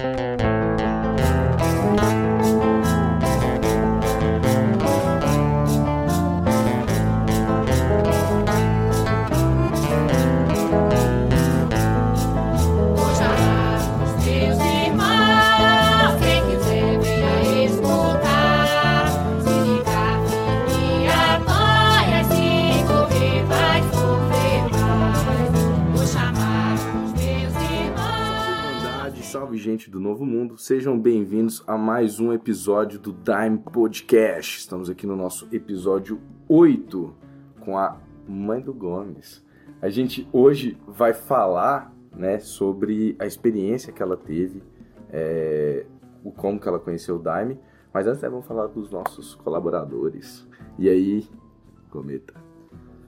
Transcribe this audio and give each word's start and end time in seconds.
gente 0.00 0.29
bem-vindos 31.50 31.64
a 31.66 31.76
mais 31.76 32.20
um 32.20 32.32
episódio 32.32 33.00
do 33.00 33.12
Dime 33.12 33.58
Podcast. 33.58 34.58
Estamos 34.58 34.88
aqui 34.88 35.04
no 35.04 35.16
nosso 35.16 35.48
episódio 35.50 36.20
8 36.48 37.12
com 37.60 37.76
a 37.76 37.98
mãe 38.28 38.60
do 38.60 38.72
Gomes. 38.72 39.44
A 39.82 39.88
gente 39.88 40.28
hoje 40.32 40.78
vai 40.86 41.12
falar 41.12 41.92
né, 42.16 42.38
sobre 42.38 43.16
a 43.18 43.26
experiência 43.26 43.92
que 43.92 44.00
ela 44.00 44.16
teve, 44.16 44.62
é, 45.10 45.86
o 46.22 46.30
como 46.30 46.60
que 46.60 46.68
ela 46.68 46.78
conheceu 46.78 47.16
o 47.16 47.18
Dime, 47.18 47.58
mas 47.92 48.06
antes 48.06 48.22
né, 48.22 48.28
vamos 48.28 48.46
falar 48.46 48.68
dos 48.68 48.88
nossos 48.88 49.34
colaboradores. 49.34 50.46
E 50.78 50.88
aí, 50.88 51.28
Cometa? 51.90 52.34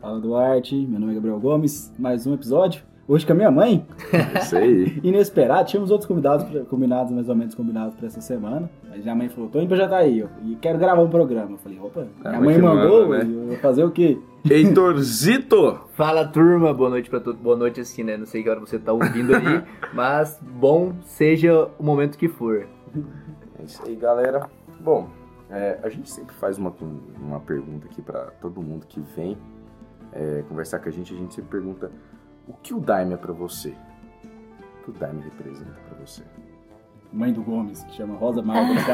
Fala 0.00 0.19
Duarte, 0.19 0.74
meu 0.74 0.98
nome 0.98 1.12
é 1.12 1.14
Gabriel 1.14 1.38
Gomes, 1.38 1.92
mais 1.97 2.27
um 2.27 2.34
episódio. 2.34 2.83
Hoje 3.06 3.27
com 3.27 3.33
a 3.33 3.34
minha 3.34 3.51
mãe. 3.51 3.84
Isso 4.41 4.56
aí. 4.56 5.01
Inesperado. 5.02 5.69
Tínhamos 5.69 5.91
outros 5.91 6.06
convidados, 6.06 6.47
combinados, 6.69 7.12
mais 7.12 7.28
ou 7.28 7.34
menos 7.34 7.55
combinados 7.55 7.95
para 7.97 8.06
essa 8.06 8.20
semana. 8.20 8.70
Mas 8.88 9.02
minha 9.02 9.15
mãe 9.15 9.28
falou, 9.28 9.51
tô 9.51 9.59
indo 9.59 9.69
pra 9.69 9.77
Jataí, 9.77 10.25
e 10.45 10.56
quero 10.56 10.78
gravar 10.78 11.03
um 11.03 11.11
programa. 11.11 11.53
Eu 11.53 11.58
falei, 11.58 11.80
opa, 11.80 12.06
a 12.25 12.28
minha 12.28 12.41
mãe 12.41 12.58
mandou, 12.58 13.08
manda, 13.08 13.25
né? 13.25 13.34
eu 13.34 13.47
vou 13.48 13.56
fazer 13.56 13.84
o 13.84 13.91
quê? 13.91 14.19
Heitorzito! 14.48 15.80
Fala 15.95 16.27
turma, 16.27 16.73
boa 16.73 16.91
noite 16.91 17.11
para 17.11 17.20
todos. 17.20 17.41
Boa 17.41 17.56
noite 17.56 17.80
assim, 17.80 18.05
né? 18.05 18.17
Não 18.17 18.27
sei 18.27 18.42
que 18.42 18.48
hora 18.48 18.61
você 18.61 18.78
tá 18.78 18.92
ouvindo 18.92 19.34
aí, 19.34 19.64
mas 19.92 20.39
bom 20.41 20.92
seja 21.03 21.69
o 21.78 21.83
momento 21.83 22.17
que 22.17 22.28
for. 22.28 22.69
É 23.58 23.64
isso 23.64 23.83
aí, 23.84 23.97
galera. 23.97 24.48
Bom, 24.78 25.08
é, 25.50 25.78
a 25.83 25.89
gente 25.89 26.08
sempre 26.11 26.34
faz 26.36 26.56
uma, 26.56 26.73
uma 27.20 27.41
pergunta 27.41 27.86
aqui 27.86 28.00
para 28.00 28.27
todo 28.41 28.62
mundo 28.62 28.86
que 28.86 29.00
vem 29.17 29.36
é, 30.12 30.45
conversar 30.48 30.78
com 30.78 30.89
a 30.89 30.92
gente. 30.92 31.12
A 31.12 31.17
gente 31.17 31.34
sempre 31.34 31.50
pergunta 31.50 31.91
o 32.53 32.55
que 32.62 32.75
o 32.75 32.81
Daime 32.81 33.14
é 33.14 33.17
para 33.17 33.33
você? 33.33 33.70
O 33.70 34.84
que 34.84 34.91
o 34.91 34.92
Daime 34.92 35.22
representa 35.22 35.78
para 35.89 35.98
você? 36.05 36.22
Mãe 37.11 37.33
do 37.33 37.42
Gomes, 37.42 37.83
que 37.84 37.95
chama 37.95 38.17
Rosa 38.17 38.41
Marta 38.45 38.92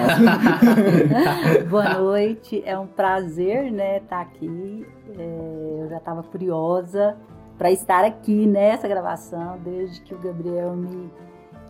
Boa 1.68 1.98
noite, 1.98 2.62
é 2.64 2.78
um 2.78 2.86
prazer, 2.86 3.70
né, 3.70 3.98
estar 3.98 4.16
tá 4.16 4.22
aqui. 4.22 4.86
É, 5.18 5.82
eu 5.82 5.88
já 5.88 5.98
estava 5.98 6.22
curiosa 6.22 7.16
para 7.56 7.70
estar 7.70 8.04
aqui 8.04 8.46
nessa 8.46 8.86
gravação, 8.86 9.58
desde 9.64 10.00
que 10.02 10.14
o 10.14 10.18
Gabriel 10.18 10.76
me, 10.76 11.10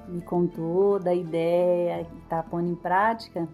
me 0.08 0.20
contou 0.20 0.98
da 0.98 1.14
ideia 1.14 2.02
e 2.02 2.18
está 2.22 2.42
pondo 2.42 2.68
em 2.68 2.74
prática. 2.74 3.48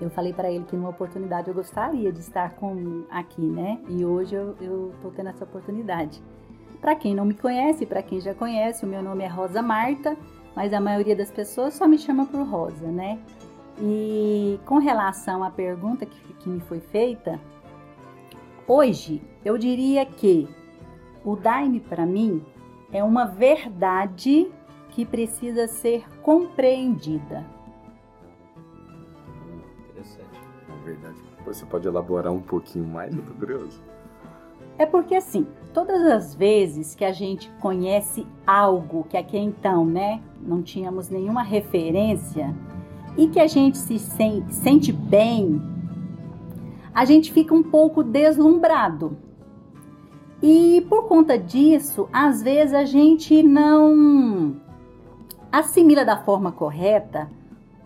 Eu 0.00 0.10
falei 0.10 0.32
para 0.32 0.50
ele 0.50 0.64
que 0.64 0.74
numa 0.76 0.90
oportunidade 0.90 1.48
eu 1.48 1.54
gostaria 1.54 2.10
de 2.10 2.20
estar 2.20 2.54
com, 2.54 3.04
aqui, 3.10 3.42
né? 3.42 3.80
E 3.88 4.04
hoje 4.04 4.34
eu 4.34 4.92
estou 4.94 5.10
tendo 5.12 5.28
essa 5.28 5.44
oportunidade. 5.44 6.22
Para 6.84 6.94
quem 6.94 7.14
não 7.14 7.24
me 7.24 7.32
conhece, 7.32 7.86
para 7.86 8.02
quem 8.02 8.20
já 8.20 8.34
conhece, 8.34 8.84
o 8.84 8.86
meu 8.86 9.02
nome 9.02 9.24
é 9.24 9.26
Rosa 9.26 9.62
Marta, 9.62 10.14
mas 10.54 10.70
a 10.74 10.78
maioria 10.78 11.16
das 11.16 11.30
pessoas 11.30 11.72
só 11.72 11.88
me 11.88 11.96
chama 11.96 12.26
por 12.26 12.46
Rosa, 12.46 12.88
né? 12.88 13.18
E 13.80 14.60
com 14.66 14.76
relação 14.76 15.42
à 15.42 15.50
pergunta 15.50 16.04
que, 16.04 16.34
que 16.34 16.46
me 16.46 16.60
foi 16.60 16.80
feita, 16.80 17.40
hoje 18.68 19.22
eu 19.42 19.56
diria 19.56 20.04
que 20.04 20.46
o 21.24 21.34
Daime 21.36 21.80
para 21.80 22.04
mim 22.04 22.44
é 22.92 23.02
uma 23.02 23.24
verdade 23.24 24.52
que 24.90 25.06
precisa 25.06 25.66
ser 25.66 26.06
compreendida. 26.20 27.46
Interessante. 29.88 30.38
Uma 30.68 30.84
verdade. 30.84 31.16
Você 31.46 31.64
pode 31.64 31.88
elaborar 31.88 32.30
um 32.30 32.42
pouquinho 32.42 32.84
mais, 32.84 33.16
eu 33.16 33.22
tô 33.22 33.32
curioso. 33.32 33.82
É 34.78 34.84
porque 34.84 35.14
assim, 35.14 35.46
todas 35.72 36.02
as 36.02 36.34
vezes 36.34 36.94
que 36.94 37.04
a 37.04 37.12
gente 37.12 37.50
conhece 37.60 38.26
algo 38.46 39.04
que 39.08 39.16
aqui 39.16 39.38
então, 39.38 39.84
né, 39.84 40.20
não 40.40 40.62
tínhamos 40.62 41.08
nenhuma 41.08 41.42
referência 41.42 42.54
e 43.16 43.28
que 43.28 43.38
a 43.38 43.46
gente 43.46 43.78
se 43.78 43.98
sente 43.98 44.92
bem, 44.92 45.62
a 46.92 47.04
gente 47.04 47.32
fica 47.32 47.54
um 47.54 47.62
pouco 47.62 48.02
deslumbrado. 48.02 49.16
E 50.42 50.84
por 50.88 51.04
conta 51.04 51.38
disso, 51.38 52.08
às 52.12 52.42
vezes 52.42 52.74
a 52.74 52.84
gente 52.84 53.42
não 53.42 54.56
assimila 55.50 56.04
da 56.04 56.18
forma 56.18 56.52
correta 56.52 57.30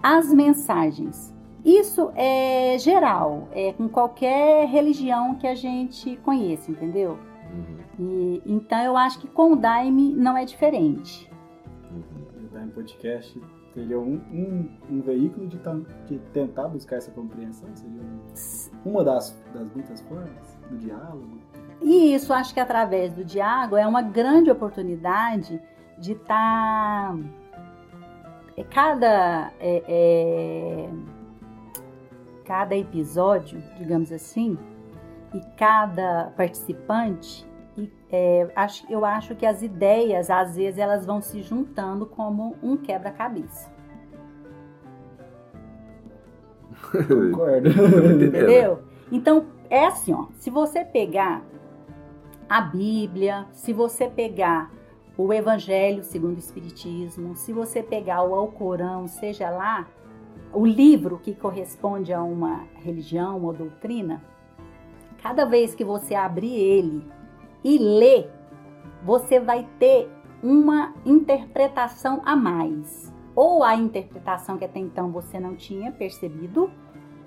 as 0.02 0.32
mensagens. 0.32 1.34
Isso 1.68 2.10
é 2.16 2.78
geral, 2.78 3.46
é 3.52 3.74
com 3.74 3.90
qualquer 3.90 4.66
religião 4.68 5.34
que 5.34 5.46
a 5.46 5.54
gente 5.54 6.16
conheça, 6.24 6.70
entendeu? 6.70 7.18
Uhum. 7.52 7.78
E, 7.98 8.42
então 8.46 8.78
eu 8.82 8.96
acho 8.96 9.18
que 9.18 9.28
com 9.28 9.52
o 9.52 9.56
Daime 9.56 10.14
não 10.14 10.34
é 10.34 10.46
diferente. 10.46 11.30
Uhum. 11.90 12.46
O 12.46 12.48
Daime 12.54 12.70
Podcast 12.72 13.38
seria 13.74 14.00
um, 14.00 14.14
um, 14.32 14.68
um 14.90 15.00
veículo 15.02 15.46
de, 15.46 15.60
de, 16.06 16.18
tentar 16.32 16.68
buscar 16.68 16.96
essa 16.96 17.10
compreensão? 17.10 17.68
Seria 17.74 18.00
uma 18.82 19.04
das, 19.04 19.38
das 19.52 19.70
muitas 19.74 20.00
formas 20.00 20.56
do 20.70 20.78
diálogo? 20.78 21.38
E 21.82 22.14
isso, 22.14 22.32
acho 22.32 22.54
que 22.54 22.60
através 22.60 23.12
do 23.12 23.22
diálogo 23.22 23.76
é 23.76 23.86
uma 23.86 24.00
grande 24.00 24.50
oportunidade 24.50 25.60
de 25.98 26.12
estar. 26.12 27.14
Tá, 27.14 27.18
é, 28.56 28.64
cada. 28.64 29.52
É, 29.60 29.82
é, 29.86 31.17
cada 32.48 32.74
episódio, 32.74 33.62
digamos 33.76 34.10
assim, 34.10 34.56
e 35.34 35.40
cada 35.58 36.32
participante, 36.34 37.46
e, 37.76 37.92
é, 38.10 38.50
acho, 38.56 38.90
eu 38.90 39.04
acho 39.04 39.36
que 39.36 39.44
as 39.44 39.62
ideias, 39.62 40.30
às 40.30 40.56
vezes, 40.56 40.78
elas 40.78 41.04
vão 41.04 41.20
se 41.20 41.42
juntando 41.42 42.06
como 42.06 42.56
um 42.62 42.74
quebra-cabeça. 42.74 43.70
Concordo. 46.90 47.68
Entendeu? 48.24 48.82
Então, 49.12 49.46
é 49.68 49.84
assim, 49.84 50.14
ó. 50.14 50.28
Se 50.38 50.48
você 50.48 50.86
pegar 50.86 51.42
a 52.48 52.62
Bíblia, 52.62 53.46
se 53.52 53.74
você 53.74 54.08
pegar 54.08 54.72
o 55.18 55.34
Evangelho 55.34 56.02
segundo 56.02 56.36
o 56.36 56.38
Espiritismo, 56.38 57.36
se 57.36 57.52
você 57.52 57.82
pegar 57.82 58.22
o 58.22 58.34
Alcorão, 58.34 59.06
seja 59.06 59.50
lá 59.50 59.86
o 60.52 60.64
livro 60.66 61.18
que 61.18 61.34
corresponde 61.34 62.12
a 62.12 62.22
uma 62.22 62.64
religião 62.76 63.42
ou 63.44 63.52
doutrina, 63.52 64.22
cada 65.22 65.44
vez 65.44 65.74
que 65.74 65.84
você 65.84 66.14
abrir 66.14 66.54
ele 66.54 67.04
e 67.62 67.78
ler, 67.78 68.30
você 69.04 69.38
vai 69.40 69.66
ter 69.78 70.10
uma 70.42 70.94
interpretação 71.04 72.22
a 72.24 72.34
mais. 72.34 73.12
Ou 73.34 73.62
a 73.62 73.76
interpretação 73.76 74.58
que 74.58 74.64
até 74.64 74.80
então 74.80 75.10
você 75.10 75.38
não 75.38 75.54
tinha 75.54 75.92
percebido, 75.92 76.70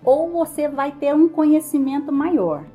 ou 0.03 0.29
você 0.31 0.67
vai 0.67 0.91
ter 0.91 1.15
um 1.15 1.29
conhecimento 1.29 2.11
maior. 2.11 2.65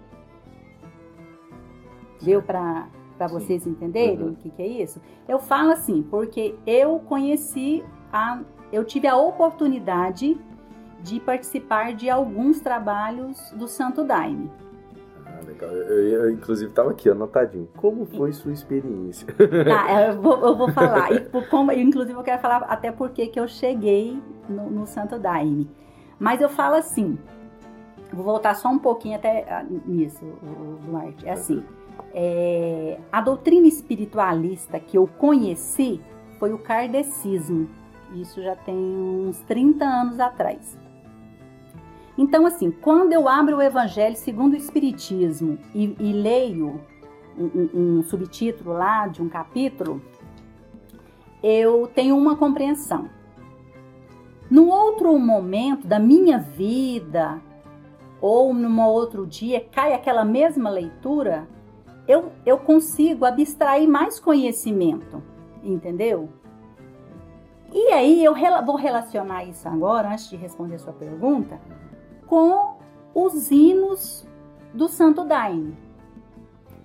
Deu 2.22 2.40
para 2.42 2.88
vocês 3.30 3.66
entenderem 3.66 4.22
uhum. 4.22 4.30
o 4.30 4.36
que, 4.36 4.50
que 4.50 4.62
é 4.62 4.66
isso? 4.66 5.00
Eu 5.28 5.38
falo 5.38 5.72
assim, 5.72 6.02
porque 6.02 6.54
eu 6.66 6.98
conheci 7.00 7.84
a 8.12 8.40
eu 8.72 8.84
tive 8.84 9.06
a 9.06 9.16
oportunidade 9.16 10.38
de 11.00 11.20
participar 11.20 11.94
de 11.94 12.10
alguns 12.10 12.60
trabalhos 12.60 13.50
do 13.52 13.68
Santo 13.68 14.02
Daime. 14.02 14.50
Ah, 15.24 15.40
legal. 15.46 15.70
Eu, 15.70 16.08
eu, 16.08 16.30
inclusive, 16.30 16.70
estava 16.70 16.90
aqui 16.90 17.08
anotadinho. 17.08 17.68
Como 17.76 18.04
foi 18.06 18.32
sua 18.32 18.52
experiência? 18.52 19.26
Tá, 19.64 20.06
eu 20.06 20.20
vou, 20.20 20.38
eu 20.46 20.56
vou 20.56 20.72
falar. 20.72 21.12
E, 21.12 21.20
como, 21.48 21.70
inclusive, 21.72 22.18
eu 22.18 22.22
quero 22.22 22.40
falar 22.40 22.58
até 22.68 22.90
porque 22.90 23.26
que 23.26 23.38
eu 23.38 23.46
cheguei 23.46 24.20
no, 24.48 24.70
no 24.70 24.86
Santo 24.86 25.18
Daime. 25.18 25.68
Mas 26.18 26.40
eu 26.40 26.48
falo 26.48 26.76
assim, 26.76 27.18
vou 28.12 28.24
voltar 28.24 28.54
só 28.54 28.68
um 28.68 28.78
pouquinho 28.78 29.16
até 29.16 29.44
ah, 29.50 29.64
nisso, 29.86 30.24
Duarte. 30.86 31.26
É 31.28 31.32
assim, 31.32 31.62
é, 32.14 32.98
a 33.12 33.20
doutrina 33.20 33.66
espiritualista 33.66 34.80
que 34.80 34.96
eu 34.96 35.06
conheci 35.06 36.00
foi 36.38 36.52
o 36.52 36.58
kardecismo. 36.58 37.68
Isso 38.14 38.42
já 38.42 38.54
tem 38.54 38.76
uns 38.76 39.40
30 39.40 39.84
anos 39.84 40.20
atrás. 40.20 40.78
Então, 42.18 42.46
assim, 42.46 42.70
quando 42.70 43.12
eu 43.12 43.28
abro 43.28 43.58
o 43.58 43.62
Evangelho 43.62 44.16
segundo 44.16 44.54
o 44.54 44.56
Espiritismo 44.56 45.58
e, 45.74 45.94
e 45.98 46.12
leio 46.12 46.80
um, 47.36 47.44
um, 47.44 47.98
um 47.98 48.02
subtítulo 48.02 48.72
lá 48.72 49.06
de 49.06 49.20
um 49.20 49.28
capítulo, 49.28 50.00
eu 51.42 51.86
tenho 51.94 52.16
uma 52.16 52.36
compreensão. 52.36 53.10
num 54.50 54.68
outro 54.68 55.16
momento 55.18 55.86
da 55.86 55.98
minha 55.98 56.38
vida, 56.38 57.40
ou 58.20 58.54
num 58.54 58.80
outro 58.80 59.26
dia, 59.26 59.60
cai 59.60 59.92
aquela 59.92 60.24
mesma 60.24 60.70
leitura, 60.70 61.46
eu, 62.08 62.32
eu 62.44 62.58
consigo 62.58 63.24
abstrair 63.24 63.88
mais 63.88 64.18
conhecimento, 64.18 65.22
entendeu? 65.62 66.28
E 67.72 67.92
aí 67.92 68.24
eu 68.24 68.34
vou 68.64 68.76
relacionar 68.76 69.44
isso 69.44 69.68
agora, 69.68 70.08
antes 70.08 70.28
de 70.30 70.36
responder 70.36 70.76
a 70.76 70.78
sua 70.78 70.92
pergunta, 70.92 71.60
com 72.26 72.76
os 73.14 73.50
hinos 73.50 74.26
do 74.72 74.88
Santo 74.88 75.24
Daime, 75.24 75.76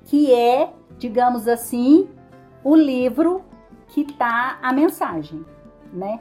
que 0.06 0.34
é, 0.34 0.74
digamos 0.98 1.48
assim, 1.48 2.10
o 2.64 2.76
livro 2.76 3.44
que 3.88 4.02
está 4.02 4.60
a 4.62 4.72
mensagem, 4.72 5.46
né? 5.92 6.20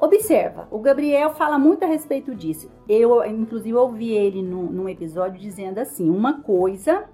Observa, 0.00 0.68
o 0.70 0.78
Gabriel 0.78 1.30
fala 1.30 1.58
muito 1.58 1.84
a 1.84 1.88
respeito 1.88 2.34
disso. 2.34 2.70
Eu, 2.88 3.24
inclusive, 3.24 3.76
ouvi 3.76 4.12
ele 4.12 4.42
num, 4.42 4.70
num 4.70 4.88
episódio 4.88 5.40
dizendo 5.40 5.78
assim: 5.78 6.08
uma 6.08 6.40
coisa 6.40 7.08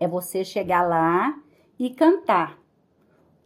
é 0.00 0.08
você 0.08 0.42
chegar 0.42 0.82
lá 0.82 1.38
e 1.78 1.90
cantar. 1.90 2.58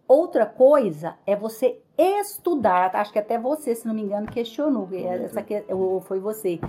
Outra 0.07 0.47
coisa 0.47 1.17
é 1.27 1.35
você 1.35 1.83
estudar. 1.99 2.95
Acho 2.95 3.13
que 3.13 3.19
até 3.19 3.39
você, 3.39 3.75
se 3.75 3.87
não 3.87 3.95
me 3.95 4.03
engano, 4.03 4.27
questionou. 4.29 4.89
Essa 4.93 5.43
que, 5.43 5.65
ou 5.69 6.01
foi 6.01 6.21
você. 6.21 6.61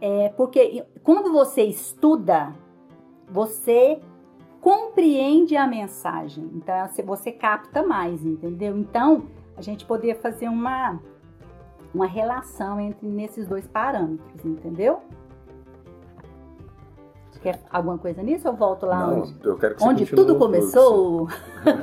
É, 0.00 0.30
porque 0.36 0.84
quando 1.02 1.32
você 1.32 1.62
estuda, 1.62 2.54
você 3.28 4.00
compreende 4.60 5.56
a 5.56 5.66
mensagem. 5.66 6.50
Então, 6.54 6.74
você 7.04 7.30
capta 7.30 7.82
mais, 7.82 8.24
entendeu? 8.24 8.76
Então, 8.76 9.26
a 9.56 9.62
gente 9.62 9.84
poderia 9.84 10.14
fazer 10.14 10.48
uma, 10.48 11.00
uma 11.94 12.06
relação 12.06 12.80
entre 12.80 13.06
nesses 13.06 13.46
dois 13.46 13.66
parâmetros, 13.66 14.44
entendeu? 14.44 15.02
Quer 17.42 17.60
alguma 17.70 17.98
coisa 17.98 18.22
nisso? 18.22 18.48
Eu 18.48 18.54
volto 18.54 18.84
lá 18.84 19.06
Não, 19.06 19.20
onde, 19.20 19.34
eu 19.44 19.56
quero 19.56 19.76
que 19.76 19.84
onde 19.84 20.04
você 20.04 20.16
continue 20.16 20.26
tudo 20.26 20.38
começou. 20.38 21.28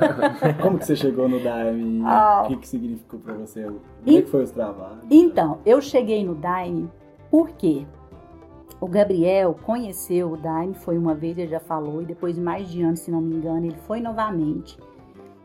Como 0.62 0.78
que 0.78 0.84
você 0.84 0.96
chegou 0.96 1.28
no 1.28 1.42
Daime? 1.42 2.02
Ah. 2.04 2.42
O 2.44 2.48
que, 2.48 2.56
que 2.58 2.68
significou 2.68 3.20
pra 3.20 3.34
você? 3.34 3.64
Como 3.64 3.80
é 4.06 4.22
que 4.22 4.28
foi 4.28 4.42
os 4.42 4.50
trabalhos? 4.50 4.98
Então, 5.10 5.58
eu 5.64 5.80
cheguei 5.80 6.24
no 6.24 6.34
Daime 6.34 6.90
porque 7.30 7.86
o 8.80 8.86
Gabriel 8.86 9.56
conheceu 9.64 10.32
o 10.32 10.36
Daime, 10.36 10.74
foi 10.74 10.98
uma 10.98 11.14
vez, 11.14 11.38
ele 11.38 11.48
já 11.48 11.60
falou, 11.60 12.02
e 12.02 12.04
depois 12.04 12.34
de 12.34 12.40
mais 12.40 12.68
de 12.68 12.82
anos, 12.82 13.00
se 13.00 13.10
não 13.10 13.22
me 13.22 13.34
engano, 13.34 13.64
ele 13.64 13.78
foi 13.86 14.00
novamente. 14.00 14.78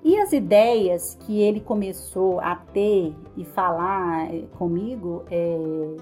E 0.03 0.17
as 0.17 0.33
ideias 0.33 1.15
que 1.21 1.39
ele 1.41 1.61
começou 1.61 2.39
a 2.39 2.55
ter 2.55 3.15
e 3.37 3.45
falar 3.45 4.33
eh, 4.33 4.45
comigo, 4.57 5.23
é, 5.29 5.95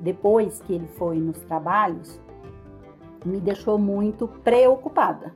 depois 0.00 0.60
que 0.62 0.72
ele 0.72 0.86
foi 0.86 1.18
nos 1.18 1.38
trabalhos, 1.40 2.20
me 3.24 3.38
deixou 3.38 3.78
muito 3.78 4.28
preocupada. 4.28 5.34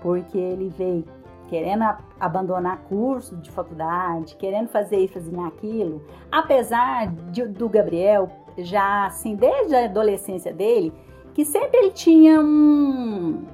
Porque 0.00 0.38
ele 0.38 0.68
veio 0.68 1.04
querendo 1.48 1.84
abandonar 2.18 2.78
curso 2.88 3.36
de 3.36 3.50
faculdade, 3.50 4.36
querendo 4.36 4.68
fazer 4.68 4.98
isso, 4.98 5.14
fazer 5.14 5.38
aquilo. 5.40 6.00
Apesar 6.30 7.08
de- 7.32 7.46
do 7.48 7.68
Gabriel, 7.68 8.30
já 8.56 9.06
assim, 9.06 9.34
desde 9.34 9.74
a 9.74 9.84
adolescência 9.84 10.52
dele, 10.52 10.92
que 11.34 11.44
sempre 11.44 11.78
ele 11.78 11.90
tinha 11.90 12.40
um. 12.40 13.44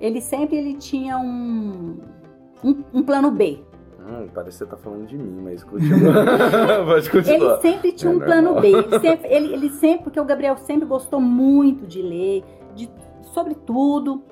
Ele 0.00 0.20
sempre 0.20 0.56
ele 0.56 0.74
tinha 0.74 1.18
um. 1.18 1.98
Um, 2.62 2.84
um 2.92 3.02
plano 3.02 3.30
B. 3.30 3.64
Hum, 4.10 4.28
parece 4.34 4.58
que 4.58 4.64
você 4.64 4.70
tá 4.70 4.76
falando 4.76 5.06
de 5.06 5.16
mim, 5.16 5.40
mas 5.42 5.62
continua. 5.62 6.12
Pode 6.84 7.10
continuar. 7.10 7.52
Ele 7.52 7.60
sempre 7.60 7.92
tinha 7.92 8.12
É 8.12 8.16
um 8.16 8.18
plano 8.18 8.42
normal. 8.54 8.62
B. 8.62 8.68
Ele 8.72 8.98
sempre, 9.00 9.28
ele, 9.32 9.52
ele 9.54 9.70
sempre, 9.70 10.04
porque 10.04 10.18
o 10.20 10.24
Gabriel 10.24 10.56
sempre 10.56 10.86
gostou 10.86 11.20
muito 11.20 11.86
de 11.86 12.02
ler, 12.02 12.44
de, 12.74 12.90
sobre 13.22 13.54
tudo. 13.54 14.22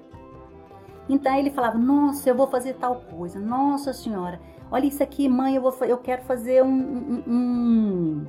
Então 1.09 1.35
ele 1.37 1.51
falava: 1.51 1.79
Nossa, 1.79 2.29
eu 2.29 2.35
vou 2.35 2.49
fazer 2.49 2.75
tal 2.75 2.97
coisa. 2.97 3.39
Nossa 3.39 3.93
senhora, 3.93 4.41
olha 4.71 4.87
isso 4.87 5.03
aqui, 5.03 5.29
mãe, 5.29 5.55
eu, 5.55 5.63
vou, 5.63 5.73
eu 5.87 5.99
quero 5.99 6.23
fazer 6.23 6.63
um, 6.63 7.23
um- 7.27 8.27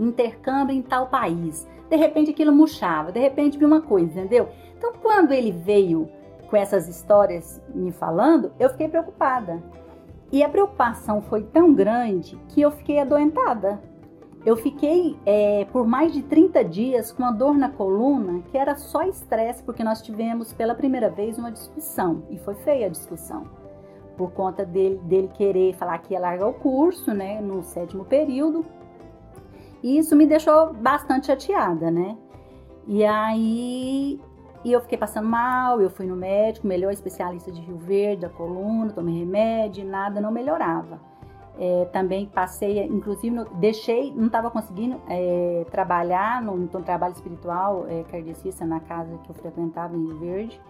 um 0.00 0.06
intercâmbio 0.08 0.74
em 0.76 0.82
tal 0.82 1.06
país. 1.06 1.66
De 1.88 1.96
repente 1.96 2.30
aquilo 2.30 2.52
murchava, 2.52 3.10
de 3.12 3.18
repente 3.20 3.58
vi 3.58 3.64
uma 3.64 3.80
coisa, 3.80 4.06
entendeu? 4.06 4.48
Então 4.76 4.92
quando 5.02 5.32
ele 5.32 5.50
veio 5.52 6.08
com 6.48 6.56
essas 6.56 6.88
histórias 6.88 7.60
me 7.74 7.92
falando, 7.92 8.52
eu 8.58 8.68
fiquei 8.70 8.88
preocupada. 8.88 9.62
E 10.32 10.42
a 10.42 10.48
preocupação 10.48 11.20
foi 11.20 11.42
tão 11.42 11.74
grande 11.74 12.38
que 12.48 12.60
eu 12.60 12.70
fiquei 12.70 13.00
adoentada. 13.00 13.80
Eu 14.44 14.56
fiquei 14.56 15.18
é, 15.26 15.66
por 15.66 15.86
mais 15.86 16.12
de 16.12 16.22
30 16.22 16.64
dias 16.64 17.12
com 17.12 17.22
uma 17.22 17.32
dor 17.32 17.58
na 17.58 17.68
coluna 17.68 18.40
que 18.50 18.56
era 18.56 18.74
só 18.74 19.02
estresse, 19.02 19.62
porque 19.62 19.84
nós 19.84 20.00
tivemos 20.00 20.52
pela 20.52 20.74
primeira 20.74 21.10
vez 21.10 21.36
uma 21.36 21.50
discussão. 21.50 22.22
E 22.30 22.38
foi 22.38 22.54
feia 22.54 22.86
a 22.86 22.90
discussão. 22.90 23.44
Por 24.16 24.30
conta 24.32 24.64
dele, 24.64 24.98
dele 25.04 25.28
querer 25.34 25.74
falar 25.74 25.98
que 25.98 26.14
ia 26.14 26.20
largar 26.20 26.46
o 26.46 26.54
curso, 26.54 27.12
né, 27.12 27.40
no 27.40 27.62
sétimo 27.62 28.04
período. 28.04 28.64
E 29.82 29.98
isso 29.98 30.14
me 30.14 30.26
deixou 30.26 30.72
bastante 30.74 31.26
chateada, 31.26 31.90
né? 31.90 32.16
E 32.86 33.04
aí 33.04 34.20
e 34.64 34.72
eu 34.72 34.80
fiquei 34.80 34.98
passando 34.98 35.26
mal, 35.28 35.80
eu 35.80 35.88
fui 35.90 36.06
no 36.06 36.14
médico, 36.16 36.66
melhor 36.66 36.92
especialista 36.92 37.50
de 37.50 37.60
Rio 37.60 37.78
Verde, 37.78 38.22
da 38.22 38.28
coluna, 38.28 38.92
tomei 38.92 39.18
remédio, 39.18 39.84
nada, 39.86 40.20
não 40.20 40.30
melhorava. 40.30 41.00
É, 41.58 41.84
também 41.92 42.26
passei, 42.26 42.82
inclusive, 42.86 43.34
no- 43.34 43.44
deixei, 43.56 44.12
não 44.14 44.26
estava 44.26 44.50
conseguindo 44.50 45.00
é, 45.08 45.66
trabalhar 45.70 46.40
no, 46.42 46.56
no 46.56 46.68
trabalho 46.68 47.12
espiritual 47.12 47.86
é, 47.88 48.02
kardecista 48.04 48.64
na 48.64 48.80
casa 48.80 49.18
que 49.18 49.30
eu 49.30 49.34
frequentava 49.34 49.94
em 49.96 50.06
Rio 50.06 50.18
Verde. 50.18 50.60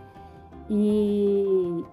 E, 0.69 1.85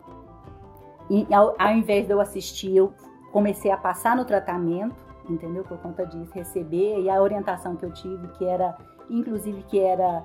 e 1.10 1.28
ao, 1.34 1.56
ao 1.60 1.74
invés 1.74 2.06
de 2.08 2.14
eu 2.14 2.20
assistir, 2.22 2.76
eu 2.76 2.94
comecei 3.32 3.72
a 3.72 3.78
passar 3.78 4.16
no 4.16 4.26
tratamento, 4.26 4.96
entendeu? 5.30 5.64
Por 5.64 5.78
conta 5.80 6.06
disso, 6.06 6.32
receber. 6.34 7.02
E 7.02 7.10
a 7.10 7.22
orientação 7.22 7.76
que 7.76 7.86
eu 7.86 7.92
tive, 7.92 8.28
que 8.30 8.46
era, 8.46 8.76
inclusive, 9.10 9.64
que 9.64 9.80
era 9.80 10.24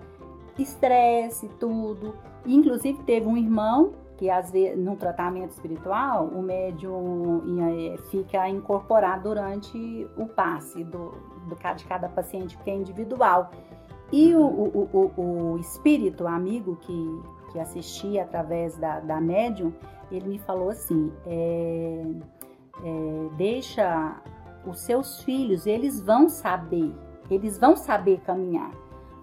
estresse, 0.61 1.49
tudo. 1.61 2.15
Inclusive, 2.45 3.03
teve 3.05 3.27
um 3.27 3.37
irmão 3.37 3.93
que, 4.17 4.29
às 4.29 4.51
vezes, 4.51 4.79
no 4.79 4.97
tratamento 4.97 5.51
espiritual, 5.51 6.27
o 6.27 6.43
médium 6.43 7.43
eh, 7.61 7.97
fica 8.11 8.49
incorporado 8.49 9.31
durante 9.31 10.07
o 10.17 10.27
passe 10.27 10.85
do, 10.85 11.13
do, 11.49 11.57
de 11.77 11.85
cada 11.85 12.09
paciente, 12.09 12.57
porque 12.57 12.71
é 12.71 12.75
individual. 12.75 13.51
E 14.13 14.35
o, 14.35 14.45
o, 14.45 14.89
o, 15.17 15.53
o 15.55 15.59
espírito 15.59 16.27
amigo 16.27 16.77
que, 16.83 17.23
que 17.51 17.59
assistia 17.59 18.25
através 18.25 18.77
da, 18.77 19.01
da 19.01 19.21
médium, 19.21 19.73
ele 20.11 20.29
me 20.29 20.39
falou 20.39 20.71
assim: 20.71 21.11
é, 21.27 22.05
é, 22.85 23.29
deixa 23.37 24.21
os 24.67 24.81
seus 24.81 25.23
filhos, 25.23 25.67
eles 25.67 26.01
vão 26.01 26.29
saber, 26.29 26.95
eles 27.31 27.59
vão 27.59 27.77
saber 27.77 28.21
caminhar. 28.21 28.71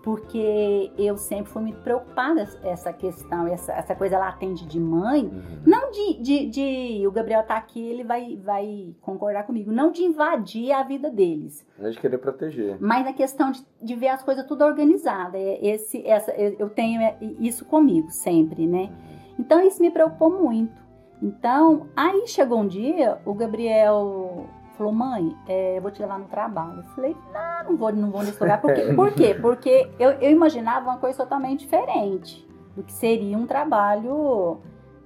Porque 0.10 0.92
eu 0.98 1.16
sempre 1.18 1.52
fui 1.52 1.62
muito 1.62 1.82
preocupada 1.82 2.42
essa 2.64 2.92
questão, 2.92 3.46
essa, 3.46 3.72
essa 3.74 3.94
coisa 3.96 4.18
latente 4.18 4.66
de 4.66 4.80
mãe. 4.80 5.26
Uhum. 5.26 5.62
Não 5.68 5.92
de, 5.92 6.14
de, 6.20 6.46
de- 6.48 7.08
O 7.08 7.12
Gabriel 7.12 7.44
tá 7.44 7.56
aqui, 7.58 7.80
ele 7.80 8.04
vai, 8.04 8.36
vai 8.38 8.96
concordar 9.02 9.46
comigo. 9.46 9.72
Não 9.72 9.92
de 9.92 10.02
invadir 10.04 10.72
a 10.72 10.82
vida 10.82 11.12
deles. 11.12 11.64
É 11.80 11.92
de 11.92 12.00
querer 12.00 12.18
proteger. 12.18 12.78
Mas 12.80 13.06
a 13.06 13.14
questão 13.14 13.52
de, 13.52 13.64
de 13.80 13.96
ver 13.96 14.08
as 14.08 14.24
coisas 14.24 14.44
tudo 14.48 14.64
organizadas. 14.66 15.40
É 15.40 15.64
Esse, 15.64 16.04
essa, 16.08 16.32
eu 16.32 16.70
tenho 16.72 17.00
é, 17.02 17.16
isso 17.40 17.64
comigo 17.66 18.10
sempre, 18.10 18.66
né? 18.66 18.92
Então 19.38 19.62
isso 19.62 19.80
me 19.80 19.92
preocupou 19.92 20.32
muito. 20.42 20.74
Então, 21.22 21.86
aí 21.96 22.26
chegou 22.26 22.60
um 22.62 22.68
dia, 22.68 23.20
o 23.26 23.34
Gabriel 23.36 24.48
falou, 24.80 24.94
mãe, 24.94 25.38
é, 25.48 25.78
eu 25.78 25.82
vou 25.82 25.92
te 25.92 26.02
levar 26.02 26.18
no 26.18 26.26
trabalho. 26.26 26.78
Eu 26.80 26.84
falei, 26.96 27.16
não, 27.34 27.70
não 27.72 27.78
vou, 27.78 27.92
não 27.94 28.10
vou 28.12 28.24
nesse 28.24 28.42
lugar. 28.42 28.60
Por 28.62 28.74
quê? 28.74 28.82
Por 28.96 29.12
quê? 29.14 29.36
Porque 29.40 29.90
eu, 30.00 30.12
eu 30.14 30.32
imaginava 30.32 30.90
uma 30.90 30.98
coisa 30.98 31.18
totalmente 31.18 31.60
diferente 31.62 32.48
do 32.76 32.82
que 32.84 32.92
seria 32.94 33.38
um 33.38 33.46
trabalho 33.46 34.58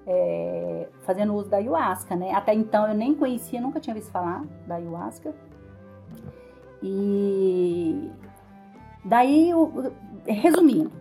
é, 0.06 0.88
fazendo 1.02 1.34
uso 1.34 1.50
da 1.50 1.58
ayahuasca, 1.58 2.16
né? 2.16 2.32
Até 2.34 2.54
então 2.54 2.88
eu 2.88 2.94
nem 2.94 3.14
conhecia, 3.16 3.60
nunca 3.60 3.80
tinha 3.80 3.94
visto 3.94 4.12
falar 4.12 4.44
da 4.68 4.76
ayahuasca. 4.76 5.34
E 6.82 8.12
daí, 9.04 9.54
o- 9.54 9.92
resumindo, 10.28 10.92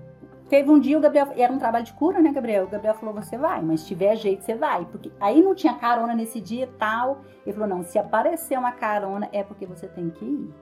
teve 0.52 0.70
um 0.70 0.78
dia 0.78 0.98
o 0.98 1.00
Gabriel, 1.00 1.32
era 1.34 1.50
um 1.50 1.58
trabalho 1.58 1.82
de 1.82 1.94
cura, 1.94 2.20
né, 2.20 2.30
Gabriel? 2.30 2.64
O 2.64 2.68
Gabriel 2.68 2.94
falou: 2.94 3.14
você 3.14 3.38
vai, 3.38 3.62
mas 3.62 3.80
se 3.80 3.86
tiver 3.86 4.14
jeito, 4.16 4.44
você 4.44 4.54
vai. 4.54 4.84
Porque 4.84 5.10
aí 5.18 5.40
não 5.40 5.54
tinha 5.54 5.72
carona 5.72 6.14
nesse 6.14 6.42
dia 6.42 6.64
e 6.64 6.78
tal. 6.78 7.22
Ele 7.46 7.54
falou: 7.54 7.66
não, 7.66 7.82
se 7.82 7.98
aparecer 7.98 8.58
uma 8.58 8.72
carona, 8.72 9.30
é 9.32 9.42
porque 9.42 9.64
você 9.64 9.88
tem 9.88 10.10
que 10.10 10.22
ir. 10.26 10.54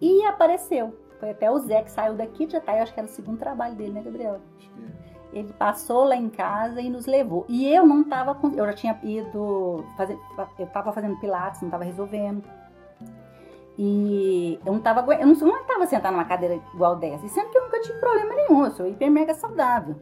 E 0.00 0.24
apareceu. 0.26 0.96
Foi 1.18 1.30
até 1.30 1.50
o 1.50 1.58
Zé 1.58 1.82
que 1.82 1.90
saiu 1.90 2.14
daqui 2.14 2.46
de 2.46 2.52
Jataí, 2.52 2.76
eu 2.76 2.82
acho 2.84 2.94
que 2.94 3.00
era 3.00 3.08
o 3.08 3.10
segundo 3.10 3.38
trabalho 3.38 3.74
dele, 3.74 3.94
né, 3.94 4.02
Gabriel? 4.02 4.34
É. 4.34 5.38
Ele 5.40 5.52
passou 5.54 6.04
lá 6.04 6.14
em 6.14 6.28
casa 6.28 6.80
e 6.80 6.88
nos 6.88 7.06
levou. 7.06 7.44
E 7.48 7.66
eu 7.66 7.84
não 7.84 8.04
tava 8.04 8.32
com. 8.32 8.50
Eu 8.50 8.64
já 8.66 8.74
tinha 8.74 8.96
ido 9.02 9.84
fazer. 9.96 10.16
Eu 10.56 10.68
tava 10.68 10.92
fazendo 10.92 11.18
pilates, 11.18 11.62
não 11.62 11.70
tava 11.70 11.82
resolvendo. 11.82 12.44
E 13.78 14.58
eu 14.64 14.72
não 14.72 14.80
tava 14.80 15.00
aguent- 15.00 15.20
eu 15.20 15.26
não, 15.26 15.34
eu 15.38 15.46
não 15.46 15.64
tava 15.64 15.86
sentada 15.86 16.10
numa 16.12 16.24
cadeira 16.24 16.54
igual 16.74 16.96
dessa. 16.96 17.26
E 17.26 17.28
sendo 17.28 17.50
que 17.50 17.58
eu 17.58 17.64
nunca 17.64 17.80
tive 17.80 17.98
problema 17.98 18.34
nenhum, 18.34 18.64
eu 18.64 18.70
sou 18.70 18.86
hiper 18.86 19.10
mega 19.10 19.34
saudável. 19.34 19.96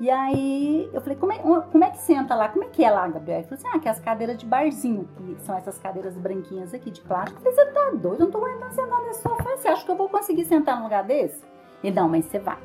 E 0.00 0.08
aí 0.08 0.88
eu 0.92 1.00
falei, 1.00 1.18
como 1.18 1.32
é, 1.32 1.38
como 1.38 1.84
é 1.84 1.90
que 1.90 1.98
senta 1.98 2.34
lá? 2.34 2.48
Como 2.48 2.64
é 2.64 2.68
que 2.68 2.84
é 2.84 2.90
lá, 2.90 3.06
Gabriel? 3.08 3.40
Ele 3.40 3.48
falou 3.48 3.58
assim, 3.58 3.76
ah, 3.76 3.80
que 3.80 3.88
é 3.88 3.90
as 3.90 3.98
cadeiras 3.98 4.38
de 4.38 4.46
barzinho, 4.46 5.08
que 5.16 5.36
são 5.40 5.56
essas 5.56 5.76
cadeiras 5.76 6.16
branquinhas 6.16 6.72
aqui 6.72 6.90
de 6.90 7.00
plástico. 7.00 7.40
Eu 7.44 7.52
falei, 7.52 7.66
você 7.66 7.72
tá 7.72 7.90
doido? 7.90 8.14
Eu 8.14 8.18
não 8.26 8.30
tô 8.30 8.38
aguentando 8.38 8.74
sentar 8.74 9.02
nesse 9.02 9.22
sofá. 9.22 9.56
Você 9.56 9.68
acha 9.68 9.84
que 9.84 9.90
eu 9.90 9.96
vou 9.96 10.08
conseguir 10.08 10.44
sentar 10.44 10.76
num 10.76 10.84
lugar 10.84 11.02
desse? 11.02 11.44
Ele, 11.82 11.94
não, 11.96 12.08
mas 12.08 12.24
você 12.26 12.38
vai. 12.38 12.58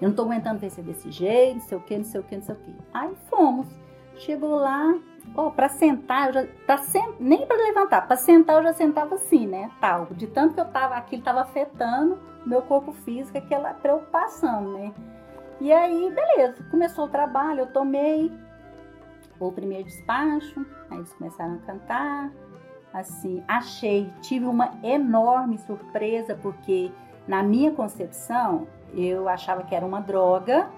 Eu 0.00 0.08
não 0.08 0.14
tô 0.14 0.22
aguentando 0.22 0.60
ver 0.60 0.70
você 0.70 0.80
desse 0.80 1.10
jeito, 1.10 1.54
não 1.54 1.62
sei 1.62 1.78
o 1.78 1.80
que, 1.80 1.96
não 1.96 2.04
sei 2.04 2.20
o 2.20 2.24
que, 2.24 2.36
não 2.36 2.42
sei 2.42 2.54
o 2.54 2.58
que. 2.58 2.76
Aí 2.94 3.12
fomos. 3.28 3.66
Chegou 4.14 4.54
lá, 4.54 4.96
ó, 5.34 5.50
pra 5.50 5.68
sentar, 5.68 6.28
eu 6.28 6.32
já, 6.34 6.46
pra 6.66 6.78
sen- 6.78 7.14
nem 7.20 7.46
pra 7.46 7.56
levantar, 7.56 8.06
pra 8.06 8.16
sentar 8.16 8.56
eu 8.56 8.62
já 8.64 8.72
sentava 8.72 9.14
assim, 9.14 9.46
né, 9.46 9.70
tal. 9.80 10.06
De 10.06 10.26
tanto 10.26 10.54
que 10.54 10.60
eu 10.60 10.64
tava, 10.66 10.94
aquilo 10.96 11.22
tava 11.22 11.42
afetando 11.42 12.18
meu 12.44 12.62
corpo 12.62 12.92
físico, 12.92 13.36
aquela 13.38 13.74
preocupação, 13.74 14.72
né. 14.72 14.92
E 15.60 15.72
aí, 15.72 16.10
beleza, 16.14 16.62
começou 16.70 17.06
o 17.06 17.08
trabalho, 17.08 17.60
eu 17.60 17.66
tomei 17.72 18.32
o 19.40 19.52
primeiro 19.52 19.84
despacho, 19.84 20.64
aí 20.90 20.98
eles 20.98 21.12
começaram 21.14 21.54
a 21.54 21.58
cantar, 21.66 22.30
assim, 22.92 23.42
achei, 23.46 24.10
tive 24.20 24.46
uma 24.46 24.70
enorme 24.82 25.58
surpresa, 25.58 26.36
porque 26.40 26.90
na 27.26 27.42
minha 27.42 27.70
concepção, 27.72 28.66
eu 28.94 29.28
achava 29.28 29.62
que 29.64 29.74
era 29.74 29.84
uma 29.84 30.00
droga, 30.00 30.68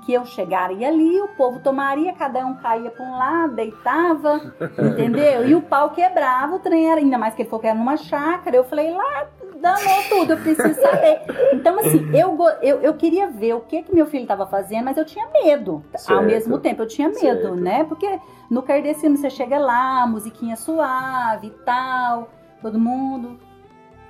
que 0.00 0.12
eu 0.12 0.24
chegaria 0.24 0.88
ali, 0.88 1.20
o 1.20 1.28
povo 1.28 1.60
tomaria, 1.60 2.12
cada 2.12 2.44
um 2.44 2.54
caía 2.56 2.90
para 2.90 3.04
um 3.04 3.16
lado, 3.18 3.54
deitava, 3.54 4.40
entendeu? 4.78 5.46
E 5.48 5.54
o 5.54 5.62
pau 5.62 5.90
quebrava, 5.90 6.56
o 6.56 6.58
trem 6.58 6.90
era, 6.90 7.00
ainda 7.00 7.18
mais 7.18 7.34
que 7.34 7.42
ele 7.42 7.48
falou 7.48 7.60
que 7.60 7.66
era 7.66 7.76
numa 7.78 7.96
chácara, 7.96 8.56
eu 8.56 8.64
falei, 8.64 8.90
lá, 8.92 9.26
danou 9.60 10.02
tudo, 10.08 10.32
eu 10.32 10.38
preciso 10.38 10.80
saber. 10.80 11.20
Então, 11.52 11.78
assim, 11.78 12.10
eu, 12.16 12.36
eu, 12.62 12.80
eu 12.80 12.94
queria 12.94 13.28
ver 13.28 13.54
o 13.54 13.60
que 13.60 13.82
que 13.82 13.94
meu 13.94 14.06
filho 14.06 14.22
estava 14.22 14.46
fazendo, 14.46 14.84
mas 14.84 14.96
eu 14.96 15.04
tinha 15.04 15.26
medo. 15.44 15.84
Certo. 15.94 16.18
Ao 16.18 16.22
mesmo 16.22 16.58
tempo, 16.58 16.82
eu 16.82 16.88
tinha 16.88 17.08
medo, 17.08 17.18
Certo. 17.20 17.56
né? 17.56 17.84
Porque 17.84 18.18
no 18.50 18.62
kardeciano 18.62 19.16
você 19.16 19.30
chega 19.30 19.58
lá, 19.58 20.06
musiquinha 20.06 20.56
suave 20.56 21.48
e 21.48 21.64
tal, 21.64 22.30
todo 22.60 22.78
mundo, 22.78 23.38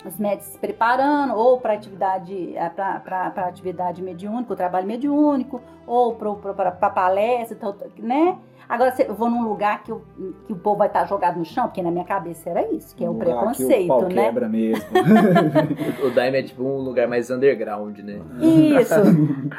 os 0.09 0.17
médicos 0.19 0.47
se 0.53 0.59
preparando, 0.59 1.35
ou 1.35 1.61
para 1.61 1.75
atividade, 1.75 2.55
para 2.75 3.33
atividade 3.47 4.03
mediúnica, 4.03 4.53
o 4.53 4.57
trabalho 4.57 4.87
mediúnico, 4.87 5.61
ou 5.87 6.15
para 6.15 6.71
palestra, 6.91 7.57
então, 7.57 7.75
né? 7.99 8.37
Agora, 8.69 8.95
eu 9.05 9.15
vou 9.17 9.29
num 9.29 9.43
lugar 9.43 9.83
que, 9.83 9.91
eu- 9.91 10.05
que 10.47 10.53
o 10.53 10.57
povo 10.57 10.77
vai 10.79 10.87
estar 10.87 11.05
jogado 11.05 11.37
no 11.37 11.45
chão, 11.45 11.65
porque 11.67 11.83
na 11.83 11.91
minha 11.91 12.05
cabeça 12.05 12.51
era 12.51 12.63
isso, 12.73 12.95
que 12.95 13.05
é 13.05 13.09
o 13.09 13.11
Um 13.11 13.15
lugar 13.19 13.27
preconceito, 13.39 13.79
que 13.79 13.85
o 13.85 13.89
pau 13.89 14.03
né? 14.03 14.09
quebra 14.27 14.49
mesmo. 14.49 14.85
O 16.07 16.11
Daime 16.11 16.39
é 16.39 16.43
tipo 16.45 16.63
um 16.63 16.79
lugar 16.79 17.09
mais 17.09 17.31
underground, 17.31 17.99
né? 17.99 18.21
Isso. 18.41 18.95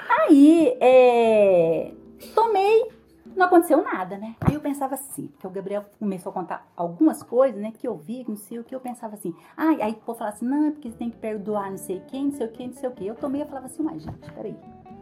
Aí, 0.10 0.78
é, 0.80 1.92
tomei, 2.34 2.88
não 3.36 3.46
aconteceu 3.46 3.84
nada, 3.84 4.18
né? 4.18 4.36
Aí 4.42 4.54
eu 4.54 4.62
pensava 4.62 4.96
assim, 4.96 5.28
porque 5.28 5.48
o 5.48 5.50
Gabriel 5.50 5.86
começou 6.00 6.30
a 6.30 6.34
contar 6.34 6.68
algumas 6.76 7.24
coisas, 7.24 7.60
né, 7.60 7.72
que 7.72 7.88
eu 7.88 7.96
vi, 7.96 8.24
que 8.24 8.30
não 8.30 8.38
sei 8.38 8.60
o 8.60 8.64
que, 8.64 8.76
eu 8.76 8.80
pensava 8.80 9.16
assim, 9.16 9.34
ai, 9.56 9.82
aí 9.82 9.92
o 9.92 9.96
povo 9.96 10.20
falava 10.20 10.36
assim, 10.36 10.46
não, 10.46 10.68
é 10.68 10.72
porque 10.72 10.90
você 10.90 10.98
tem 10.98 11.10
que 11.10 11.18
perdoar 11.18 11.70
não 11.70 11.78
sei 11.78 12.02
quem, 12.08 12.26
não 12.26 12.32
sei 12.32 12.48
o 12.48 12.52
que, 12.52 12.68
não 12.68 12.74
sei 12.74 12.90
o 12.90 12.92
que. 12.92 13.08
Eu 13.08 13.16
tomei 13.16 13.42
e 13.42 13.46
falava 13.46 13.66
assim, 13.66 13.84
mas 13.84 14.02
gente, 14.02 14.32
peraí, 14.34 14.56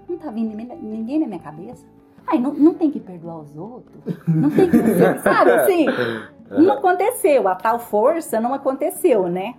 não 0.07 0.17
tá 0.17 0.31
vindo 0.31 0.55
ninguém, 0.55 0.77
ninguém 0.77 1.19
na 1.19 1.27
minha 1.27 1.39
cabeça? 1.39 1.86
Ai, 2.27 2.39
não, 2.39 2.53
não 2.53 2.74
tem 2.74 2.91
que 2.91 3.00
perdoar 3.00 3.39
os 3.39 3.55
outros? 3.57 4.03
Não 4.27 4.50
tem 4.50 4.69
que, 4.69 4.77
sabe 5.21 5.51
assim? 5.51 5.86
Não 6.50 6.74
aconteceu, 6.74 7.48
a 7.48 7.55
tal 7.55 7.79
força 7.79 8.39
não 8.39 8.53
aconteceu, 8.53 9.27
né? 9.27 9.55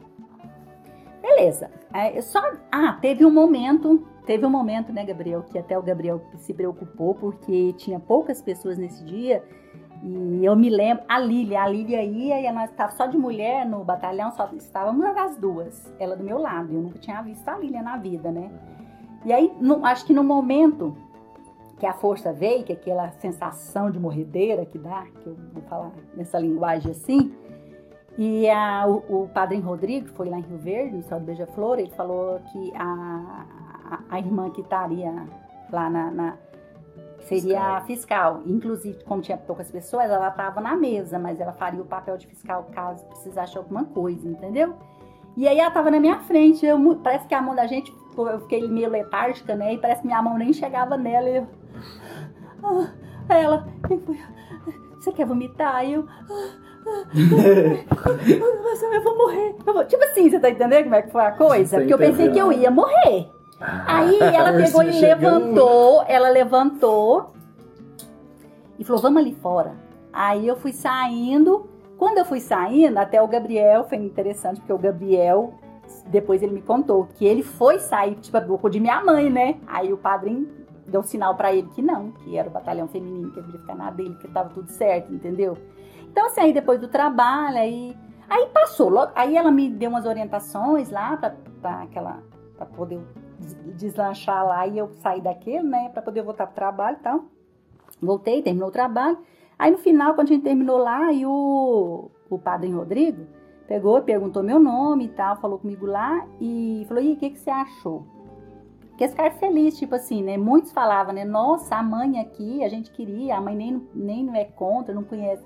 Beleza. 1.20 1.70
É, 1.92 2.20
só, 2.20 2.40
ah, 2.70 2.96
teve 3.00 3.24
um 3.24 3.30
momento, 3.30 4.06
teve 4.26 4.44
um 4.46 4.50
momento, 4.50 4.92
né, 4.92 5.04
Gabriel, 5.04 5.42
que 5.42 5.58
até 5.58 5.78
o 5.78 5.82
Gabriel 5.82 6.20
se 6.38 6.52
preocupou 6.54 7.14
porque 7.14 7.72
tinha 7.74 7.98
poucas 8.00 8.40
pessoas 8.42 8.78
nesse 8.78 9.04
dia. 9.04 9.42
E 10.02 10.44
eu 10.44 10.56
me 10.56 10.70
lembro, 10.70 11.04
a 11.06 11.18
Lília, 11.18 11.62
a 11.62 11.68
Lília 11.68 12.02
ia 12.02 12.40
e 12.40 12.50
nós 12.52 12.70
estávamos 12.70 12.96
só 12.96 13.06
de 13.06 13.18
mulher 13.18 13.66
no 13.66 13.84
batalhão, 13.84 14.30
só 14.32 14.48
estávamos 14.56 15.04
as 15.16 15.36
duas, 15.36 15.92
ela 15.98 16.16
do 16.16 16.24
meu 16.24 16.38
lado. 16.38 16.72
Eu 16.72 16.80
nunca 16.80 16.98
tinha 16.98 17.20
visto 17.20 17.46
a 17.48 17.58
Lília 17.58 17.82
na 17.82 17.98
vida, 17.98 18.30
né? 18.30 18.50
E 19.26 19.32
aí, 19.32 19.52
no- 19.60 19.84
acho 19.84 20.06
que 20.06 20.14
no 20.14 20.24
momento 20.24 20.96
que 21.78 21.84
a 21.84 21.92
força 21.92 22.32
veio, 22.32 22.64
que 22.64 22.72
é 22.72 22.76
aquela 22.76 23.10
sensação 23.12 23.90
de 23.90 23.98
morredeira 23.98 24.64
que 24.64 24.78
dá, 24.78 25.04
que 25.22 25.26
eu 25.26 25.36
vou 25.52 25.62
falar 25.64 25.90
nessa 26.16 26.38
linguagem 26.38 26.90
assim, 26.92 27.32
e 28.16 28.48
a- 28.48 28.86
o, 28.86 29.24
o 29.24 29.28
padrinho 29.28 29.64
Rodrigo, 29.64 30.06
que 30.06 30.12
foi 30.12 30.30
lá 30.30 30.38
em 30.38 30.42
Rio 30.42 30.58
Verde, 30.58 30.96
no 30.96 31.02
céu 31.02 31.20
do 31.20 31.26
Beija-Flor, 31.26 31.78
ele 31.78 31.90
falou 31.90 32.38
que 32.50 32.72
a, 32.74 33.44
a, 33.90 33.98
a 34.08 34.18
irmã 34.18 34.50
que 34.50 34.60
estaria 34.60 35.12
lá 35.72 35.90
na. 35.90 36.10
na- 36.10 36.36
seria 37.22 37.60
a 37.76 37.80
fiscal. 37.82 38.40
Inclusive, 38.46 39.04
como 39.04 39.20
tinha 39.22 39.36
poucas 39.36 39.70
pessoas, 39.70 40.10
ela 40.10 40.28
estava 40.28 40.60
na 40.60 40.74
mesa, 40.76 41.18
mas 41.18 41.40
ela 41.40 41.52
faria 41.52 41.80
o 41.80 41.84
papel 41.84 42.16
de 42.16 42.26
fiscal 42.26 42.66
caso 42.72 43.04
precisasse 43.06 43.52
de 43.52 43.58
alguma 43.58 43.84
coisa, 43.84 44.26
entendeu? 44.28 44.74
E 45.36 45.46
aí 45.46 45.58
ela 45.58 45.68
estava 45.68 45.90
na 45.92 46.00
minha 46.00 46.18
frente. 46.20 46.66
eu 46.66 46.78
parece 47.04 47.28
que 47.28 47.34
a 47.34 47.40
mão 47.42 47.54
da 47.54 47.66
gente, 47.68 47.94
eu 48.18 48.40
fiquei 48.40 48.66
meio 48.68 48.90
letárgica, 48.90 49.54
né? 49.54 49.74
E 49.74 49.78
parece 49.78 50.00
que 50.00 50.06
minha 50.08 50.20
mão 50.20 50.36
nem 50.36 50.52
chegava 50.52 50.96
nela. 50.96 51.28
Eu, 51.28 51.46
ah, 52.64 53.34
ela, 53.38 53.68
"Quem 53.86 54.00
foi? 54.00 54.18
você 54.98 55.12
quer 55.12 55.24
vomitar? 55.26 55.76
Aí 55.76 55.92
eu, 55.94 56.04
mas 58.62 58.82
eu 58.82 59.02
vou 59.02 59.16
morrer. 59.18 59.54
Eu 59.66 59.72
vou- 59.74 59.84
Tipo 59.84 60.02
assim, 60.04 60.28
você 60.30 60.38
tá 60.40 60.50
entendendo 60.50 60.82
como 60.84 60.94
é 60.96 61.02
que 61.02 61.10
foi 61.12 61.22
a 61.22 61.32
coisa? 61.32 61.76
Porque 61.78 61.94
eu 61.94 61.98
pensei 61.98 62.30
que 62.32 62.38
eu 62.40 62.52
ia 62.52 62.70
morrer. 62.70 63.30
Aí 63.60 64.18
ela 64.34 64.52
pegou 64.52 64.82
e 64.82 65.00
levantou, 65.00 66.04
ela 66.08 66.30
levantou 66.30 67.34
e 68.78 68.84
falou, 68.84 69.02
vamos 69.02 69.20
ali 69.20 69.34
fora. 69.34 69.74
Aí 70.12 70.48
eu 70.48 70.56
fui 70.56 70.72
saindo. 70.72 71.68
Quando 71.98 72.18
eu 72.18 72.24
fui 72.24 72.40
saindo, 72.40 72.96
até 72.96 73.20
o 73.20 73.28
Gabriel, 73.28 73.84
foi 73.84 73.98
interessante, 73.98 74.58
porque 74.60 74.72
o 74.72 74.78
Gabriel, 74.78 75.52
depois 76.06 76.42
ele 76.42 76.54
me 76.54 76.62
contou 76.62 77.06
que 77.14 77.26
ele 77.26 77.42
foi 77.42 77.78
sair, 77.78 78.14
tipo, 78.14 78.34
a 78.38 78.40
boca 78.40 78.70
de 78.70 78.80
minha 78.80 79.04
mãe, 79.04 79.28
né? 79.28 79.60
Aí 79.66 79.92
o 79.92 79.98
padrinho 79.98 80.48
deu 80.86 81.02
sinal 81.02 81.34
pra 81.36 81.52
ele 81.52 81.68
que 81.68 81.82
não, 81.82 82.10
que 82.10 82.36
era 82.38 82.48
o 82.48 82.52
batalhão 82.52 82.88
feminino, 82.88 83.30
que 83.30 83.38
ele 83.38 83.46
podia 83.46 83.60
ficar 83.60 83.74
na 83.74 83.90
dele, 83.90 84.16
que 84.16 84.26
tava 84.28 84.48
tudo 84.48 84.68
certo, 84.70 85.12
entendeu? 85.12 85.58
Então, 86.10 86.26
assim, 86.26 86.40
aí 86.40 86.52
depois 86.54 86.80
do 86.80 86.88
trabalho, 86.88 87.58
aí, 87.58 87.94
aí 88.30 88.46
passou. 88.46 88.88
Logo, 88.88 89.12
aí 89.14 89.36
ela 89.36 89.50
me 89.50 89.68
deu 89.68 89.90
umas 89.90 90.06
orientações 90.06 90.90
lá 90.90 91.18
pra, 91.18 91.34
pra 91.60 91.82
aquela. 91.82 92.22
pra 92.56 92.64
poder 92.64 92.98
deslanchar 93.76 94.46
lá 94.46 94.66
e 94.66 94.78
eu 94.78 94.90
sair 95.00 95.20
daquele, 95.20 95.62
né? 95.62 95.88
Pra 95.90 96.02
poder 96.02 96.22
voltar 96.22 96.46
pro 96.46 96.54
trabalho 96.54 96.96
e 96.98 97.02
tal. 97.02 97.24
Voltei, 98.00 98.42
terminou 98.42 98.68
o 98.68 98.72
trabalho. 98.72 99.18
Aí 99.58 99.70
no 99.70 99.78
final, 99.78 100.14
quando 100.14 100.28
a 100.28 100.32
gente 100.32 100.42
terminou 100.42 100.78
lá, 100.78 101.06
aí 101.06 101.24
o, 101.26 102.10
o 102.28 102.38
padre 102.38 102.70
Rodrigo 102.70 103.26
pegou, 103.70 104.02
perguntou 104.02 104.42
meu 104.42 104.58
nome 104.58 105.04
e 105.04 105.08
tal, 105.08 105.36
falou 105.36 105.56
comigo 105.56 105.86
lá 105.86 106.26
e 106.40 106.84
falou: 106.88 107.02
e 107.02 107.12
o 107.12 107.16
que, 107.16 107.30
que 107.30 107.38
você 107.38 107.50
achou? 107.50 108.04
Porque 108.88 109.04
esse 109.04 109.14
cara 109.14 109.30
feliz, 109.30 109.78
tipo 109.78 109.94
assim, 109.94 110.22
né? 110.22 110.36
Muitos 110.36 110.72
falavam, 110.72 111.14
né? 111.14 111.24
Nossa, 111.24 111.76
a 111.76 111.82
mãe 111.82 112.18
aqui, 112.18 112.64
a 112.64 112.68
gente 112.68 112.90
queria, 112.90 113.36
a 113.36 113.40
mãe 113.40 113.54
nem, 113.54 113.88
nem 113.94 114.24
não 114.24 114.34
é 114.34 114.44
contra, 114.44 114.92
não 114.92 115.04
conhece, 115.04 115.44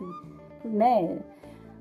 né? 0.65 1.19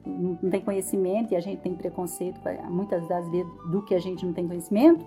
Não 0.06 0.52
tem 0.52 0.60
conhecimento 0.60 1.32
e 1.32 1.36
a 1.36 1.40
gente 1.40 1.62
tem 1.62 1.74
preconceito, 1.74 2.40
muitas 2.70 3.08
das 3.08 3.28
vezes, 3.30 3.52
do 3.72 3.82
que 3.82 3.96
a 3.96 4.00
gente 4.00 4.26
não 4.26 4.34
tem 4.34 4.46
conhecimento. 4.46 5.04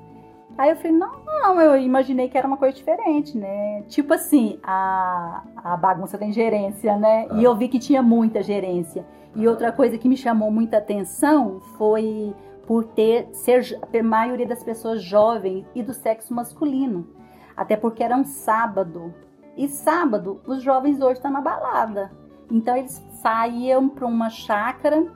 Aí 0.59 0.71
eu 0.71 0.76
falei, 0.76 0.93
não, 0.93 1.25
não, 1.25 1.61
eu 1.61 1.79
imaginei 1.79 2.29
que 2.29 2.38
era 2.38 2.47
uma 2.47 2.57
coisa 2.57 2.75
diferente, 2.75 3.37
né? 3.37 3.83
Tipo 3.88 4.15
assim, 4.15 4.59
a, 4.62 5.43
a 5.57 5.76
bagunça 5.76 6.17
tem 6.17 6.33
gerência, 6.33 6.97
né? 6.97 7.29
E 7.35 7.45
eu 7.45 7.55
vi 7.55 7.69
que 7.69 7.79
tinha 7.79 8.03
muita 8.03 8.43
gerência. 8.43 9.05
E 9.35 9.47
outra 9.47 9.71
coisa 9.71 9.99
que 9.99 10.09
me 10.09 10.17
chamou 10.17 10.50
muita 10.50 10.79
atenção 10.79 11.61
foi 11.76 12.35
por 12.67 12.85
ter 12.85 13.29
ser 13.33 13.79
a 13.83 14.03
maioria 14.03 14.47
das 14.47 14.65
pessoas 14.65 15.03
jovens 15.03 15.67
e 15.75 15.83
do 15.83 15.93
sexo 15.93 16.35
masculino. 16.35 17.07
Até 17.55 17.76
porque 17.76 18.03
era 18.03 18.17
um 18.17 18.25
sábado. 18.25 19.15
E 19.57 19.69
sábado, 19.69 20.41
os 20.47 20.62
jovens 20.62 21.00
hoje 21.00 21.15
estão 21.15 21.31
na 21.31 21.41
balada. 21.41 22.11
Então 22.50 22.76
eles 22.76 23.05
saíam 23.23 23.88
para 23.88 24.07
uma 24.07 24.31
chácara 24.31 25.07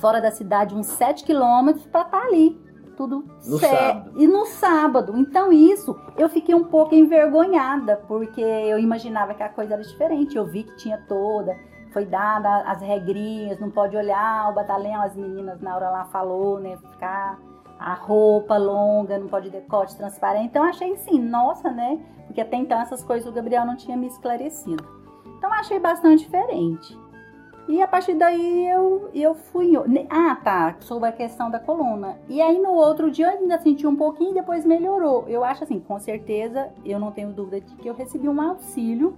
fora 0.00 0.20
da 0.20 0.30
cidade, 0.30 0.74
uns 0.74 0.86
7 0.86 1.24
quilômetros, 1.24 1.86
para 1.86 2.02
estar 2.02 2.22
ali. 2.22 2.60
Tudo 2.96 3.24
No 3.44 3.58
sábado. 3.58 4.12
E 4.16 4.26
no 4.26 4.46
sábado. 4.46 5.16
Então, 5.16 5.52
isso, 5.52 5.96
eu 6.16 6.28
fiquei 6.28 6.54
um 6.54 6.64
pouco 6.64 6.94
envergonhada, 6.94 7.96
porque 8.08 8.40
eu 8.40 8.78
imaginava 8.78 9.34
que 9.34 9.42
a 9.42 9.48
coisa 9.48 9.74
era 9.74 9.82
diferente. 9.82 10.36
Eu 10.36 10.44
vi 10.44 10.64
que 10.64 10.76
tinha 10.76 10.98
toda, 11.08 11.56
foi 11.92 12.04
dada 12.04 12.62
as 12.62 12.80
regrinhas, 12.80 13.58
não 13.60 13.70
pode 13.70 13.96
olhar 13.96 14.50
o 14.50 14.54
batalhão, 14.54 15.02
as 15.02 15.14
meninas 15.16 15.60
na 15.60 15.74
hora 15.74 15.90
lá 15.90 16.04
falou, 16.06 16.60
né? 16.60 16.76
Ficar 16.76 17.38
a 17.78 17.94
roupa 17.94 18.56
longa, 18.56 19.18
não 19.18 19.28
pode 19.28 19.50
decote 19.50 19.96
transparente. 19.96 20.46
Então, 20.46 20.64
achei 20.64 20.92
assim, 20.92 21.20
nossa, 21.20 21.70
né? 21.70 22.00
Porque 22.26 22.40
até 22.40 22.56
então 22.56 22.80
essas 22.80 23.02
coisas 23.04 23.28
o 23.28 23.32
Gabriel 23.32 23.66
não 23.66 23.76
tinha 23.76 23.96
me 23.96 24.06
esclarecido. 24.06 24.84
Então, 25.38 25.52
achei 25.52 25.78
bastante 25.78 26.24
diferente. 26.24 26.98
E 27.66 27.80
a 27.80 27.88
partir 27.88 28.14
daí 28.14 28.68
eu, 28.68 29.08
eu 29.14 29.34
fui. 29.34 29.72
Ah, 30.10 30.36
tá. 30.36 30.76
Sobre 30.80 31.08
a 31.08 31.12
questão 31.12 31.50
da 31.50 31.58
coluna. 31.58 32.18
E 32.28 32.40
aí 32.42 32.60
no 32.60 32.72
outro 32.72 33.10
dia 33.10 33.26
eu 33.26 33.38
ainda 33.38 33.58
senti 33.58 33.86
um 33.86 33.96
pouquinho 33.96 34.32
e 34.32 34.34
depois 34.34 34.64
melhorou. 34.64 35.24
Eu 35.28 35.42
acho 35.42 35.64
assim, 35.64 35.80
com 35.80 35.98
certeza, 35.98 36.70
eu 36.84 36.98
não 36.98 37.10
tenho 37.10 37.32
dúvida 37.32 37.60
de 37.60 37.74
que 37.76 37.88
eu 37.88 37.94
recebi 37.94 38.28
um 38.28 38.40
auxílio 38.40 39.16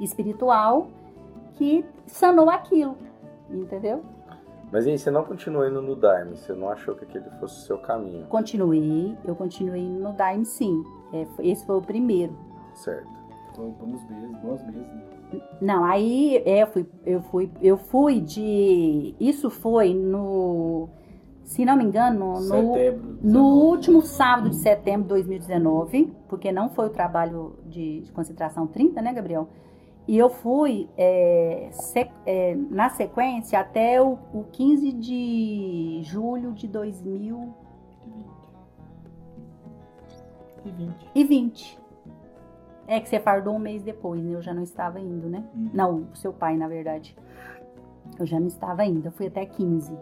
espiritual 0.00 0.88
que 1.54 1.84
sanou 2.06 2.50
aquilo. 2.50 2.96
Entendeu? 3.48 4.02
Mas 4.72 4.86
aí, 4.86 4.96
você 4.96 5.10
não 5.10 5.24
continuou 5.24 5.66
indo 5.66 5.82
no 5.82 5.96
Daime? 5.96 6.36
Você 6.36 6.52
não 6.52 6.68
achou 6.68 6.94
que 6.94 7.04
aquele 7.04 7.28
fosse 7.40 7.56
o 7.56 7.66
seu 7.66 7.78
caminho? 7.78 8.26
Continuei, 8.26 9.16
eu 9.24 9.34
continuei 9.34 9.82
indo 9.82 10.00
no 10.00 10.12
Daime 10.12 10.44
sim. 10.44 10.84
É, 11.12 11.26
esse 11.40 11.66
foi 11.66 11.76
o 11.76 11.82
primeiro. 11.82 12.32
Certo. 12.74 13.08
Foi 13.56 13.68
bons 13.70 14.08
meses, 14.08 14.36
bons 14.38 14.62
meses. 14.62 14.86
Né? 14.86 15.19
Não, 15.60 15.84
aí 15.84 16.36
é, 16.44 16.62
eu 16.62 16.66
fui, 16.66 16.86
eu 17.04 17.22
fui, 17.22 17.50
eu 17.62 17.76
fui 17.76 18.20
de. 18.20 19.14
Isso 19.20 19.50
foi 19.50 19.94
no. 19.94 20.88
Se 21.44 21.64
não 21.64 21.76
me 21.76 21.84
engano, 21.84 22.40
no, 22.40 22.76
no 23.22 23.44
último 23.64 24.02
sábado 24.02 24.50
de 24.50 24.56
setembro 24.56 25.02
de 25.02 25.08
2019, 25.08 26.12
porque 26.28 26.52
não 26.52 26.70
foi 26.70 26.86
o 26.86 26.90
trabalho 26.90 27.56
de, 27.66 28.02
de 28.02 28.12
concentração 28.12 28.68
30, 28.68 29.02
né, 29.02 29.12
Gabriel? 29.12 29.48
E 30.06 30.16
eu 30.16 30.30
fui 30.30 30.88
é, 30.96 31.68
se, 31.72 32.08
é, 32.24 32.54
na 32.54 32.90
sequência 32.90 33.58
até 33.58 34.00
o, 34.00 34.18
o 34.32 34.44
15 34.52 34.92
de 34.92 36.00
julho 36.02 36.52
de 36.52 36.66
2020. 36.66 37.52
E 40.64 40.70
20. 40.70 41.10
E 41.14 41.24
20. 41.24 41.79
É 42.92 42.98
que 42.98 43.08
você 43.08 43.20
fardou 43.20 43.54
um 43.54 43.58
mês 43.58 43.82
depois, 43.84 44.20
né? 44.20 44.34
Eu 44.34 44.42
já 44.42 44.52
não 44.52 44.64
estava 44.64 44.98
indo, 44.98 45.28
né? 45.28 45.44
Uhum. 45.54 45.70
Não, 45.72 45.96
o 46.12 46.16
seu 46.16 46.32
pai, 46.32 46.56
na 46.56 46.66
verdade. 46.66 47.16
Eu 48.18 48.26
já 48.26 48.40
não 48.40 48.48
estava 48.48 48.84
indo, 48.84 49.06
eu 49.06 49.12
fui 49.12 49.28
até 49.28 49.46
15. 49.46 49.92
Uhum. 49.92 49.98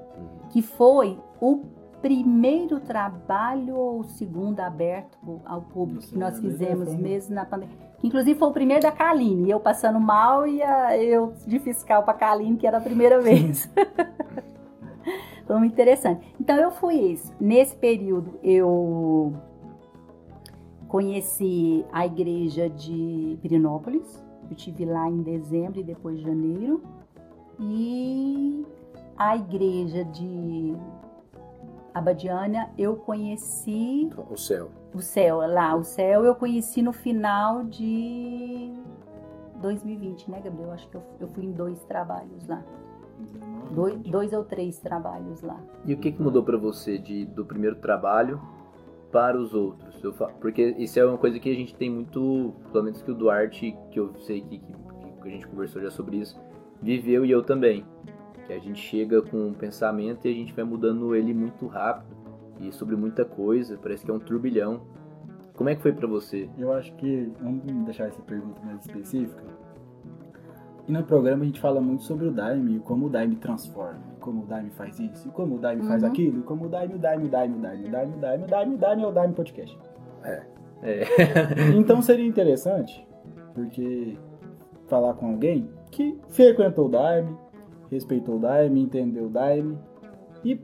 Que 0.49 0.63
foi 0.63 1.19
o 1.39 1.65
primeiro 2.01 2.81
trabalho 2.81 3.77
ou 3.77 4.01
o 4.01 4.05
segundo 4.05 4.61
aberto 4.61 5.19
ao 5.45 5.61
público 5.61 6.01
que 6.07 6.17
nós 6.17 6.39
é 6.39 6.41
mesmo, 6.41 6.51
fizemos 6.51 6.89
um- 6.95 6.99
mesmo 6.99 7.35
na 7.35 7.45
pandemia. 7.45 7.77
Que 7.99 8.07
inclusive 8.07 8.39
foi 8.39 8.49
o 8.49 8.53
primeiro 8.53 8.83
da 8.83 8.93
Kaline, 8.93 9.51
eu 9.51 9.61
passando 9.61 10.01
mal 10.01 10.47
e 10.47 10.63
a- 10.63 10.97
eu 10.97 11.35
de 11.47 11.59
fiscal 11.59 12.05
para 12.05 12.15
Kaline, 12.15 12.57
que 12.57 12.67
era 12.67 12.79
a 12.79 12.81
primeira 12.81 13.21
vez. 13.21 13.69
foi 15.47 15.59
muito 15.59 15.73
interessante. 15.73 16.25
Então 16.41 16.57
eu 16.57 16.71
fui 16.71 16.95
isso. 16.95 17.35
Nesse 17.41 17.77
período 17.77 18.39
eu 18.43 19.35
conheci 20.89 21.85
a 21.93 22.05
igreja 22.07 22.69
de 22.69 23.39
Pirinópolis. 23.43 24.25
Eu 24.51 24.57
tive 24.57 24.85
lá 24.85 25.09
em 25.09 25.23
dezembro 25.23 25.79
e 25.81 25.85
depois 25.85 26.19
janeiro. 26.21 26.83
E 27.61 28.65
a 29.17 29.37
igreja 29.37 30.05
de 30.05 30.75
Abadiânia 31.93 32.71
eu 32.79 32.97
conheci 32.97 34.09
O 34.31 34.37
céu. 34.37 34.71
o 34.95 35.01
céu 35.01 35.39
lá, 35.39 35.75
o 35.75 35.83
céu 35.85 36.25
eu 36.25 36.35
conheci 36.35 36.81
no 36.83 36.93
final 36.93 37.65
de 37.65 38.73
2020, 39.61 40.31
né, 40.31 40.41
Gabriel? 40.43 40.71
Acho 40.73 40.89
que 40.89 40.95
eu, 40.97 41.03
eu 41.21 41.29
fui 41.29 41.45
em 41.45 41.53
dois 41.53 41.83
trabalhos 41.85 42.47
lá. 42.47 42.63
19, 43.19 43.75
Dois, 43.75 43.99
dois 44.03 44.33
ou 44.33 44.45
três 44.45 44.79
trabalhos 44.79 45.43
lá. 45.43 45.59
E 45.85 45.93
o 45.93 45.99
que, 45.99 46.13
que 46.13 46.23
mudou 46.23 46.43
pra 46.45 46.57
você 46.57 46.97
de, 46.97 47.27
do 47.27 47.45
primeiro 47.45 47.77
trabalho 47.77 48.41
para 49.11 49.39
os 49.39 49.55
outros? 49.55 50.01
Porque 50.41 50.75
isso 50.79 50.99
é 50.99 51.05
uma 51.05 51.19
coisa 51.19 51.39
que 51.39 51.51
a 51.51 51.55
gente 51.55 51.75
tem 51.75 51.91
muito, 51.91 52.55
pelo 52.73 52.85
menos 52.85 53.03
que 53.03 53.11
o 53.11 53.15
Duarte, 53.15 53.77
que 53.91 53.99
eu 53.99 54.15
sei 54.21 54.41
que, 54.43 54.59
que, 54.59 54.73
que 55.23 55.29
a 55.29 55.31
gente 55.31 55.47
conversou 55.49 55.83
já 55.83 55.91
sobre 55.91 56.19
isso, 56.19 56.39
viveu 56.83 57.25
e 57.25 57.31
eu 57.31 57.43
também. 57.43 57.85
Que 58.47 58.53
a 58.53 58.59
gente 58.59 58.81
chega 58.81 59.21
com 59.21 59.49
um 59.49 59.53
pensamento 59.53 60.27
e 60.27 60.31
a 60.31 60.35
gente 60.35 60.53
vai 60.53 60.65
mudando 60.65 61.15
ele 61.15 61.35
muito 61.35 61.67
rápido 61.67 62.17
e 62.61 62.73
sobre 62.73 62.97
muita 62.97 63.25
coisa, 63.25 63.79
parece 63.81 64.05
que 64.05 64.11
é 64.11 64.15
um 64.15 64.19
turbilhão. 64.19 64.83
Como 65.55 65.69
é 65.69 65.75
que 65.75 65.83
foi 65.83 65.93
pra 65.93 66.07
você? 66.07 66.49
Eu 66.57 66.73
acho 66.73 66.95
que, 66.95 67.33
vamos 67.41 67.65
deixar 67.85 68.07
essa 68.07 68.23
pergunta 68.23 68.61
mais 68.65 68.81
específica. 68.81 69.43
E 70.87 70.93
no 70.93 71.03
programa 71.05 71.43
a 71.43 71.47
gente 71.47 71.61
fala 71.61 71.81
muito 71.81 72.05
sobre 72.05 72.27
o 72.27 72.31
Daime 72.31 72.77
e 72.77 72.81
como 72.81 73.07
o 73.07 73.11
Daime 73.11 73.37
transforma, 73.37 74.01
como 74.29 74.43
o 74.43 74.47
Daime 74.47 74.71
faz 74.71 74.99
isso, 75.01 75.27
e 75.27 75.31
como 75.31 75.55
o 75.57 75.59
Daime 75.59 75.83
faz 75.87 76.03
Uhum. 76.03 76.09
aquilo, 76.11 76.39
e 76.41 76.43
como 76.43 76.67
o 76.67 76.69
Daime, 76.69 76.95
o 76.95 76.99
Daime, 76.99 77.25
o 77.25 77.29
Daime, 77.29 77.57
o 77.57 77.61
Daime, 77.61 77.87
o 77.87 77.91
Daime, 77.91 78.15
o 78.15 78.19
Daime, 78.21 78.45
o 78.45 78.47
Daime, 78.49 78.75
o 78.75 78.79
Daime 78.79 79.03
é 79.03 79.07
o 79.07 79.13
Daime 79.13 79.35
Podcast. 79.35 79.79
É. 80.25 80.43
Então 81.77 82.03
seria 82.03 82.27
interessante, 82.27 83.07
porque 83.55 84.17
falar 84.87 85.15
com 85.15 85.31
alguém 85.31 85.69
que 85.91 86.19
frequentou 86.29 86.87
o 86.87 86.89
Daime, 86.91 87.35
respeitou 87.91 88.37
o 88.37 88.39
Daime, 88.39 88.83
entendeu 88.83 89.25
o 89.27 89.31
Daime, 89.31 89.79
e 90.45 90.61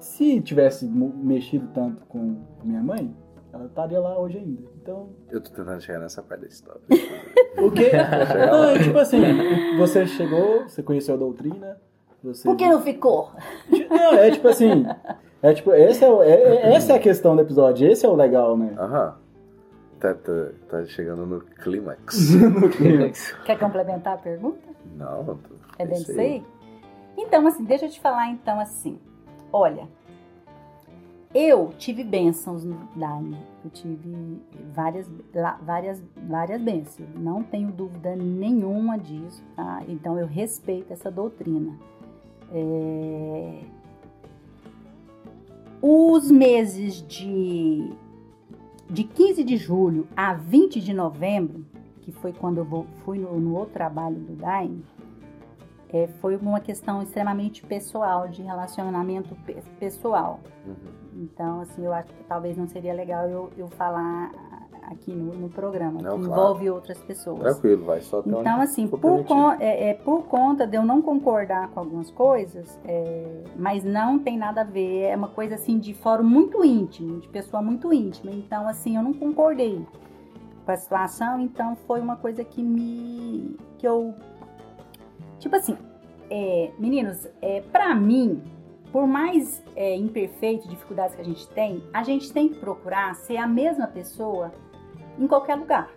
se 0.00 0.40
tivesse 0.40 0.86
mexido 0.88 1.68
tanto 1.72 2.04
com 2.06 2.36
minha 2.64 2.82
mãe, 2.82 3.14
ela 3.52 3.66
estaria 3.66 4.00
lá 4.00 4.18
hoje 4.18 4.38
ainda. 4.38 4.62
Então, 4.82 5.10
Eu 5.30 5.40
tô 5.40 5.50
tentando 5.50 5.80
chegar 5.80 5.98
nessa 6.00 6.22
parte 6.22 6.42
da 6.42 6.46
história. 6.48 6.80
o 7.58 7.70
quê? 7.70 7.90
Não, 8.50 8.64
é 8.70 8.78
tipo 8.78 8.98
assim, 8.98 9.20
você 9.78 10.06
chegou, 10.06 10.62
você 10.68 10.82
conheceu 10.82 11.14
a 11.14 11.18
doutrina, 11.18 11.78
você... 12.22 12.48
Por 12.48 12.56
que 12.56 12.66
não 12.68 12.80
ficou? 12.82 13.30
Não, 13.88 14.14
é 14.14 14.30
tipo 14.30 14.48
assim, 14.48 14.84
é 15.42 15.52
tipo, 15.54 15.72
esse 15.72 16.04
é, 16.04 16.08
o- 16.10 16.22
é- 16.22 16.30
é- 16.30 16.74
essa 16.74 16.92
é 16.92 16.96
a 16.96 17.00
questão 17.00 17.34
do 17.36 17.42
episódio, 17.42 17.88
esse 17.90 18.04
é 18.04 18.08
o 18.08 18.14
legal, 18.14 18.56
né? 18.56 18.74
Aham. 18.78 19.16
Tá, 19.98 20.14
tá, 20.14 20.32
tá 20.68 20.84
chegando 20.86 21.26
no 21.26 21.40
clímax. 21.42 22.30
Quer 23.44 23.58
complementar 23.58 24.14
a 24.14 24.16
pergunta? 24.18 24.58
Não, 24.96 25.24
tô- 25.24 25.36
É 25.78 25.84
dentro 25.84 25.98
disso 26.00 26.10
isso 26.12 26.20
aí. 26.20 26.42
Então, 27.18 27.46
assim, 27.46 27.64
deixa 27.64 27.84
eu 27.84 27.90
te 27.90 28.00
falar 28.00 28.28
então 28.30 28.58
assim. 28.60 28.98
Olha, 29.52 29.86
eu 31.34 31.70
tive 31.78 32.02
bênçãos 32.02 32.64
no 32.64 32.76
Daime. 32.96 33.36
Eu 33.64 33.70
tive 33.70 34.40
várias, 34.72 35.06
várias, 35.62 36.02
várias 36.26 36.60
bênçãos. 36.62 37.06
Não 37.14 37.42
tenho 37.42 37.70
dúvida 37.70 38.16
nenhuma 38.16 38.98
disso, 38.98 39.42
tá? 39.54 39.82
Então 39.86 40.18
eu 40.18 40.26
respeito 40.26 40.92
essa 40.92 41.10
doutrina. 41.10 41.74
É, 42.52 43.60
Os 45.82 46.30
meses 46.30 47.02
de, 47.06 47.90
de 48.88 49.04
15 49.04 49.44
de 49.44 49.56
julho 49.56 50.06
a 50.16 50.34
20 50.34 50.80
de 50.80 50.92
novembro, 50.92 51.64
que 52.02 52.12
foi 52.12 52.32
quando 52.32 52.58
eu 52.58 52.86
fui 53.04 53.18
no, 53.18 53.38
no 53.40 53.54
outro 53.56 53.72
trabalho 53.74 54.16
do 54.16 54.34
Daime, 54.34 54.84
é, 55.92 56.06
foi 56.20 56.36
uma 56.36 56.60
questão 56.60 57.02
extremamente 57.02 57.64
pessoal, 57.64 58.28
de 58.28 58.42
relacionamento 58.42 59.34
pe- 59.44 59.62
pessoal. 59.78 60.40
Uhum. 60.66 60.74
Então, 61.22 61.60
assim, 61.60 61.84
eu 61.84 61.92
acho 61.92 62.08
que 62.12 62.24
talvez 62.24 62.56
não 62.56 62.68
seria 62.68 62.94
legal 62.94 63.28
eu, 63.28 63.50
eu 63.56 63.68
falar 63.68 64.30
aqui 64.90 65.12
no, 65.12 65.32
no 65.34 65.48
programa, 65.48 66.00
Não, 66.02 66.18
que 66.18 66.24
claro. 66.26 66.42
envolve 66.42 66.70
outras 66.70 66.98
pessoas. 66.98 67.38
Tranquilo, 67.40 67.84
vai 67.84 68.00
só 68.00 68.18
até 68.20 68.30
Então, 68.30 68.60
assim, 68.60 68.88
por, 68.88 69.24
con- 69.24 69.52
é, 69.60 69.90
é, 69.90 69.94
por 69.94 70.24
conta 70.24 70.66
de 70.66 70.76
eu 70.76 70.82
não 70.82 71.00
concordar 71.00 71.68
com 71.70 71.80
algumas 71.80 72.10
coisas, 72.10 72.78
é, 72.84 73.44
mas 73.56 73.84
não 73.84 74.18
tem 74.18 74.36
nada 74.36 74.62
a 74.62 74.64
ver, 74.64 75.02
é 75.02 75.16
uma 75.16 75.28
coisa 75.28 75.54
assim 75.54 75.78
de 75.78 75.94
fórum 75.94 76.24
muito 76.24 76.64
íntimo, 76.64 77.20
de 77.20 77.28
pessoa 77.28 77.62
muito 77.62 77.92
íntima. 77.92 78.32
Então, 78.32 78.66
assim, 78.66 78.96
eu 78.96 79.02
não 79.02 79.12
concordei 79.12 79.86
com 80.66 80.72
a 80.72 80.76
situação, 80.76 81.40
então 81.40 81.76
foi 81.86 82.00
uma 82.00 82.16
coisa 82.16 82.42
que 82.44 82.62
me. 82.62 83.56
que 83.78 83.86
eu. 83.86 84.12
Tipo 85.38 85.56
assim, 85.56 85.76
é, 86.28 86.70
meninos, 86.78 87.26
é, 87.40 87.60
para 87.60 87.94
mim, 87.94 88.42
por 88.92 89.06
mais 89.06 89.62
é, 89.76 89.96
imperfeito, 89.96 90.68
dificuldades 90.68 91.14
que 91.14 91.22
a 91.22 91.24
gente 91.24 91.48
tem, 91.50 91.82
a 91.92 92.02
gente 92.02 92.32
tem 92.32 92.48
que 92.48 92.58
procurar 92.58 93.14
ser 93.14 93.36
a 93.36 93.46
mesma 93.46 93.86
pessoa 93.86 94.50
em 95.20 95.26
qualquer 95.26 95.54
lugar. 95.56 95.90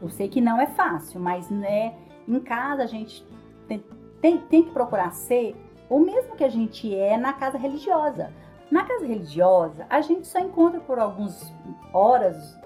Eu 0.00 0.08
sei 0.08 0.28
que 0.28 0.40
não 0.40 0.58
é 0.60 0.66
fácil, 0.66 1.20
mas 1.20 1.50
né, 1.50 1.94
em 2.26 2.40
casa 2.40 2.84
a 2.84 2.86
gente 2.86 3.26
tem, 3.68 3.84
tem, 4.20 4.38
tem 4.38 4.62
que 4.62 4.70
procurar 4.70 5.10
ser 5.10 5.54
o 5.90 5.98
mesmo 5.98 6.36
que 6.36 6.44
a 6.44 6.48
gente 6.48 6.94
é 6.94 7.18
na 7.18 7.32
casa 7.32 7.58
religiosa. 7.58 8.32
Na 8.70 8.84
casa 8.84 9.04
religiosa, 9.04 9.84
a 9.90 10.00
gente 10.00 10.26
só 10.28 10.38
encontra 10.38 10.78
por 10.80 10.98
algumas 11.00 11.52
horas 11.92 12.56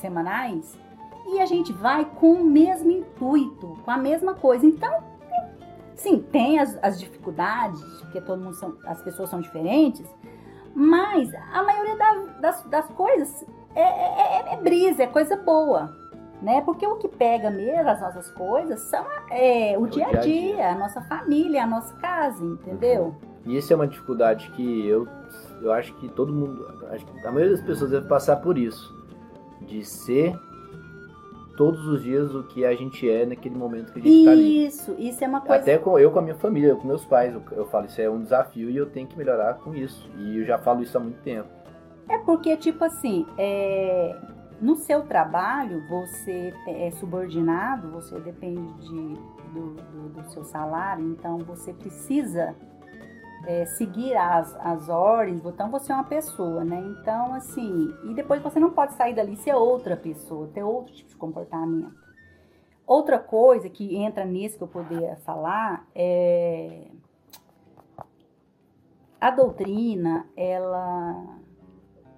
semanais 0.00 0.78
e 1.26 1.40
a 1.40 1.46
gente 1.46 1.72
vai 1.72 2.04
com 2.04 2.34
o 2.34 2.44
mesmo 2.44 2.90
intuito, 2.90 3.76
com 3.84 3.90
a 3.90 3.96
mesma 3.98 4.34
coisa. 4.34 4.64
Então, 4.64 5.02
sim, 5.96 6.20
tem 6.20 6.60
as, 6.60 6.78
as 6.80 6.98
dificuldades, 7.00 7.82
porque 8.02 8.20
todo 8.20 8.40
mundo 8.40 8.54
são, 8.54 8.76
as 8.84 9.02
pessoas 9.02 9.28
são 9.28 9.40
diferentes, 9.40 10.06
mas 10.72 11.34
a 11.52 11.62
maioria 11.64 11.96
da- 11.96 12.24
das, 12.40 12.62
das 12.64 12.86
coisas 12.90 13.44
é, 13.74 13.80
é- 13.80 14.50
é- 14.50 14.54
é 14.54 14.56
brisa, 14.56 15.02
é 15.02 15.06
coisa 15.06 15.36
boa. 15.36 15.96
Né? 16.40 16.60
Porque 16.60 16.86
o 16.86 16.94
que 16.96 17.08
pega 17.08 17.50
mesmo 17.50 17.88
as 17.88 18.00
nossas 18.00 18.30
coisas 18.30 18.78
são 18.82 19.04
é, 19.28 19.76
o, 19.76 19.82
o 19.82 19.88
dia 19.88 20.06
a 20.06 20.10
dia 20.10 20.18
a 20.18 20.22
dia, 20.22 20.54
dia. 20.54 20.70
a 20.70 20.74
nossa 20.76 21.00
família, 21.02 21.64
a 21.64 21.66
nossa 21.66 21.92
casa, 21.96 22.44
entendeu? 22.44 23.16
E 23.44 23.56
isso 23.56 23.72
é 23.72 23.76
uma 23.76 23.88
dificuldade 23.88 24.48
que 24.52 24.86
eu, 24.86 25.08
eu 25.60 25.72
acho 25.72 25.92
que 25.94 26.08
todo 26.08 26.32
mundo, 26.32 26.64
que 27.20 27.26
a 27.26 27.32
maioria 27.32 27.56
das 27.56 27.64
pessoas 27.64 27.90
deve 27.90 28.06
passar 28.06 28.36
por 28.36 28.56
isso. 28.56 28.96
De 29.62 29.84
ser 29.84 30.32
todos 31.56 31.84
os 31.88 32.04
dias 32.04 32.32
o 32.32 32.44
que 32.44 32.64
a 32.64 32.72
gente 32.76 33.10
é 33.10 33.26
naquele 33.26 33.56
momento 33.56 33.92
que 33.92 33.98
a 33.98 34.02
gente 34.02 34.24
tá 34.24 34.30
ali. 34.30 34.64
Isso, 34.66 34.94
isso 34.96 35.24
é 35.24 35.26
uma 35.26 35.40
coisa. 35.40 35.56
Até 35.60 35.76
com, 35.76 35.98
eu 35.98 36.12
com 36.12 36.20
a 36.20 36.22
minha 36.22 36.36
família, 36.36 36.68
eu 36.68 36.76
com 36.76 36.86
meus 36.86 37.04
pais, 37.04 37.34
eu, 37.34 37.42
eu 37.50 37.66
falo, 37.66 37.86
isso 37.86 38.00
é 38.00 38.08
um 38.08 38.22
desafio 38.22 38.70
e 38.70 38.76
eu 38.76 38.86
tenho 38.86 39.08
que 39.08 39.18
melhorar 39.18 39.54
com 39.54 39.74
isso. 39.74 40.08
E 40.16 40.38
eu 40.38 40.44
já 40.44 40.56
falo 40.56 40.82
isso 40.84 40.96
há 40.96 41.00
muito 41.00 41.20
tempo. 41.22 41.48
É 42.08 42.18
porque, 42.18 42.56
tipo 42.56 42.84
assim, 42.84 43.26
é, 43.36 44.18
no 44.60 44.76
seu 44.76 45.02
trabalho, 45.06 45.86
você 45.88 46.54
é 46.66 46.90
subordinado, 46.92 47.90
você 47.90 48.18
depende 48.20 48.72
de, 48.80 49.14
do, 49.52 49.74
do, 49.74 50.08
do 50.08 50.30
seu 50.30 50.44
salário, 50.44 51.06
então 51.10 51.38
você 51.38 51.72
precisa 51.72 52.56
é, 53.46 53.66
seguir 53.66 54.16
as, 54.16 54.56
as 54.56 54.88
ordens, 54.88 55.44
então 55.44 55.70
você 55.70 55.92
é 55.92 55.94
uma 55.94 56.04
pessoa, 56.04 56.64
né? 56.64 56.80
Então, 56.98 57.34
assim, 57.34 57.94
e 58.04 58.14
depois 58.14 58.42
você 58.42 58.58
não 58.58 58.70
pode 58.70 58.94
sair 58.94 59.14
dali 59.14 59.36
ser 59.36 59.54
outra 59.54 59.96
pessoa, 59.96 60.48
ter 60.48 60.62
outro 60.62 60.94
tipo 60.94 61.10
de 61.10 61.16
comportamento. 61.16 61.94
Outra 62.86 63.18
coisa 63.18 63.68
que 63.68 63.96
entra 63.96 64.24
nisso 64.24 64.56
que 64.56 64.64
eu 64.64 64.68
poderia 64.68 65.16
falar 65.16 65.86
é 65.94 66.86
a 69.20 69.30
doutrina, 69.30 70.26
ela 70.34 71.38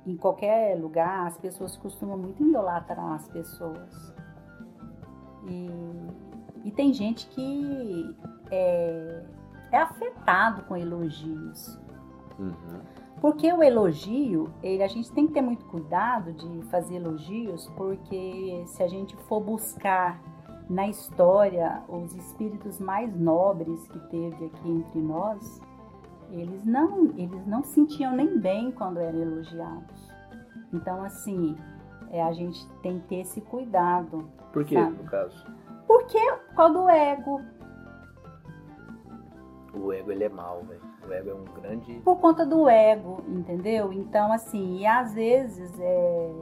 em 0.07 0.17
qualquer 0.17 0.79
lugar, 0.79 1.27
as 1.27 1.37
pessoas 1.37 1.77
costumam 1.77 2.17
muito 2.17 2.43
idolatrar 2.43 3.13
as 3.13 3.29
pessoas. 3.29 4.15
E, 5.47 5.71
e 6.65 6.71
tem 6.71 6.93
gente 6.93 7.27
que 7.29 8.17
é, 8.51 9.23
é 9.71 9.79
afetado 9.79 10.63
com 10.63 10.77
elogios. 10.77 11.79
Uhum. 12.39 12.81
Porque 13.21 13.53
o 13.53 13.63
elogio, 13.63 14.51
ele, 14.63 14.83
a 14.83 14.89
gente 14.89 15.13
tem 15.13 15.27
que 15.27 15.35
ter 15.35 15.43
muito 15.43 15.67
cuidado 15.67 16.33
de 16.33 16.63
fazer 16.69 16.97
elogios, 16.97 17.71
porque 17.77 18.63
se 18.67 18.83
a 18.83 18.89
gente 18.89 19.15
for 19.29 19.41
buscar 19.41 20.19
na 20.71 20.89
história 20.89 21.83
os 21.89 22.15
espíritos 22.15 22.79
mais 22.79 23.15
nobres 23.15 23.87
que 23.89 23.99
teve 24.09 24.47
aqui 24.47 24.71
entre 24.71 25.01
nós, 25.01 25.61
eles 26.31 26.65
não, 26.65 27.07
eles 27.17 27.47
não 27.47 27.63
sentiam 27.63 28.13
nem 28.15 28.39
bem 28.39 28.71
quando 28.73 28.99
eram 28.99 29.19
elogiados. 29.21 30.11
Então, 30.73 31.03
assim, 31.05 31.57
é, 32.11 32.23
a 32.23 32.33
gente 32.33 32.67
tem 32.83 32.99
que 33.01 33.07
ter 33.09 33.17
esse 33.21 33.41
cuidado. 33.41 34.29
Por 34.53 34.65
quê, 34.65 34.75
Sabe. 34.77 34.97
no 34.97 35.05
caso? 35.05 35.47
Porque 35.87 36.19
por 36.49 36.55
causa 36.55 36.75
do 36.75 36.89
ego, 36.89 37.41
O 39.73 39.93
ego, 39.93 40.11
ele 40.11 40.25
é 40.25 40.29
mal, 40.29 40.63
velho. 40.65 40.81
O 41.09 41.13
ego 41.13 41.31
é 41.31 41.35
um 41.35 41.45
grande... 41.61 41.95
por 42.05 42.17
conta 42.17 42.45
do 42.45 42.69
ego, 42.69 43.23
entendeu? 43.29 43.93
Então, 43.93 44.33
assim, 44.33 44.79
e 44.79 44.87
às 44.87 45.15
vezes 45.15 45.79
é, 45.81 46.33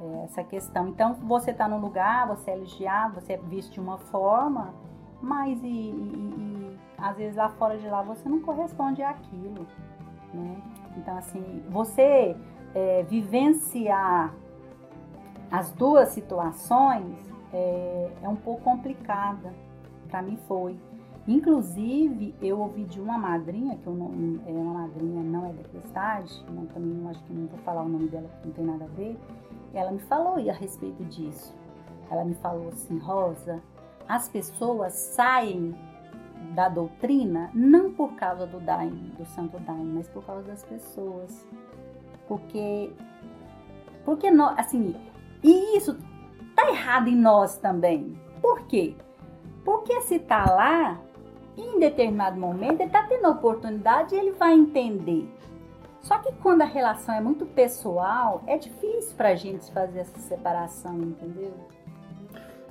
é 0.00 0.24
essa 0.24 0.42
questão. 0.44 0.88
Então, 0.88 1.14
você 1.14 1.52
tá 1.52 1.68
num 1.68 1.80
lugar, 1.80 2.28
você 2.28 2.50
é 2.52 2.54
elogiado, 2.56 3.20
você 3.20 3.32
é 3.34 3.36
visto 3.36 3.72
de 3.72 3.80
uma 3.80 3.98
forma, 3.98 4.72
mas 5.20 5.60
e- 5.62 5.66
e- 5.66 6.34
e, 6.38 6.57
às 6.98 7.16
vezes 7.16 7.36
lá 7.36 7.48
fora 7.50 7.78
de 7.78 7.88
lá 7.88 8.02
você 8.02 8.28
não 8.28 8.40
corresponde 8.40 9.02
àquilo, 9.02 9.66
né? 10.34 10.60
Então, 10.96 11.16
assim, 11.16 11.62
você 11.68 12.36
é, 12.74 13.02
vivenciar 13.04 14.34
as 15.50 15.72
duas 15.72 16.10
situações 16.10 17.16
é, 17.52 18.10
é 18.22 18.28
um 18.28 18.36
pouco 18.36 18.62
complicada. 18.62 19.54
Para 20.08 20.22
mim 20.22 20.36
foi. 20.48 20.78
Inclusive, 21.26 22.34
eu 22.40 22.58
ouvi 22.58 22.84
de 22.84 23.00
uma 23.00 23.18
madrinha, 23.18 23.76
que 23.76 23.86
eu 23.86 23.92
não, 23.92 24.40
é 24.46 24.50
uma 24.50 24.80
madrinha, 24.80 25.22
não 25.22 25.46
é 25.46 25.52
da 25.52 25.62
Cristade, 25.62 26.44
não, 26.50 26.64
também 26.66 26.90
não 26.90 27.10
acho 27.10 27.22
que 27.24 27.32
não 27.32 27.46
vou 27.46 27.58
falar 27.60 27.82
o 27.82 27.88
nome 27.88 28.08
dela, 28.08 28.26
porque 28.28 28.48
não 28.48 28.54
tem 28.54 28.64
nada 28.64 28.84
a 28.86 28.88
ver. 28.88 29.18
Ela 29.74 29.92
me 29.92 29.98
falou 30.00 30.36
a 30.36 30.52
respeito 30.52 31.04
disso. 31.04 31.54
Ela 32.10 32.24
me 32.24 32.34
falou 32.36 32.68
assim, 32.68 32.98
Rosa, 32.98 33.62
as 34.08 34.26
pessoas 34.26 34.94
saem 34.94 35.74
da 36.54 36.68
doutrina 36.68 37.50
não 37.54 37.92
por 37.92 38.14
causa 38.14 38.46
do 38.46 38.60
Daime, 38.60 39.12
do 39.18 39.24
Santo 39.26 39.58
Daime, 39.60 39.92
mas 39.94 40.08
por 40.08 40.24
causa 40.24 40.42
das 40.42 40.64
pessoas. 40.64 41.46
Porque, 42.26 42.92
porque 44.04 44.30
nós, 44.30 44.58
assim, 44.58 44.94
e 45.42 45.76
isso 45.76 45.96
tá 46.54 46.68
errado 46.68 47.08
em 47.08 47.16
nós 47.16 47.56
também. 47.58 48.18
Por 48.40 48.62
quê? 48.66 48.94
Porque 49.64 50.00
se 50.02 50.18
tá 50.18 50.44
lá, 50.50 50.98
em 51.56 51.78
determinado 51.78 52.38
momento, 52.38 52.80
ele 52.80 52.90
tá 52.90 53.04
tendo 53.04 53.28
oportunidade 53.28 54.14
e 54.14 54.18
ele 54.18 54.32
vai 54.32 54.54
entender. 54.54 55.28
Só 56.00 56.18
que 56.18 56.32
quando 56.36 56.62
a 56.62 56.66
relação 56.66 57.14
é 57.14 57.20
muito 57.20 57.44
pessoal, 57.44 58.42
é 58.46 58.56
difícil 58.56 59.14
pra 59.16 59.34
gente 59.34 59.70
fazer 59.72 60.00
essa 60.00 60.18
separação, 60.20 60.96
entendeu? 60.96 61.52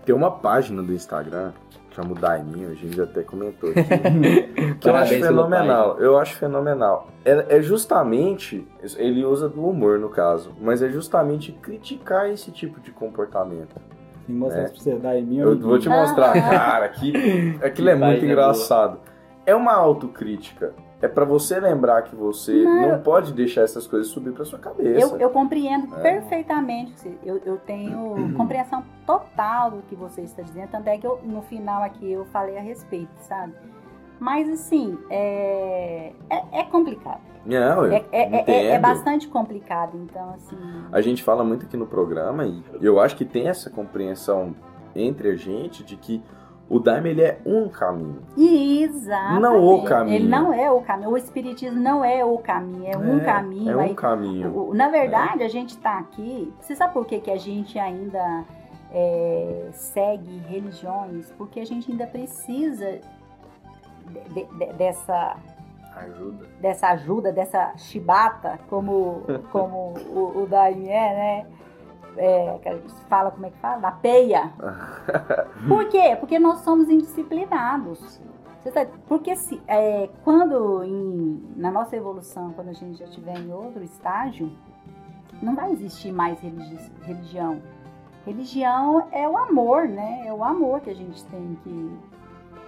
Tem 0.06 0.16
uma 0.16 0.32
página 0.32 0.82
do 0.82 0.94
Instagram, 0.94 1.54
chama 1.98 2.12
o 2.12 2.16
Daiminho, 2.16 2.70
a 2.70 2.76
gente 2.76 3.02
até 3.02 3.24
comentou 3.24 3.72
aqui. 3.72 3.82
que 4.80 4.88
eu 4.88 4.96
acho 4.96 5.20
fenomenal. 5.20 5.98
Eu 6.00 6.18
acho 6.20 6.36
fenomenal. 6.38 7.08
É, 7.26 7.58
é 7.58 7.62
justamente, 7.62 8.66
ele 8.98 9.26
usa 9.26 9.50
do 9.50 9.68
humor 9.68 9.98
no 9.98 10.10
caso, 10.10 10.54
mas 10.62 10.84
é 10.84 10.90
justamente 10.90 11.52
criticar 11.52 12.30
esse 12.30 12.52
tipo 12.52 12.80
de 12.80 12.92
comportamento. 12.92 13.76
Tem 14.28 14.28
que 14.28 14.32
mostrar 14.34 14.62
É. 14.62 14.66
isso 14.66 14.74
pra 14.74 14.84
você 14.84 14.96
dar 14.96 15.18
em 15.18 15.24
mim. 15.26 15.38
Eu 15.40 15.58
vou 15.58 15.80
te 15.80 15.90
mostrar, 15.90 16.34
cara, 16.40 16.86
aqui, 16.86 17.12
aquilo 17.64 17.90
é 17.90 17.94
Que 17.94 18.00
muito 18.00 18.00
página 18.00 18.26
engraçado. 18.26 19.00
É 19.48 19.56
uma 19.56 19.74
autocrítica. 19.74 20.74
É 21.02 21.08
pra 21.08 21.24
você 21.24 21.60
lembrar 21.60 22.02
que 22.02 22.16
você 22.16 22.64
Não, 22.64 22.90
não, 22.90 23.00
pode 23.02 23.32
deixar 23.32 23.62
essas 23.62 23.88
coisas 23.88 24.08
subir 24.12 24.34
pra 24.34 24.44
sua 24.44 24.60
cabeça. 24.60 25.00
Eu, 25.00 25.18
eu 25.20 25.30
compreendo 25.30 25.96
É. 25.96 26.02
perfeitamente. 26.02 27.18
Eu, 27.24 27.38
eu 27.46 27.58
tenho 27.58 28.34
compreensão 28.36 28.84
total 29.06 29.72
do 29.72 29.82
que 29.84 29.96
você 29.96 30.22
está 30.22 30.42
dizendo. 30.42 30.70
Tanto 30.70 30.88
é 30.88 30.98
que 30.98 31.08
eu, 31.08 31.20
no 31.24 31.42
final 31.44 31.82
aqui 31.82 32.12
eu 32.12 32.26
falei 32.26 32.58
a 32.58 32.62
respeito, 32.62 33.10
sabe? 33.22 33.54
Mas 34.20 34.50
assim, 34.50 34.98
é, 35.10 36.12
é, 36.30 36.60
é 36.60 36.64
complicado. 36.64 37.22
Não, 37.46 37.86
eu 37.86 37.94
É, 37.94 38.06
é, 38.12 38.22
é- 38.40 38.44
é- 38.48 38.66
é 38.72 38.80
bastante 38.80 39.28
complicado. 39.30 39.96
Então, 39.98 40.32
assim. 40.34 40.58
A 40.92 41.00
gente 41.00 41.24
fala 41.24 41.44
muito 41.44 41.66
aqui 41.68 41.78
no 41.78 41.86
programa 41.88 42.46
e 42.46 42.62
eu 42.82 43.00
acho 43.00 43.16
que 43.16 43.24
tem 43.24 43.48
essa 43.48 43.70
compreensão 43.70 44.54
entre 44.96 45.30
a 45.30 45.36
gente 45.36 45.84
de 45.84 45.96
que 45.96 46.22
o 46.70 46.80
Daime 46.80 47.10
ele 47.10 47.22
é 47.22 47.40
um 47.46 47.70
caminho. 47.70 48.22
Exatamente. 48.38 49.42
Não 49.42 49.66
o 49.66 49.84
caminho. 49.84 50.16
Ele 50.16 50.28
não 50.28 50.54
é 50.54 50.70
o 50.72 50.82
caminho. 50.82 51.10
O 51.12 51.18
espiritismo 51.18 51.80
não 51.80 52.04
é 52.04 52.24
o 52.26 52.38
caminho, 52.40 52.86
é, 52.94 52.98
um 52.98 53.20
caminho. 53.20 53.72
É 53.72 53.76
um 53.76 53.80
Aí, 53.80 53.96
caminho. 53.96 54.74
na 54.74 54.90
verdade, 54.90 55.44
a 55.44 55.48
gente 55.50 55.70
está 55.70 55.98
aqui. 55.98 56.54
Você 56.60 56.76
sabe 56.76 56.94
por 56.94 57.06
que, 57.06 57.20
que 57.20 57.32
a 57.32 57.38
gente 57.38 57.80
ainda 57.80 58.44
é, 58.92 59.70
segue 59.72 60.42
religiões? 60.50 61.32
Porque 61.38 61.60
a 61.60 61.66
gente 61.66 61.90
ainda 61.92 62.06
precisa 62.08 63.00
de- 64.34 64.46
de- 64.46 64.74
dessa, 64.74 65.36
Ajuda. 65.96 66.46
dessa 66.62 66.88
ajuda, 66.90 67.32
dessa 67.32 67.74
chibata, 67.78 68.60
como, 68.70 69.22
como 69.52 69.94
o, 70.10 70.44
o 70.44 70.48
Daime 70.50 70.88
é, 70.90 71.14
né? 71.14 71.46
É, 72.18 72.58
que 72.62 72.70
a 72.70 72.76
gente 72.76 72.94
fala, 73.08 73.32
como 73.32 73.46
é 73.46 73.50
que 73.52 73.58
fala? 73.60 73.78
Da 73.80 73.92
peia. 73.92 74.52
Por 75.68 75.88
quê? 75.90 76.16
Porque 76.20 76.40
nós 76.40 76.60
somos 76.60 76.90
indisciplinados. 76.90 78.20
Porque 79.08 79.36
se, 79.36 79.62
é, 79.68 80.10
quando 80.24 80.84
em- 80.84 81.54
na 81.56 81.72
nossa 81.72 81.96
evolução, 81.96 82.52
quando 82.54 82.70
a 82.70 82.74
gente 82.74 82.98
já 83.00 83.06
estiver 83.06 83.38
em 83.38 83.52
outro 83.54 83.82
estágio, 83.84 84.52
não 85.42 85.56
vai 85.56 85.72
existir 85.72 86.12
mais 86.12 86.40
religi- 86.42 86.92
religião. 87.04 87.62
Religião 88.26 89.08
é 89.12 89.28
o 89.30 89.38
amor, 89.38 89.88
né? 89.88 90.24
É 90.26 90.34
o 90.34 90.44
amor 90.44 90.82
que 90.82 90.90
a 90.90 90.96
gente 90.96 91.24
tem 91.26 91.58
que, 91.64 91.98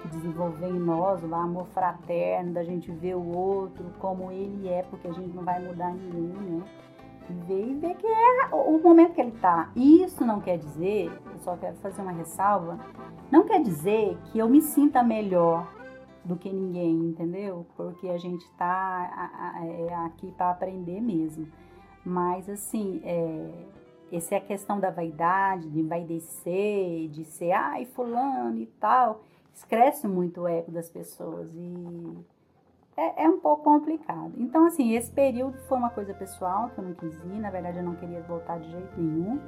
que 0.01 0.07
desenvolver 0.07 0.67
em 0.69 0.79
nós, 0.79 1.21
o 1.21 1.35
amor 1.35 1.65
fraterno, 1.73 2.53
da 2.53 2.63
gente 2.63 2.89
ver 2.91 3.15
o 3.15 3.35
outro 3.35 3.83
como 3.99 4.31
ele 4.31 4.69
é, 4.69 4.83
porque 4.83 5.07
a 5.09 5.11
gente 5.11 5.35
não 5.35 5.43
vai 5.43 5.59
mudar 5.59 5.91
ninguém, 5.91 6.31
né? 6.31 6.63
Ver 7.47 7.67
e 7.69 7.73
ver 7.75 7.95
que 7.95 8.07
é 8.07 8.55
o 8.55 8.79
momento 8.81 9.13
que 9.13 9.21
ele 9.21 9.37
tá. 9.39 9.71
Isso 9.75 10.25
não 10.25 10.41
quer 10.41 10.57
dizer, 10.57 11.11
eu 11.31 11.39
só 11.39 11.55
quero 11.55 11.75
fazer 11.77 12.01
uma 12.01 12.11
ressalva, 12.11 12.79
não 13.31 13.45
quer 13.45 13.61
dizer 13.61 14.17
que 14.25 14.39
eu 14.39 14.49
me 14.49 14.61
sinta 14.61 15.03
melhor 15.03 15.71
do 16.25 16.35
que 16.35 16.51
ninguém, 16.51 16.91
entendeu? 16.91 17.65
Porque 17.77 18.09
a 18.09 18.17
gente 18.17 18.49
tá 18.57 19.55
a- 19.55 19.65
é 19.65 19.93
aqui 20.05 20.31
para 20.31 20.49
aprender 20.51 20.99
mesmo. 21.01 21.47
Mas 22.03 22.49
assim, 22.49 22.99
é, 23.03 23.51
essa 24.11 24.35
é 24.35 24.37
a 24.39 24.41
questão 24.41 24.79
da 24.79 24.89
vaidade, 24.89 25.69
de 25.69 25.79
envaidecer, 25.79 27.09
de 27.09 27.25
ser, 27.25 27.51
ai, 27.51 27.85
fulano 27.85 28.57
e 28.57 28.65
tal. 28.79 29.21
Escrece 29.53 30.07
muito 30.07 30.41
o 30.41 30.47
ego 30.47 30.71
das 30.71 30.89
pessoas 30.89 31.53
e 31.53 32.17
é, 32.99 33.23
é 33.23 33.29
um 33.29 33.39
pouco 33.39 33.63
complicado. 33.63 34.33
Então, 34.37 34.65
assim, 34.65 34.93
esse 34.93 35.09
período 35.09 35.57
foi 35.69 35.77
uma 35.77 35.89
coisa 35.89 36.13
pessoal 36.13 36.69
que 36.69 36.79
eu 36.79 36.83
não 36.83 36.93
quis 36.93 37.13
ir. 37.23 37.39
Na 37.39 37.49
verdade, 37.49 37.77
eu 37.77 37.83
não 37.83 37.95
queria 37.95 38.21
voltar 38.23 38.59
de 38.59 38.69
jeito 38.69 38.99
nenhum. 38.99 39.39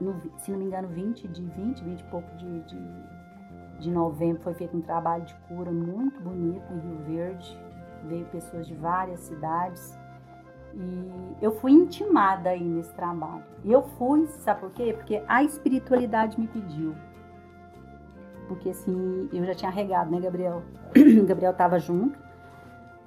No 0.00 0.14
se 0.38 0.52
não 0.52 0.58
me 0.60 0.66
engano, 0.66 0.86
20 0.86 1.26
de 1.26 1.42
20, 1.42 1.82
20 1.82 2.00
e 2.00 2.04
pouco 2.04 2.36
de, 2.36 2.60
de, 2.60 2.80
de 3.80 3.90
novembro 3.90 4.40
foi 4.42 4.54
feito 4.54 4.76
um 4.76 4.80
trabalho 4.80 5.24
de 5.24 5.34
cura 5.48 5.72
muito 5.72 6.20
bonito 6.20 6.64
em 6.72 6.78
Rio 6.78 6.98
Verde. 7.06 7.60
Veio 8.04 8.24
pessoas 8.26 8.68
de 8.68 8.74
várias 8.74 9.18
cidades. 9.20 9.98
E 10.72 11.36
eu 11.42 11.50
fui 11.58 11.72
intimada 11.72 12.50
aí 12.50 12.62
nesse 12.62 12.94
trabalho. 12.94 13.42
E 13.64 13.72
eu 13.72 13.82
fui, 13.82 14.28
sabe 14.28 14.60
por 14.60 14.70
quê? 14.70 14.92
Porque 14.96 15.20
a 15.26 15.42
espiritualidade 15.42 16.38
me 16.38 16.46
pediu. 16.46 16.94
Porque 18.46 18.70
assim, 18.70 19.28
eu 19.32 19.44
já 19.44 19.54
tinha 19.54 19.70
regado, 19.70 20.12
né, 20.12 20.20
Gabriel? 20.20 20.62
Gabriel 21.26 21.50
estava 21.50 21.80
junto 21.80 22.27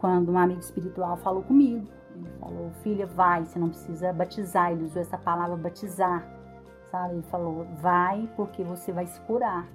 quando 0.01 0.31
um 0.31 0.37
amigo 0.37 0.59
espiritual 0.59 1.15
falou 1.17 1.43
comigo. 1.43 1.87
Ele 2.15 2.29
falou, 2.39 2.71
filha, 2.81 3.05
vai, 3.05 3.45
você 3.45 3.59
não 3.59 3.69
precisa 3.69 4.11
batizar. 4.11 4.71
Ele 4.71 4.83
usou 4.83 5.01
essa 5.01 5.17
palavra 5.17 5.55
batizar, 5.55 6.27
sabe? 6.89 7.13
Ele 7.13 7.23
falou, 7.23 7.67
vai 7.79 8.27
porque 8.35 8.63
você 8.63 8.91
vai 8.91 9.05
se 9.05 9.21
curar. 9.21 9.67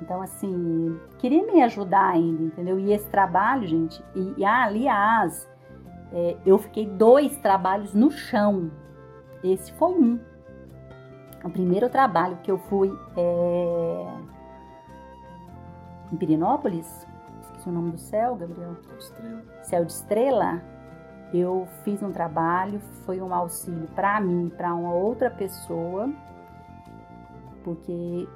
Então, 0.00 0.22
assim, 0.22 0.98
queria 1.18 1.44
me 1.44 1.62
ajudar 1.62 2.10
ainda, 2.10 2.44
entendeu? 2.44 2.78
E 2.78 2.92
esse 2.92 3.08
trabalho, 3.08 3.66
gente, 3.66 4.02
e, 4.14 4.34
e 4.38 4.44
aliás, 4.44 5.48
é, 6.12 6.36
eu 6.46 6.56
fiquei 6.58 6.86
dois 6.86 7.36
trabalhos 7.38 7.92
no 7.92 8.10
chão. 8.10 8.70
Esse 9.42 9.72
foi 9.72 9.90
um. 9.90 10.20
O 11.44 11.50
primeiro 11.50 11.88
trabalho 11.88 12.38
que 12.42 12.50
eu 12.50 12.58
fui 12.58 12.96
é, 13.16 14.06
em 16.12 16.16
Pirinópolis, 16.16 17.06
esqueci 17.62 17.68
o 17.68 17.72
nome 17.72 17.92
do 17.92 17.98
céu, 17.98 18.34
Gabriel. 18.34 18.76
Estrela. 18.98 19.42
Céu 19.62 19.84
de 19.84 19.92
Estrela, 19.92 20.62
eu 21.32 21.68
fiz 21.84 22.02
um 22.02 22.10
trabalho, 22.10 22.80
foi 23.04 23.20
um 23.20 23.32
auxílio 23.32 23.88
para 23.94 24.20
mim, 24.20 24.50
para 24.56 24.74
uma 24.74 24.92
outra 24.92 25.30
pessoa, 25.30 26.10
porque 27.62 28.28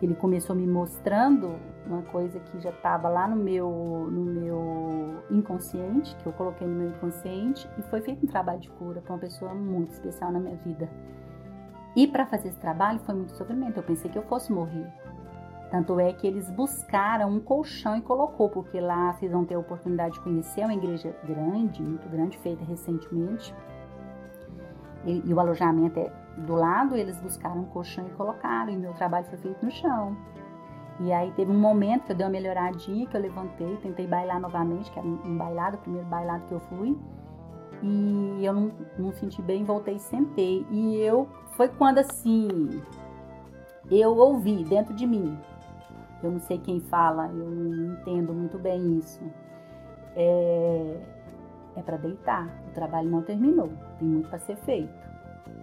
ele 0.00 0.14
começou 0.14 0.54
me 0.54 0.66
mostrando 0.66 1.56
uma 1.86 2.02
coisa 2.02 2.38
que 2.38 2.60
já 2.60 2.70
estava 2.70 3.08
lá 3.08 3.26
no 3.26 3.36
meu, 3.36 4.08
no 4.10 4.24
meu 4.24 5.24
inconsciente, 5.30 6.14
que 6.16 6.26
eu 6.26 6.32
coloquei 6.32 6.66
no 6.66 6.74
meu 6.74 6.88
inconsciente, 6.88 7.68
e 7.78 7.82
foi 7.82 8.00
feito 8.00 8.24
um 8.24 8.28
trabalho 8.28 8.60
de 8.60 8.70
cura 8.70 9.00
para 9.00 9.12
uma 9.12 9.18
pessoa 9.18 9.52
muito 9.54 9.92
especial 9.92 10.30
na 10.32 10.38
minha 10.38 10.56
vida. 10.56 10.88
E 11.94 12.06
para 12.06 12.24
fazer 12.24 12.48
esse 12.48 12.58
trabalho 12.58 13.00
foi 13.00 13.14
muito 13.14 13.36
sofrimento. 13.36 13.76
Eu 13.76 13.82
pensei 13.82 14.10
que 14.10 14.16
eu 14.16 14.22
fosse 14.22 14.50
morrer. 14.50 14.90
Tanto 15.72 15.98
é 15.98 16.12
que 16.12 16.26
eles 16.26 16.50
buscaram 16.50 17.30
um 17.30 17.40
colchão 17.40 17.96
e 17.96 18.02
colocou, 18.02 18.50
porque 18.50 18.78
lá 18.78 19.14
vocês 19.14 19.32
vão 19.32 19.42
ter 19.42 19.54
a 19.54 19.58
oportunidade 19.58 20.12
de 20.12 20.20
conhecer 20.20 20.64
uma 20.64 20.74
igreja 20.74 21.16
grande, 21.24 21.82
muito 21.82 22.06
grande, 22.10 22.36
feita 22.36 22.62
recentemente. 22.62 23.54
E, 25.06 25.22
e 25.24 25.32
o 25.32 25.40
alojamento 25.40 25.98
é 25.98 26.12
do 26.36 26.54
lado, 26.54 26.94
eles 26.94 27.18
buscaram 27.18 27.62
um 27.62 27.64
colchão 27.64 28.06
e 28.06 28.10
colocaram, 28.10 28.70
e 28.70 28.76
meu 28.76 28.92
trabalho 28.92 29.24
foi 29.24 29.38
feito 29.38 29.64
no 29.64 29.70
chão. 29.70 30.14
E 31.00 31.10
aí 31.10 31.32
teve 31.32 31.50
um 31.50 31.58
momento 31.58 32.04
que 32.04 32.12
eu 32.12 32.16
dei 32.16 32.26
uma 32.26 32.32
melhoradinha, 32.32 33.06
que 33.06 33.16
eu 33.16 33.22
levantei, 33.22 33.74
tentei 33.78 34.06
bailar 34.06 34.38
novamente, 34.38 34.90
que 34.90 34.98
era 34.98 35.08
um 35.08 35.38
bailado, 35.38 35.78
o 35.78 35.80
primeiro 35.80 36.06
bailado 36.06 36.44
que 36.48 36.52
eu 36.52 36.60
fui. 36.60 36.98
E 37.82 38.44
eu 38.44 38.52
não, 38.52 38.72
não 38.98 39.12
senti 39.14 39.40
bem, 39.40 39.64
voltei 39.64 39.94
e 39.94 39.98
sentei. 39.98 40.66
E 40.70 40.96
eu, 40.98 41.26
foi 41.56 41.68
quando 41.68 41.96
assim, 41.96 42.82
eu 43.90 44.14
ouvi 44.18 44.62
dentro 44.64 44.94
de 44.94 45.06
mim, 45.06 45.38
eu 46.22 46.30
não 46.30 46.40
sei 46.40 46.58
quem 46.58 46.80
fala, 46.80 47.26
eu 47.28 47.50
não 47.50 47.92
entendo 47.94 48.32
muito 48.32 48.58
bem 48.58 48.98
isso. 48.98 49.20
É, 50.14 51.00
é 51.76 51.82
para 51.82 51.96
deitar. 51.96 52.46
O 52.68 52.70
trabalho 52.72 53.10
não 53.10 53.22
terminou, 53.22 53.70
tem 53.98 54.08
muito 54.08 54.28
para 54.28 54.38
ser 54.38 54.56
feito. 54.56 55.02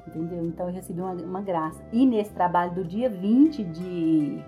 Entendeu? 0.08 0.44
Então 0.46 0.68
eu 0.68 0.74
recebi 0.74 1.00
uma, 1.00 1.14
uma, 1.14 1.42
graça. 1.42 1.82
E 1.92 2.06
nesse 2.06 2.34
trabalho 2.34 2.74
do 2.74 2.84
dia 2.84 3.10
20 3.10 3.64
de, 3.64 4.44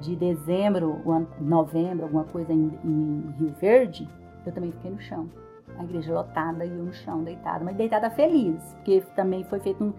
de 0.00 0.16
dezembro, 0.16 1.00
novembro, 1.40 2.04
alguma 2.04 2.24
coisa 2.24 2.52
em, 2.52 2.78
em 2.84 3.34
Rio 3.38 3.52
Verde, 3.58 4.08
eu 4.44 4.52
também 4.52 4.70
fiquei 4.72 4.90
no 4.90 5.00
chão. 5.00 5.28
A 5.78 5.84
igreja 5.84 6.12
lotada 6.14 6.64
e 6.64 6.70
eu 6.70 6.84
no 6.84 6.92
chão, 6.92 7.22
deitada, 7.22 7.64
mas 7.64 7.76
deitada 7.76 8.08
feliz, 8.10 8.62
porque 8.74 9.02
também 9.14 9.44
foi 9.44 9.60
feito 9.60 9.82
um 9.82 9.92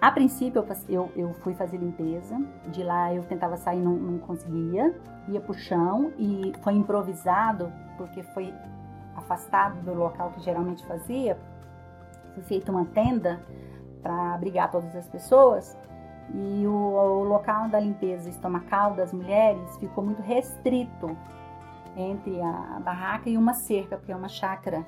a 0.00 0.10
princípio, 0.10 0.64
eu, 0.88 1.12
eu 1.14 1.34
fui 1.34 1.54
fazer 1.54 1.76
limpeza. 1.76 2.40
De 2.68 2.82
lá 2.82 3.12
eu 3.12 3.22
tentava 3.24 3.56
sair, 3.56 3.80
não, 3.80 3.92
não 3.92 4.18
conseguia. 4.18 4.94
Ia 5.28 5.40
pro 5.40 5.52
chão 5.54 6.12
e 6.16 6.52
foi 6.62 6.72
improvisado, 6.74 7.70
porque 7.98 8.22
foi 8.22 8.52
afastado 9.14 9.80
do 9.82 9.92
local 9.92 10.30
que 10.30 10.40
geralmente 10.40 10.84
fazia. 10.86 11.36
Foi 12.34 12.42
feita 12.44 12.72
uma 12.72 12.86
tenda 12.86 13.40
para 14.02 14.34
abrigar 14.34 14.70
todas 14.70 14.94
as 14.96 15.06
pessoas. 15.06 15.76
E 16.32 16.66
o, 16.66 16.70
o, 16.70 17.24
local 17.24 17.68
da 17.68 17.80
limpeza 17.80 18.28
estomacal 18.28 18.94
das 18.94 19.12
mulheres 19.12 19.76
ficou 19.78 20.04
muito 20.04 20.22
restrito 20.22 21.16
entre 21.96 22.40
a 22.40 22.80
barraca 22.82 23.28
e 23.28 23.36
uma 23.36 23.52
cerca, 23.52 23.96
porque 23.96 24.12
é 24.12 24.16
uma 24.16 24.28
chácara. 24.28 24.86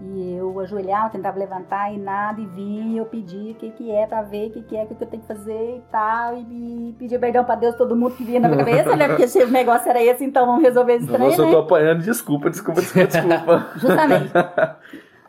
E 0.00 0.34
eu 0.36 0.60
ajoelhava, 0.60 1.08
tentava 1.08 1.38
levantar 1.38 1.92
e 1.92 1.98
nada, 1.98 2.40
e 2.40 2.46
via, 2.46 2.98
eu 2.98 3.06
pedia 3.06 3.52
o 3.52 3.54
que, 3.54 3.70
que 3.70 3.90
é 3.90 4.06
pra 4.06 4.22
ver 4.22 4.48
o 4.48 4.52
que, 4.52 4.62
que 4.62 4.76
é, 4.76 4.84
o 4.84 4.86
que, 4.86 4.94
que 4.94 5.04
eu 5.04 5.08
tenho 5.08 5.22
que 5.22 5.28
fazer 5.28 5.76
e 5.78 5.82
tal, 5.90 6.36
e, 6.36 6.94
pedia 6.98 7.18
perdão 7.18 7.44
pra 7.44 7.54
Deus, 7.54 7.74
todo 7.76 7.96
mundo 7.96 8.14
que 8.14 8.22
vinha 8.22 8.40
na 8.40 8.48
minha 8.48 8.62
cabeça, 8.62 8.94
né? 8.94 9.08
Porque 9.08 9.24
o 9.42 9.50
negócio 9.50 9.88
era 9.88 10.02
esse, 10.02 10.22
então 10.22 10.44
vamos 10.44 10.62
resolver 10.62 10.94
esse 10.96 11.06
trem, 11.06 11.18
Nossa, 11.18 11.42
né? 11.42 11.48
eu 11.48 11.52
tô 11.52 11.58
apanhando, 11.60 12.02
desculpa, 12.02 12.50
desculpa, 12.50 12.80
desculpa, 12.80 13.06
desculpa. 13.08 13.66
Justamente. 13.76 14.32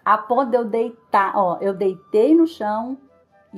A 0.03 0.17
ponto 0.17 0.51
de 0.51 0.57
eu 0.57 0.65
deitar, 0.65 1.31
ó, 1.35 1.57
eu 1.61 1.73
deitei 1.73 2.35
no 2.35 2.45
chão, 2.45 2.97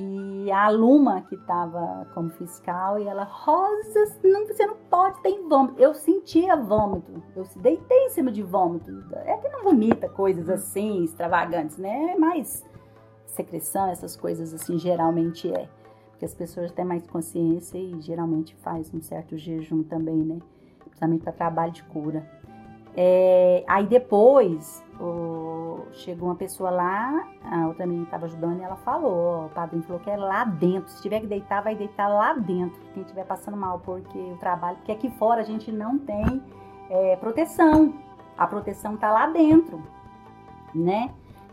e 0.02 0.50
a 0.50 0.70
Luma, 0.70 1.20
que 1.28 1.34
estava 1.34 2.06
como 2.14 2.30
fiscal, 2.30 2.98
e 2.98 3.06
ela, 3.06 3.24
Rosa, 3.24 4.16
não, 4.24 4.46
você 4.46 4.66
não 4.66 4.76
pode, 4.88 5.20
tem 5.20 5.46
vômito. 5.46 5.78
Eu 5.78 5.92
sentia 5.92 6.56
vômito, 6.56 7.22
eu 7.36 7.44
deitei 7.56 8.06
em 8.06 8.08
cima 8.08 8.32
de 8.32 8.42
vômito. 8.42 8.90
É 9.26 9.36
que 9.36 9.48
não 9.48 9.62
vomita 9.62 10.08
coisas 10.08 10.48
assim, 10.48 11.04
extravagantes, 11.04 11.76
né? 11.76 12.12
É 12.14 12.18
mais 12.18 12.64
secreção, 13.26 13.88
essas 13.88 14.16
coisas 14.16 14.54
assim, 14.54 14.78
geralmente 14.78 15.52
é. 15.52 15.68
Porque 16.10 16.24
as 16.24 16.34
pessoas 16.34 16.72
têm 16.72 16.84
mais 16.84 17.06
consciência 17.06 17.76
e 17.76 18.00
geralmente 18.00 18.54
faz 18.56 18.92
um 18.94 19.02
certo 19.02 19.36
jejum 19.36 19.82
também, 19.82 20.16
né? 20.16 20.38
Principalmente 20.80 21.22
para 21.22 21.32
trabalho 21.32 21.72
de 21.72 21.82
cura. 21.84 22.26
É, 22.96 23.64
aí 23.68 23.86
depois, 23.86 24.82
o, 24.98 25.49
chegou 25.92 26.28
uma 26.28 26.34
pessoa 26.34 26.70
lá, 26.70 27.28
a 27.44 27.66
outra 27.66 27.86
menina 27.86 28.04
estava 28.04 28.26
ajudando 28.26 28.60
e 28.60 28.62
ela 28.62 28.76
falou, 28.76 29.46
o 29.46 29.48
padrinho 29.50 29.82
falou 29.82 30.00
que 30.00 30.10
é 30.10 30.16
lá 30.16 30.44
dentro, 30.44 30.90
se 30.90 31.02
tiver 31.02 31.20
que 31.20 31.26
deitar, 31.26 31.62
vai 31.62 31.74
deitar 31.74 32.08
lá 32.08 32.32
dentro, 32.34 32.80
quem 32.92 33.02
estiver 33.02 33.24
passando 33.24 33.56
mal, 33.56 33.80
porque 33.80 34.18
o 34.18 34.36
trabalho, 34.36 34.76
porque 34.78 34.92
aqui 34.92 35.10
fora 35.10 35.40
a 35.40 35.44
gente 35.44 35.70
não 35.70 35.98
tem 35.98 36.42
é, 36.88 37.16
proteção, 37.16 37.94
a 38.36 38.46
proteção 38.46 38.96
tá 38.96 39.10
lá 39.10 39.26
dentro, 39.26 39.82
né? 40.74 41.10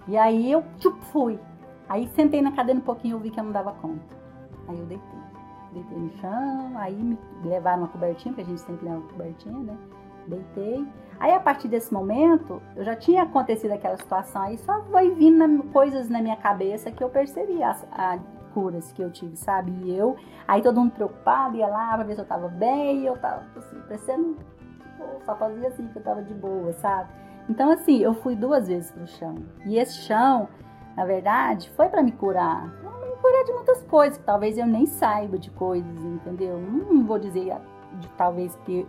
E 0.08 0.18
aí 0.18 0.52
eu 0.52 0.64
tchup, 0.78 0.98
fui, 1.06 1.40
aí 1.88 2.08
sentei 2.10 2.42
na 2.42 2.52
cadeira 2.52 2.80
um 2.80 2.84
pouquinho, 2.84 3.16
eu 3.16 3.20
vi 3.20 3.30
que 3.30 3.40
eu 3.40 3.44
não 3.44 3.52
dava 3.52 3.74
conta, 3.74 4.16
aí 4.68 4.80
eu 4.80 4.86
deitei, 4.86 5.20
deitei 5.74 5.98
no 5.98 6.12
chão, 6.18 6.78
aí 6.78 6.96
me 6.96 7.18
levaram 7.44 7.84
uma 7.84 7.88
cobertinha, 7.90 8.34
porque 8.34 8.42
a 8.42 8.50
gente 8.50 8.62
sempre 8.62 8.86
leva 8.86 9.00
uma 9.00 9.10
cobertinha, 9.10 9.60
né? 9.60 9.78
Deitei, 10.28 10.86
Aí 11.20 11.34
a 11.34 11.40
partir 11.40 11.68
desse 11.68 11.92
momento, 11.94 12.62
eu 12.76 12.84
já 12.84 12.96
tinha 12.96 13.24
acontecido 13.24 13.72
aquela 13.72 13.98
situação, 13.98 14.44
aí 14.44 14.58
só 14.60 14.84
foi 14.84 15.12
vindo 15.16 15.64
coisas 15.72 16.10
na 16.10 16.22
minha 16.22 16.36
cabeça 16.36 16.92
que 16.92 17.04
eu 17.04 17.10
percebi 17.10 17.64
as, 17.64 17.86
as, 17.92 18.22
curas 18.54 18.92
que 18.92 19.04
eu 19.04 19.12
tive, 19.12 19.36
sabe? 19.38 19.72
E 19.84 19.96
eu, 19.96 20.16
aí 20.48 20.64
todo 20.64 20.80
mundo 20.80 20.92
preocupado, 20.92 21.56
ia 21.58 21.68
lá 21.68 21.94
pra 21.94 22.04
ver 22.04 22.16
se 22.16 22.22
eu 22.22 22.26
tava 22.26 22.48
bem, 22.48 23.02
e 23.02 23.06
eu 23.06 23.16
tava 23.18 23.44
assim, 23.56 23.80
parecendo, 23.82 24.36
tipo, 24.80 25.26
só 25.26 25.36
fazia 25.36 25.68
assim 25.68 25.88
que 25.88 25.98
eu 25.98 26.04
tava 26.04 26.24
de 26.24 26.34
boa, 26.34 26.74
sabe? 26.74 27.08
Então 27.48 27.72
assim, 27.72 28.00
eu 28.00 28.16
fui 28.16 28.36
duas 28.36 28.68
vezes 28.68 28.92
pro 28.92 29.06
chão. 29.06 29.36
E 29.66 29.78
esse 29.78 29.98
chão, 29.98 30.48
na 30.96 31.06
verdade, 31.06 31.70
foi 31.76 31.88
para 31.88 32.02
me 32.02 32.12
curar. 32.12 32.68
Me 32.68 33.16
curar 33.22 33.44
de 33.44 33.54
muitas 33.54 33.84
coisas, 33.84 34.18
que 34.18 34.24
talvez 34.24 34.58
eu 34.58 34.66
nem 34.66 34.88
saiba 34.88 35.38
de 35.38 35.52
coisas, 35.52 36.04
entendeu? 36.04 36.60
Não 36.60 37.06
vou 37.06 37.20
dizer 37.20 37.56
de 38.00 38.10
talvez 38.10 38.56
que 38.66 38.88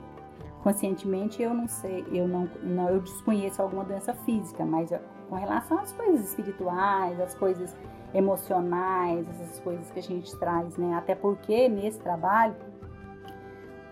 conscientemente 0.62 1.42
eu 1.42 1.54
não 1.54 1.68
sei, 1.68 2.04
eu 2.12 2.26
não, 2.26 2.48
não 2.62 2.88
eu 2.88 3.00
desconheço 3.00 3.62
alguma 3.62 3.84
doença 3.84 4.12
física, 4.14 4.64
mas 4.64 4.90
com 5.28 5.36
relação 5.36 5.78
às 5.78 5.92
coisas 5.92 6.28
espirituais, 6.28 7.20
às 7.20 7.34
coisas 7.34 7.74
emocionais, 8.14 9.28
essas 9.28 9.60
coisas 9.60 9.90
que 9.90 9.98
a 9.98 10.02
gente 10.02 10.34
traz, 10.38 10.76
né? 10.76 10.94
Até 10.94 11.14
porque 11.14 11.68
nesse 11.68 11.98
trabalho 11.98 12.56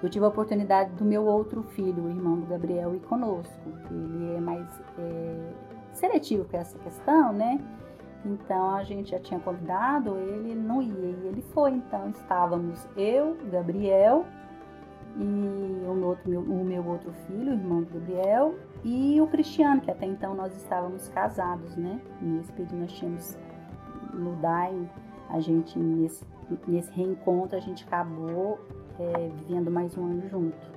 eu 0.03 0.09
tive 0.09 0.25
a 0.25 0.29
oportunidade 0.29 0.91
do 0.93 1.05
meu 1.05 1.25
outro 1.25 1.63
filho, 1.63 2.05
o 2.05 2.09
irmão 2.09 2.39
do 2.41 2.47
Gabriel, 2.47 2.95
ir 2.95 3.01
conosco. 3.01 3.53
Ele 3.91 4.37
é 4.37 4.41
mais 4.41 4.67
é, 4.99 5.53
seletivo 5.93 6.45
com 6.45 6.57
essa 6.57 6.79
questão, 6.79 7.33
né? 7.33 7.61
Então 8.25 8.75
a 8.75 8.83
gente 8.83 9.11
já 9.11 9.21
tinha 9.21 9.39
convidado 9.39 10.17
ele, 10.19 10.51
ele 10.51 10.61
não 10.61 10.83
ia, 10.83 10.93
e 10.93 11.29
ele 11.29 11.43
foi. 11.43 11.73
Então 11.73 12.11
estávamos 12.11 12.87
eu, 12.97 13.37
Gabriel 13.51 14.25
e 15.19 15.87
o, 15.87 16.05
outro, 16.05 16.29
meu, 16.29 16.41
o 16.41 16.65
meu 16.65 16.87
outro 16.87 17.11
filho, 17.27 17.53
o 17.53 17.55
irmão 17.55 17.87
Gabriel, 17.91 18.55
e 18.85 19.21
o 19.21 19.27
Cristiano, 19.27 19.81
que 19.81 19.91
até 19.91 20.07
então 20.07 20.35
nós 20.35 20.55
estávamos 20.57 21.09
casados, 21.09 21.75
né? 21.77 22.01
Nesse 22.21 22.53
período 22.53 22.77
nós 22.77 22.93
tínhamos 22.93 23.39
no 24.13 24.37
DAI, 24.37 24.89
a 25.31 25.41
gente, 25.41 25.79
nesse, 25.79 26.25
nesse 26.69 26.93
reencontro, 26.93 27.57
a 27.57 27.61
gente 27.61 27.85
acabou 27.85 28.59
é, 28.99 29.29
vivendo 29.39 29.71
mais 29.71 29.97
um 29.97 30.05
ano 30.05 30.29
junto. 30.29 30.77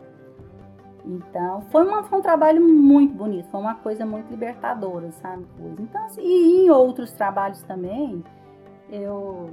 Então, 1.05 1.61
foi, 1.69 1.85
uma, 1.85 2.03
foi 2.03 2.19
um 2.19 2.21
trabalho 2.21 2.61
muito 2.61 3.13
bonito, 3.13 3.49
foi 3.49 3.59
uma 3.59 3.75
coisa 3.75 4.05
muito 4.05 4.29
libertadora, 4.29 5.11
sabe? 5.11 5.45
Então, 5.79 6.05
assim, 6.05 6.21
e 6.21 6.65
em 6.65 6.69
outros 6.69 7.11
trabalhos 7.11 7.61
também, 7.63 8.23
eu 8.89 9.49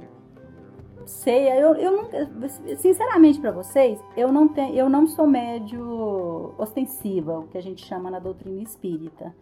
sei, 1.07 1.47
eu, 1.49 1.75
eu 1.75 1.91
nunca, 1.91 2.47
sinceramente 2.77 3.39
para 3.39 3.51
vocês, 3.51 3.99
eu 4.15 4.31
não 4.31 4.47
tenho, 4.47 4.75
eu 4.75 4.89
não 4.89 5.07
sou 5.07 5.25
médio 5.25 6.53
ostensiva, 6.57 7.39
o 7.39 7.47
que 7.47 7.57
a 7.57 7.61
gente 7.61 7.85
chama 7.85 8.11
na 8.11 8.19
doutrina 8.19 8.61
espírita. 8.61 9.33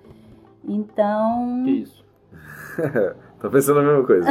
Então, 0.63 1.63
Que 1.63 1.71
isso? 1.71 2.05
Tô 3.39 3.49
pensando 3.49 3.79
a 3.79 3.83
mesma 3.83 4.05
coisa. 4.05 4.27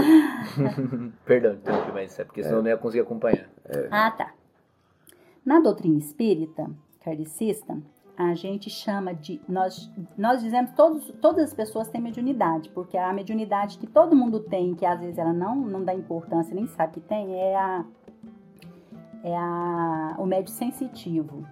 Perdão, 1.25 1.55
interrompi, 1.55 1.93
mas 1.93 2.19
é 2.19 2.25
porque 2.25 2.43
senão 2.43 2.59
eu 2.59 2.63
não 2.63 2.71
ia 2.71 2.77
conseguir 2.77 3.03
acompanhar. 3.03 3.49
Ah, 3.91 4.11
tá. 4.11 4.33
Na 5.45 5.61
doutrina 5.61 5.99
espírita, 5.99 6.71
kardecista, 7.05 7.77
a 8.17 8.35
gente 8.35 8.71
chama 8.71 9.13
de. 9.15 9.41
Nós, 9.49 9.91
nós 10.17 10.41
dizemos 10.43 10.71
todos, 10.73 11.13
todas 11.21 11.45
as 11.45 11.55
pessoas 11.55 11.89
têm 11.89 12.01
mediunidade, 12.01 12.69
porque 12.71 12.97
a 12.97 13.13
mediunidade 13.13 13.79
que 13.79 13.87
todo 13.87 14.15
mundo 14.15 14.41
tem, 14.41 14.75
que 14.75 14.87
às 14.87 15.01
vezes 15.01 15.19
ela 15.19 15.33
não, 15.33 15.57
não 15.57 15.85
dá 15.85 15.95
importância, 15.95 16.55
nem 16.55 16.67
sabe 16.69 16.95
que 16.95 17.01
tem, 17.01 17.35
é 17.35 17.57
a. 17.57 17.85
É 19.23 19.35
a, 19.37 20.17
o 20.19 20.27
médio 20.27 20.53
sensitivo. 20.53 21.47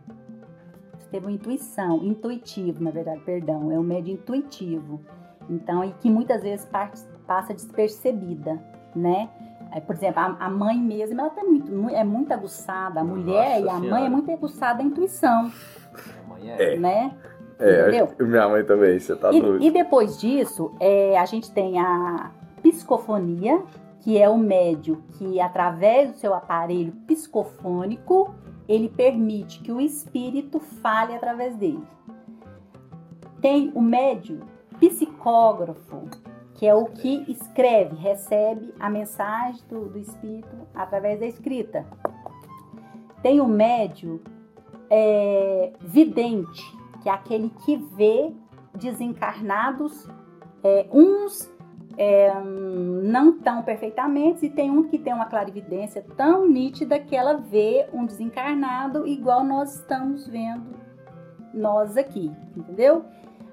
Você 0.99 1.09
teve 1.11 1.25
uma 1.27 1.33
intuição, 1.33 2.05
intuitivo, 2.05 2.85
na 2.85 2.91
verdade, 2.91 3.21
perdão, 3.23 3.73
é 3.73 3.79
o 3.79 3.83
médio 3.83 4.13
intuitivo. 4.13 5.01
Então, 5.49 5.83
e 5.83 5.91
que 5.95 6.11
muitas 6.11 6.43
vezes 6.43 6.67
parte- 6.67 7.03
passa 7.27 7.55
despercebida, 7.55 8.63
né? 8.95 9.31
Aí, 9.71 9.81
por 9.81 9.95
exemplo, 9.95 10.21
a, 10.39 10.51
mãe 10.51 10.79
mesmo, 10.79 11.19
ela 11.19 11.31
tá 11.31 11.43
muito, 11.43 11.73
mu- 11.73 11.89
é 11.89 12.05
muito 12.05 12.31
aguçada, 12.33 13.01
a 13.01 13.05
mulher 13.05 13.61
Nossa 13.63 13.67
e 13.67 13.69
a 13.71 13.73
mãe 13.73 13.83
Senhora. 13.89 14.05
é 14.05 14.09
muito 14.11 14.31
aguçada 14.31 14.83
a 14.83 14.85
intuição, 14.85 15.51
É. 16.51 16.77
né? 16.77 17.17
É, 17.59 17.83
Entendeu? 17.83 18.09
minha 18.27 18.49
mãe 18.49 18.65
também, 18.65 18.99
você 18.99 19.15
tá 19.15 19.31
doido. 19.31 19.63
E, 19.63 19.69
e 19.69 19.71
depois 19.71 20.19
disso, 20.21 20.75
é, 20.81 21.17
a 21.19 21.25
gente 21.25 21.51
tem 21.53 21.79
a 21.79 22.33
psicofonia, 22.63 23.63
que 24.01 24.19
é 24.19 24.29
o 24.29 24.37
médio 24.37 25.03
que, 25.13 25.41
através 25.41 26.11
do 26.11 26.17
seu 26.17 26.35
aparelho 26.35 26.93
psicofônico, 27.07 28.35
ele 28.69 28.89
permite 28.89 29.61
que 29.61 29.71
o 29.71 29.81
espírito 29.81 30.59
fale 30.59 31.15
através 31.15 31.55
dele. 31.57 31.83
Tem 33.41 33.71
o 33.75 33.81
médio 33.81 34.41
psicógrafo, 34.81 36.09
que 36.55 36.67
é 36.67 36.75
o 36.75 36.87
que 36.87 37.25
escreve, 37.29 37.95
recebe 37.97 38.75
a 38.79 38.91
mensagem 38.91 39.61
do, 39.69 39.89
do 39.89 39.99
espírito 39.99 40.57
através 40.75 41.21
da 41.21 41.27
escrita. 41.27 41.87
Tem 43.23 43.41
o 43.41 43.47
médio 43.47 44.21
é, 44.95 45.73
vidente, 45.81 46.63
que 47.03 47.09
é 47.09 47.13
aquele 47.13 47.49
que 47.65 47.77
vê 47.77 48.31
desencarnados, 48.75 50.07
é, 50.63 50.87
uns 50.93 51.51
é, 51.97 52.31
não 53.03 53.39
tão 53.39 53.63
perfeitamente, 53.63 54.45
e 54.47 54.51
tem 54.51 54.71
um 54.71 54.83
que 54.85 54.99
tem 54.99 55.15
uma 55.15 55.25
clarividência 55.27 56.05
tão 56.15 56.47
nítida 56.47 56.99
que 56.99 57.17
ela 57.17 57.35
vê 57.39 57.87
um 57.93 58.05
desencarnado 58.05 59.07
igual 59.07 59.43
nós 59.43 59.77
estamos 59.77 60.27
vendo 60.29 60.77
nós 61.55 61.97
aqui, 61.97 62.31
entendeu? 62.55 63.05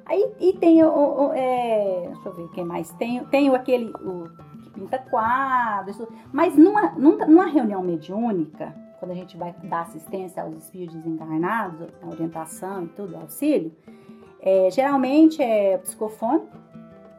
Aí 0.06 0.34
e 0.40 0.54
tem 0.54 0.84
o, 0.84 0.90
o- 0.90 1.34
é, 1.34 2.10
deixa 2.14 2.30
eu 2.30 2.34
ver 2.34 2.50
quem 2.50 2.66
mais 2.66 2.92
tem, 2.94 3.24
tem 3.26 3.54
aquele 3.56 3.92
o 4.04 4.30
que 4.64 4.70
pinta 4.72 4.98
quadros, 4.98 6.02
mas 6.34 6.58
numa, 6.58 6.92
numa, 6.92 7.26
numa 7.26 7.46
reunião 7.46 7.82
mediúnica, 7.82 8.74
quando 9.00 9.12
a 9.12 9.16
gente 9.16 9.38
vai 9.38 9.56
dar 9.64 9.82
assistência 9.82 10.44
aos 10.44 10.56
espíritos 10.56 10.96
desencarnados, 10.98 11.88
a 12.02 12.08
orientação 12.08 12.84
e 12.84 12.88
tudo, 12.90 13.16
auxílio, 13.16 13.72
é, 14.42 14.70
geralmente 14.70 15.42
é 15.42 15.78
psicofone, 15.78 16.44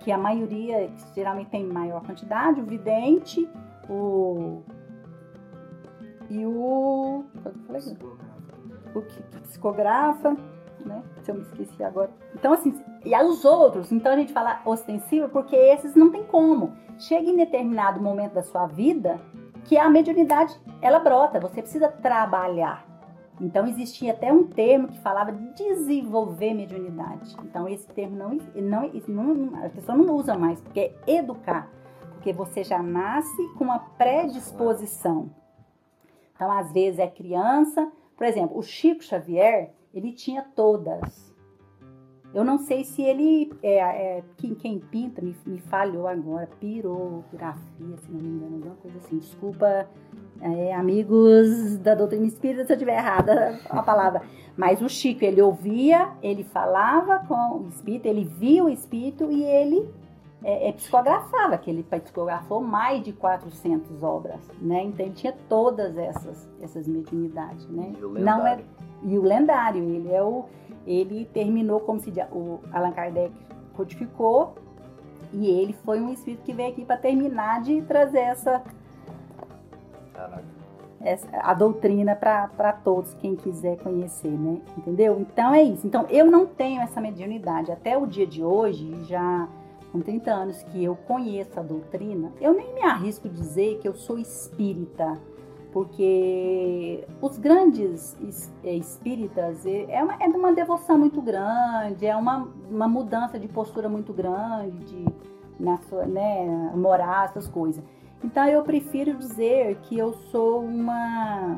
que 0.01 0.13
a 0.13 0.19
maioria, 0.19 0.89
que 0.89 1.15
geralmente 1.15 1.49
tem 1.49 1.65
maior 1.65 2.03
quantidade, 2.05 2.61
o 2.61 2.65
vidente, 2.65 3.49
o. 3.89 4.63
E 6.29 6.45
o. 6.47 7.25
Qual 7.43 7.55
que 7.55 7.61
eu 7.61 7.65
falei? 7.67 7.99
O 8.95 9.03
que, 9.03 9.23
que 9.23 9.41
psicografa, 9.41 10.37
né? 10.85 11.03
Se 11.23 11.31
eu 11.31 11.35
me 11.35 11.43
esqueci 11.43 11.83
agora. 11.83 12.11
Então, 12.35 12.53
assim, 12.53 12.75
e 13.05 13.15
os 13.23 13.45
outros, 13.45 13.93
então 13.93 14.13
a 14.13 14.17
gente 14.17 14.33
fala 14.33 14.61
ostensivo 14.65 15.29
porque 15.29 15.57
esses 15.57 15.95
não 15.95 16.11
tem 16.11 16.25
como. 16.25 16.73
Chega 16.99 17.29
em 17.29 17.37
determinado 17.37 18.01
momento 18.01 18.35
da 18.35 18.43
sua 18.43 18.67
vida 18.67 19.21
que 19.71 19.79
a 19.79 19.89
mediunidade 19.89 20.61
ela 20.83 20.99
brota, 20.99 21.39
você 21.39 21.63
precisa 21.63 21.87
trabalhar. 21.87 22.85
Então 23.41 23.69
existia 23.69 24.11
até 24.11 24.33
um 24.33 24.43
termo 24.45 24.89
que 24.89 24.99
falava 24.99 25.31
de 25.31 25.55
desenvolver 25.55 26.53
mediunidade. 26.55 27.37
Então 27.45 27.69
esse 27.69 27.87
termo 27.87 28.17
não, 28.17 28.31
não, 28.57 28.91
não 29.07 29.65
a 29.65 29.69
pessoa 29.69 29.97
não 29.97 30.13
usa 30.17 30.37
mais, 30.37 30.61
porque 30.61 30.81
é 30.81 30.95
educar, 31.07 31.71
porque 32.15 32.33
você 32.33 32.65
já 32.65 32.83
nasce 32.83 33.49
com 33.57 33.63
uma 33.63 33.79
predisposição. 33.79 35.31
Então 36.35 36.51
às 36.51 36.73
vezes 36.73 36.99
é 36.99 37.07
criança, 37.07 37.93
por 38.17 38.27
exemplo, 38.27 38.59
o 38.59 38.63
Chico 38.65 39.05
Xavier, 39.05 39.73
ele 39.95 40.11
tinha 40.11 40.43
todas. 40.43 41.30
Eu 42.33 42.45
não 42.45 42.59
sei 42.59 42.85
se 42.85 43.03
ele 43.03 43.53
é, 43.63 43.79
é, 43.79 44.25
quem, 44.37 44.55
quem 44.55 44.79
pinta 44.79 45.21
me, 45.21 45.35
me 45.47 45.59
falhou 45.59 46.07
agora, 46.07 46.49
pirografia, 46.61 47.97
se 47.99 48.11
não 48.11 48.21
me 48.21 48.29
engano, 48.29 48.55
alguma 48.57 48.75
coisa 48.77 48.99
assim. 48.99 49.19
Desculpa 49.19 49.89
é, 50.41 50.75
amigos 50.75 51.77
da 51.79 51.95
doutrina 51.95 52.27
espírita 52.27 52.65
se 52.65 52.73
eu 52.73 52.79
tiver 52.79 52.97
errada 52.97 53.59
a 53.69 53.83
palavra. 53.83 54.23
Mas 54.57 54.81
o 54.81 54.89
Chico, 54.89 55.25
ele 55.25 55.43
ouvia, 55.43 56.11
ele 56.23 56.45
falava 56.45 57.21
com 57.27 57.65
o 57.65 57.69
espírito, 57.69 58.07
ele 58.07 58.25
via 58.25 58.63
o 58.63 58.69
espírito 58.69 59.31
e 59.31 59.43
ele 59.43 59.89
é, 60.43 60.69
é, 60.69 60.73
psicografava, 60.73 61.59
que 61.59 61.71
ele 61.71 61.83
psicografou 61.83 62.61
mais 62.61 63.03
de 63.03 63.13
400 63.13 64.03
obras, 64.03 64.41
né? 64.61 64.85
Então 64.85 65.05
ele 65.05 65.15
tinha 65.15 65.35
todas 65.49 65.97
essas, 65.99 66.49
essas 66.61 66.87
mediunidades, 66.87 67.69
né? 67.69 67.93
E 67.99 68.05
o 68.05 68.11
Não 68.11 68.47
é, 68.47 68.57
lendário. 68.57 68.65
e 69.03 69.19
o 69.19 69.23
lendário, 69.23 69.83
ele 69.83 70.13
é 70.13 70.23
o 70.23 70.45
ele 70.87 71.25
terminou 71.27 71.81
como 71.81 72.01
se 72.01 72.11
o 72.33 72.61
Allan 72.73 72.93
Kardec 72.93 73.33
codificou 73.75 74.55
e 75.33 75.47
ele 75.47 75.73
foi 75.85 76.01
um 76.01 76.13
espírito 76.13 76.43
que 76.43 76.53
veio 76.53 76.71
aqui 76.71 76.85
para 76.85 76.97
terminar 76.97 77.63
de 77.63 77.81
trazer 77.83 78.19
essa 78.21 78.63
essa- 81.01 81.29
a 81.33 81.55
doutrina 81.55 82.15
para 82.15 82.73
todos, 82.85 83.15
quem 83.15 83.35
quiser 83.35 83.79
conhecer, 83.79 84.31
né? 84.31 84.61
Entendeu? 84.77 85.19
Então 85.19 85.55
é 85.55 85.63
isso. 85.63 85.87
Então 85.87 86.05
eu 86.11 86.27
não 86.31 86.45
tenho 86.45 86.83
essa 86.83 87.01
mediunidade. 87.01 87.73
Até 87.73 87.97
o 87.97 88.07
dia 88.07 88.27
de 88.27 88.45
hoje, 88.45 88.93
já 89.05 89.49
com 89.93 90.01
30 90.01 90.31
anos 90.31 90.63
que 90.65 90.85
eu 90.85 90.95
conheço 90.95 91.59
a 91.59 91.63
doutrina, 91.63 92.31
eu 92.41 92.53
nem 92.53 92.75
me 92.75 92.83
arrisco 92.83 93.29
dizer 93.31 93.79
que 93.79 93.89
eu 93.89 93.95
sou 93.95 94.19
espírita, 94.19 95.19
porque 95.73 97.05
os 97.21 97.39
grandes 97.39 98.17
es- 98.21 98.53
eh, 98.65 98.75
espíritas 98.77 99.65
é 99.65 100.03
uma, 100.03 100.15
é 100.15 100.27
uma 100.27 100.53
devoção 100.53 100.99
muito 100.99 101.21
grande, 101.23 102.07
é 102.07 102.17
uma, 102.17 102.49
uma 102.71 102.89
mudança 102.89 103.39
de 103.39 103.47
postura 103.49 103.89
muito 103.89 104.13
grande, 104.13 104.77
de, 104.85 105.05
na 105.59 105.79
sua, 105.89 106.07
né, 106.07 106.73
moral, 106.75 107.25
essas 107.27 107.47
coisas. 107.49 107.83
Então 108.23 108.47
eu 108.47 108.63
prefiro 108.63 109.15
dizer 109.17 109.77
que 109.83 109.97
eu 109.97 110.13
sou 110.31 110.61
uma. 110.63 111.57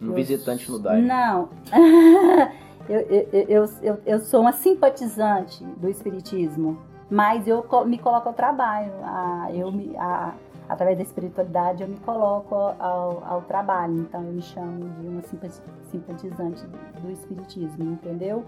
Um 0.00 0.08
eu 0.08 0.14
visitante 0.14 0.70
no 0.70 0.78
Daime. 0.78 1.06
Não. 1.06 1.48
eu, 2.88 3.00
eu, 3.00 3.28
eu, 3.48 3.68
eu, 3.82 3.98
eu 4.06 4.20
sou 4.20 4.40
uma 4.40 4.52
simpatizante 4.52 5.64
do 5.64 5.88
Espiritismo, 5.88 6.78
mas 7.10 7.46
eu 7.46 7.64
me 7.86 7.98
coloco 7.98 8.28
ao 8.28 8.34
trabalho. 8.34 8.92
A, 9.02 9.48
eu 9.52 9.70
me, 9.70 9.94
a, 9.96 10.32
através 10.68 10.96
da 10.96 11.02
espiritualidade 11.02 11.82
eu 11.82 11.88
me 11.88 11.96
coloco 11.96 12.54
ao, 12.54 13.22
ao 13.24 13.42
trabalho. 13.42 13.98
Então 13.98 14.22
eu 14.22 14.32
me 14.32 14.42
chamo 14.42 14.88
de 15.00 15.06
uma 15.06 15.22
simpa- 15.22 15.48
simpatizante 15.90 16.66
do 17.00 17.10
Espiritismo, 17.10 17.92
entendeu? 17.92 18.44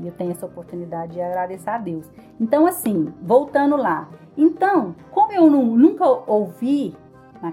E 0.00 0.06
eu 0.06 0.12
tenho 0.12 0.30
essa 0.30 0.46
oportunidade 0.46 1.14
de 1.14 1.20
agradecer 1.20 1.70
a 1.70 1.78
Deus. 1.78 2.08
Então, 2.40 2.66
assim, 2.66 3.12
voltando 3.20 3.76
lá. 3.76 4.08
Então, 4.36 4.94
como 5.10 5.32
eu 5.32 5.50
nu- 5.50 5.76
nunca 5.76 6.06
ouvi 6.06 6.96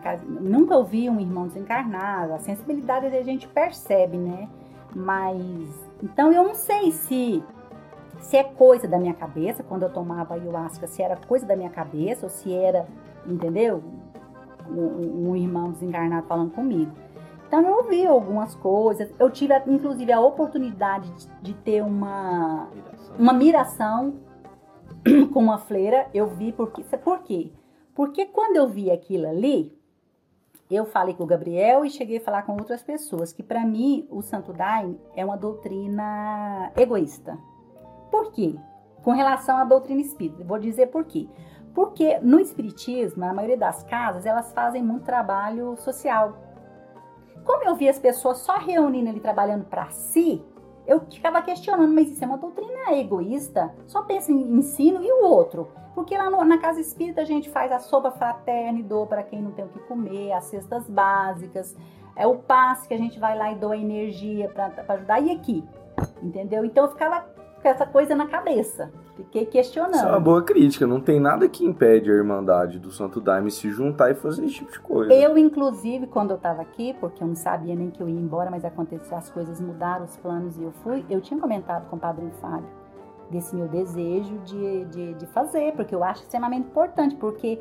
casa, 0.02 0.24
nunca 0.26 0.76
ouvi 0.76 1.10
um 1.10 1.20
irmão 1.20 1.48
desencarnado, 1.48 2.34
a 2.34 2.40
sensibilidade 2.40 3.06
a 3.06 3.24
gente 3.24 3.48
percebe, 3.48 4.18
né? 4.18 4.50
Mas, 4.96 5.38
então 6.02 6.32
eu 6.32 6.44
não 6.44 6.56
sei 6.56 6.92
se 6.92 7.44
se 8.20 8.38
é 8.38 8.44
coisa 8.44 8.88
da 8.88 8.98
minha 8.98 9.14
cabeça 9.14 9.62
quando 9.62 9.84
eu 9.84 9.90
tomava 9.90 10.34
ayahuasca, 10.34 10.88
se 10.88 11.04
era 11.04 11.16
coisa 11.16 11.46
da 11.46 11.56
minha 11.56 11.70
cabeça 11.70 12.26
ou 12.26 12.30
se 12.30 12.52
era, 12.52 12.88
entendeu? 13.28 13.84
Um, 14.70 15.30
um 15.30 15.36
irmão 15.36 15.72
desencarnado 15.72 16.28
falando 16.28 16.52
comigo. 16.52 16.92
Então 17.48 17.62
eu 17.62 17.78
ouvi 17.78 18.06
algumas 18.06 18.56
coisas. 18.56 19.14
Eu 19.20 19.30
tive, 19.30 19.54
inclusive, 19.68 20.12
a 20.12 20.20
oportunidade 20.20 21.12
de, 21.12 21.28
de 21.42 21.54
ter 21.54 21.84
uma 21.84 22.68
Viração. 22.74 23.16
uma 23.18 23.34
miração 23.34 24.14
com 25.32 25.40
uma 25.40 25.58
fleira, 25.58 26.08
eu 26.14 26.28
vi 26.28 26.52
porque. 26.52 26.84
Por 26.98 27.20
quê? 27.20 27.52
Porque 27.94 28.26
quando 28.26 28.58
eu 28.58 28.68
vi 28.68 28.92
aquilo 28.92 29.28
ali, 29.28 29.72
eu 30.70 30.86
falei 30.86 31.14
com 31.14 31.24
o 31.24 31.28
Gabriel 31.28 31.86
e 31.86 31.90
cheguei 31.90 32.18
a 32.18 32.22
falar 32.22 32.42
com 32.42 32.54
outras 32.54 32.82
pessoas 32.82 33.32
que 33.32 33.44
para 33.44 33.64
mim 33.64 34.08
o 34.10 34.22
Santo 34.22 34.52
Daime 34.52 35.00
é 35.16 35.24
uma 35.24 35.38
doutrina 35.38 36.72
egoísta. 36.76 37.38
Por 38.10 38.32
quê? 38.32 38.56
Com 39.04 39.12
relação 39.12 39.58
à 39.58 39.64
doutrina 39.64 40.02
espírita, 40.02 40.44
vou 40.44 40.58
dizer 40.58 40.88
por 40.88 41.06
quê. 41.06 41.28
Porque 41.76 42.18
no 42.20 42.40
espiritismo, 42.40 43.20
na 43.20 43.34
maioria 43.34 43.58
das 43.58 43.84
casas, 43.84 44.26
elas 44.26 44.54
fazem 44.54 44.82
muito 44.82 45.04
trabalho 45.04 45.76
social. 45.76 46.38
Como 47.44 47.66
eu 47.66 47.76
vi 47.76 47.90
as 47.90 48.00
pessoas 48.00 48.40
só 48.40 48.58
reunindo 48.58 49.10
ali 49.10 49.20
trabalhando 49.20 49.66
para 49.66 49.92
si, 49.92 50.42
eu 50.88 51.02
ficava 51.02 51.42
questionando, 51.42 51.94
mas 51.94 52.10
isso 52.10 52.24
é 52.24 52.28
uma 52.28 52.38
doutrina 52.38 52.94
egoísta? 52.94 53.76
Só 53.86 54.04
pensa 54.04 54.32
em 54.32 54.58
ensino 54.58 55.04
e 55.04 55.12
o 55.12 55.26
outro? 55.26 55.68
Porque 55.94 56.18
lá 56.18 56.30
no, 56.30 56.44
na 56.46 56.58
casa 56.58 56.80
espírita 56.80 57.22
a 57.22 57.26
gente 57.26 57.50
faz 57.50 57.72
a 57.72 57.80
sopa 57.80 58.10
fraterna 58.10 58.80
e 58.80 58.84
doa 58.84 59.06
para 59.06 59.24
quem 59.24 59.42
não 59.42 59.52
tem 59.52 59.66
o 59.66 59.70
que 59.70 59.80
comer, 59.80 60.32
as 60.32 60.46
cestas 60.46 60.90
básicas, 60.90 61.76
é 62.16 62.26
o 62.26 62.38
passe 62.38 62.88
que 62.88 62.94
a 62.94 62.98
gente 62.98 63.20
vai 63.20 63.38
lá 63.38 63.52
e 63.52 63.56
doa 63.56 63.76
energia 63.76 64.48
para 64.50 64.72
ajudar. 64.96 65.20
E 65.20 65.32
aqui? 65.32 65.64
Entendeu? 66.24 66.64
Então 66.64 66.86
eu 66.86 66.92
ficava 66.92 67.22
com 67.62 67.68
essa 67.68 67.86
coisa 67.86 68.16
na 68.16 68.28
cabeça. 68.28 68.92
Fiquei 69.16 69.46
questionando. 69.46 69.96
Isso 69.96 70.06
é 70.06 70.10
uma 70.10 70.20
boa 70.20 70.44
crítica. 70.44 70.86
Não 70.86 71.00
tem 71.00 71.20
nada 71.20 71.48
que 71.48 71.66
impede 71.66 72.12
a 72.12 72.14
Irmandade 72.14 72.80
do 72.80 72.92
Santo 72.92 73.22
Daime 73.22 73.50
se 73.50 73.70
juntar 73.70 74.12
e 74.12 74.16
fazer 74.16 74.44
esse 74.44 74.56
tipo 74.56 74.72
de 74.72 74.80
coisa. 74.80 75.14
Eu, 75.14 75.38
inclusive, 75.38 76.06
quando 76.08 76.32
eu 76.32 76.36
estava 76.36 76.62
aqui, 76.62 76.94
porque 77.00 77.24
eu 77.24 77.28
não 77.28 77.36
sabia 77.36 77.76
nem 77.76 77.90
que 77.90 78.02
eu 78.02 78.10
ia 78.10 78.20
embora, 78.20 78.52
mas 78.52 78.66
aconteceu, 78.66 79.18
as 79.18 79.30
coisas 79.30 79.62
mudaram, 79.62 80.04
os 80.04 80.18
planos 80.18 80.58
e 80.58 80.64
eu 80.64 80.72
fui, 80.84 81.06
eu 81.10 81.22
tinha 81.22 81.40
comentado 81.40 81.90
com 81.90 81.96
o 81.96 82.00
Padre 82.00 82.30
Fábio 82.42 82.68
desse 83.30 83.56
meu 83.56 83.68
desejo 83.68 84.38
de, 84.40 84.86
de, 84.86 85.14
de 85.14 85.26
fazer, 85.28 85.74
porque 85.74 85.96
eu 85.96 86.04
acho 86.04 86.22
extremamente 86.22 86.68
importante, 86.68 87.16
porque 87.16 87.60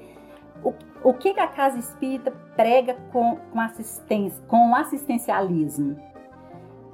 o, 0.62 0.74
o 1.02 1.14
que 1.14 1.28
a 1.38 1.46
casa 1.46 1.78
espírita 1.78 2.32
prega 2.56 2.96
com, 3.12 3.36
com 3.52 3.60
assistência, 3.60 4.42
com 4.48 4.72
o 4.72 4.74
assistencialismo? 4.74 5.96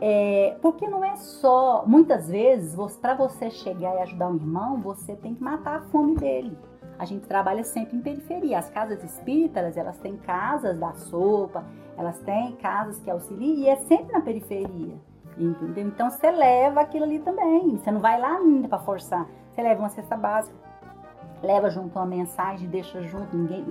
É, 0.00 0.56
porque 0.62 0.88
não 0.88 1.04
é 1.04 1.14
só, 1.16 1.84
muitas 1.86 2.28
vezes, 2.28 2.74
para 2.96 3.14
você 3.14 3.50
chegar 3.50 3.96
e 3.96 3.98
ajudar 4.02 4.28
um 4.28 4.36
irmão, 4.36 4.80
você 4.80 5.14
tem 5.14 5.34
que 5.34 5.42
matar 5.42 5.76
a 5.76 5.80
fome 5.82 6.16
dele. 6.16 6.56
A 6.98 7.04
gente 7.04 7.26
trabalha 7.26 7.64
sempre 7.64 7.96
em 7.96 8.00
periferia. 8.00 8.58
As 8.58 8.70
casas 8.70 9.02
espíritas, 9.02 9.76
elas 9.76 9.98
têm 9.98 10.16
casas 10.16 10.78
da 10.78 10.92
sopa, 10.92 11.64
elas 11.96 12.18
têm 12.20 12.56
casas 12.56 12.98
que 13.00 13.10
auxiliam 13.10 13.56
e 13.56 13.68
é 13.68 13.76
sempre 13.76 14.12
na 14.12 14.20
periferia. 14.20 14.94
Entendeu? 15.36 15.86
Então 15.86 16.10
você 16.10 16.30
leva 16.30 16.80
aquilo 16.80 17.04
ali 17.04 17.18
também. 17.18 17.76
Você 17.76 17.90
não 17.90 18.00
vai 18.00 18.20
lá 18.20 18.36
ainda 18.36 18.68
para 18.68 18.78
forçar. 18.78 19.26
Você 19.50 19.62
leva 19.62 19.80
uma 19.80 19.88
cesta 19.88 20.16
básica, 20.16 20.54
leva 21.42 21.70
junto 21.70 21.98
uma 21.98 22.06
mensagem, 22.06 22.68
deixa 22.68 23.02
junto, 23.02 23.34
ninguém 23.36 23.64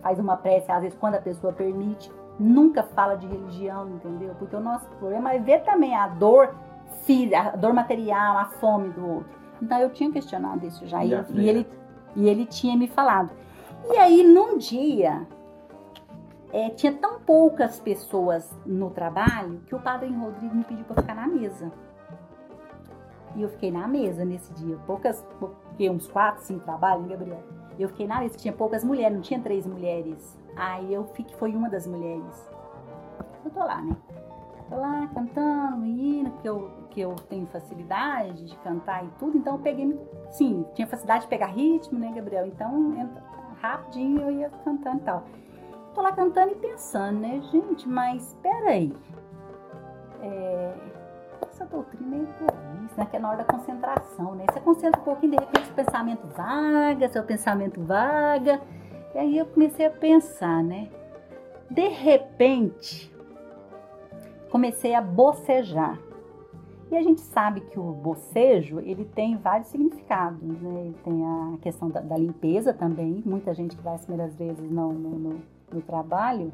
faz 0.00 0.18
uma 0.18 0.36
prece, 0.36 0.70
às 0.70 0.82
vezes 0.82 0.98
quando 0.98 1.16
a 1.16 1.20
pessoa 1.20 1.52
permite. 1.52 2.10
Nunca 2.40 2.82
fala 2.82 3.16
de 3.16 3.26
religião, 3.26 3.86
entendeu? 3.90 4.34
Porque 4.38 4.56
o 4.56 4.60
nosso 4.60 4.88
problema 4.98 5.34
é 5.34 5.38
ver 5.38 5.62
também 5.62 5.94
a 5.94 6.08
dor 6.08 6.54
física, 7.04 7.38
a 7.38 7.56
dor 7.56 7.74
material, 7.74 8.38
a 8.38 8.46
fome 8.46 8.88
do 8.88 9.06
outro. 9.06 9.38
Então 9.60 9.78
eu 9.78 9.90
tinha 9.90 10.10
questionado 10.10 10.66
isso 10.66 10.86
já. 10.86 11.04
E, 11.04 11.10
e, 11.34 11.48
ele, 11.48 11.66
e 12.16 12.26
ele 12.26 12.46
tinha 12.46 12.74
me 12.76 12.88
falado. 12.88 13.30
E 13.92 13.96
aí, 13.98 14.22
num 14.22 14.56
dia, 14.56 15.26
é, 16.50 16.70
tinha 16.70 16.92
tão 16.92 17.20
poucas 17.20 17.78
pessoas 17.78 18.50
no 18.64 18.88
trabalho 18.88 19.60
que 19.66 19.74
o 19.74 19.78
padre 19.80 20.08
Rodrigo 20.08 20.54
me 20.54 20.64
pediu 20.64 20.84
para 20.84 21.02
ficar 21.02 21.14
na 21.14 21.26
mesa. 21.26 21.70
E 23.36 23.42
eu 23.42 23.48
fiquei 23.50 23.70
na 23.70 23.86
mesa 23.86 24.24
nesse 24.24 24.50
dia. 24.54 24.76
Poucas, 24.86 25.24
porque 25.38 25.88
uns 25.90 26.08
quatro, 26.08 26.42
cinco 26.42 26.64
trabalhos, 26.64 27.02
né, 27.02 27.10
Gabriel? 27.10 27.42
Eu 27.78 27.88
fiquei 27.88 28.06
na 28.06 28.20
mesa, 28.20 28.36
tinha 28.36 28.52
poucas 28.52 28.82
mulheres, 28.82 29.14
não 29.14 29.22
tinha 29.22 29.40
três 29.40 29.66
mulheres. 29.66 30.39
Aí 30.56 30.92
eu 30.92 31.04
fiquei, 31.08 31.34
foi 31.36 31.54
uma 31.54 31.68
das 31.68 31.86
mulheres. 31.86 32.50
Eu 33.44 33.50
tô 33.50 33.60
lá, 33.60 33.80
né? 33.80 33.96
Tô 34.68 34.76
lá 34.76 35.08
cantando, 35.12 35.84
indo, 35.84 36.30
porque 36.30 36.48
eu, 36.48 36.70
que 36.90 37.00
eu 37.00 37.16
tenho 37.28 37.46
facilidade 37.46 38.44
de 38.44 38.56
cantar 38.58 39.04
e 39.04 39.08
tudo, 39.18 39.36
então 39.36 39.54
eu 39.54 39.60
peguei, 39.60 39.98
sim, 40.30 40.64
tinha 40.74 40.86
facilidade 40.86 41.22
de 41.22 41.28
pegar 41.28 41.46
ritmo, 41.46 41.98
né, 41.98 42.12
Gabriel? 42.14 42.46
Então, 42.46 43.10
rapidinho 43.60 44.20
eu 44.20 44.30
ia 44.30 44.50
cantando 44.64 44.98
e 44.98 45.00
tal 45.00 45.24
tô 45.94 46.02
lá 46.02 46.12
cantando 46.12 46.52
e 46.52 46.56
pensando, 46.56 47.20
né, 47.20 47.40
gente, 47.50 47.88
mas 47.88 48.36
peraí. 48.42 48.92
É, 50.22 50.74
essa 51.48 51.64
doutrina 51.66 52.16
é 52.16 52.18
egoísta, 52.18 52.96
né? 52.96 53.06
Que 53.10 53.16
é 53.16 53.18
na 53.18 53.28
hora 53.28 53.38
da 53.38 53.44
concentração, 53.44 54.34
né? 54.34 54.44
Você 54.50 54.60
concentra 54.60 55.00
um 55.00 55.04
pouquinho, 55.04 55.32
de 55.32 55.38
repente 55.38 55.70
o 55.70 55.74
pensamento 55.74 56.26
vaga, 56.28 57.08
seu 57.08 57.22
pensamento 57.22 57.82
vaga. 57.82 58.60
E 59.14 59.18
aí 59.18 59.38
eu 59.38 59.46
comecei 59.46 59.86
a 59.86 59.90
pensar, 59.90 60.62
né? 60.62 60.88
De 61.70 61.88
repente, 61.88 63.12
comecei 64.50 64.94
a 64.94 65.00
bocejar. 65.00 65.98
E 66.90 66.96
a 66.96 67.02
gente 67.02 67.20
sabe 67.20 67.60
que 67.60 67.78
o 67.78 67.92
bocejo, 67.92 68.80
ele 68.80 69.04
tem 69.04 69.36
vários 69.36 69.68
significados, 69.68 70.42
né? 70.42 70.86
Ele 70.86 70.96
tem 71.04 71.24
a 71.24 71.58
questão 71.60 71.88
da, 71.88 72.00
da 72.00 72.16
limpeza 72.16 72.74
também. 72.74 73.22
Muita 73.24 73.54
gente 73.54 73.76
que 73.76 73.82
vai 73.82 73.94
as 73.94 74.04
primeiras 74.04 74.34
vezes 74.34 74.70
não, 74.70 74.92
não, 74.92 75.10
não 75.10 75.36
no 75.72 75.80
trabalho 75.82 76.52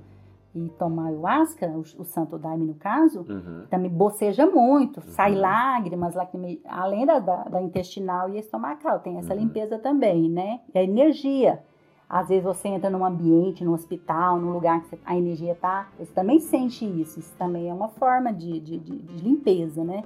e 0.54 0.70
toma 0.78 1.08
ayahuasca, 1.08 1.66
o, 1.68 1.80
o 1.80 2.04
santo 2.04 2.38
daime 2.38 2.64
no 2.64 2.74
caso, 2.74 3.26
uhum. 3.28 3.66
também 3.68 3.90
boceja 3.90 4.46
muito, 4.46 4.98
uhum. 4.98 5.12
sai 5.12 5.34
lágrimas, 5.34 6.14
lacrime, 6.14 6.62
além 6.66 7.04
da, 7.04 7.18
da, 7.18 7.44
da, 7.44 7.60
intestinal 7.60 8.30
e 8.30 8.38
estomacal, 8.38 9.00
tem 9.00 9.18
essa 9.18 9.34
uhum. 9.34 9.40
limpeza 9.40 9.78
também, 9.78 10.30
né? 10.30 10.60
E 10.74 10.78
a 10.78 10.82
energia. 10.82 11.62
Às 12.08 12.28
vezes 12.28 12.44
você 12.44 12.68
entra 12.68 12.88
num 12.88 13.04
ambiente, 13.04 13.64
num 13.64 13.72
hospital, 13.72 14.38
num 14.38 14.52
lugar 14.52 14.82
que 14.82 14.98
a 15.04 15.16
energia 15.16 15.56
tá, 15.56 15.88
você 15.98 16.12
também 16.12 16.38
sente 16.38 16.84
isso. 16.84 17.18
Isso 17.18 17.34
também 17.36 17.68
é 17.68 17.74
uma 17.74 17.88
forma 17.88 18.32
de, 18.32 18.60
de, 18.60 18.78
de, 18.78 18.96
de 18.98 19.24
limpeza, 19.24 19.82
né? 19.82 20.04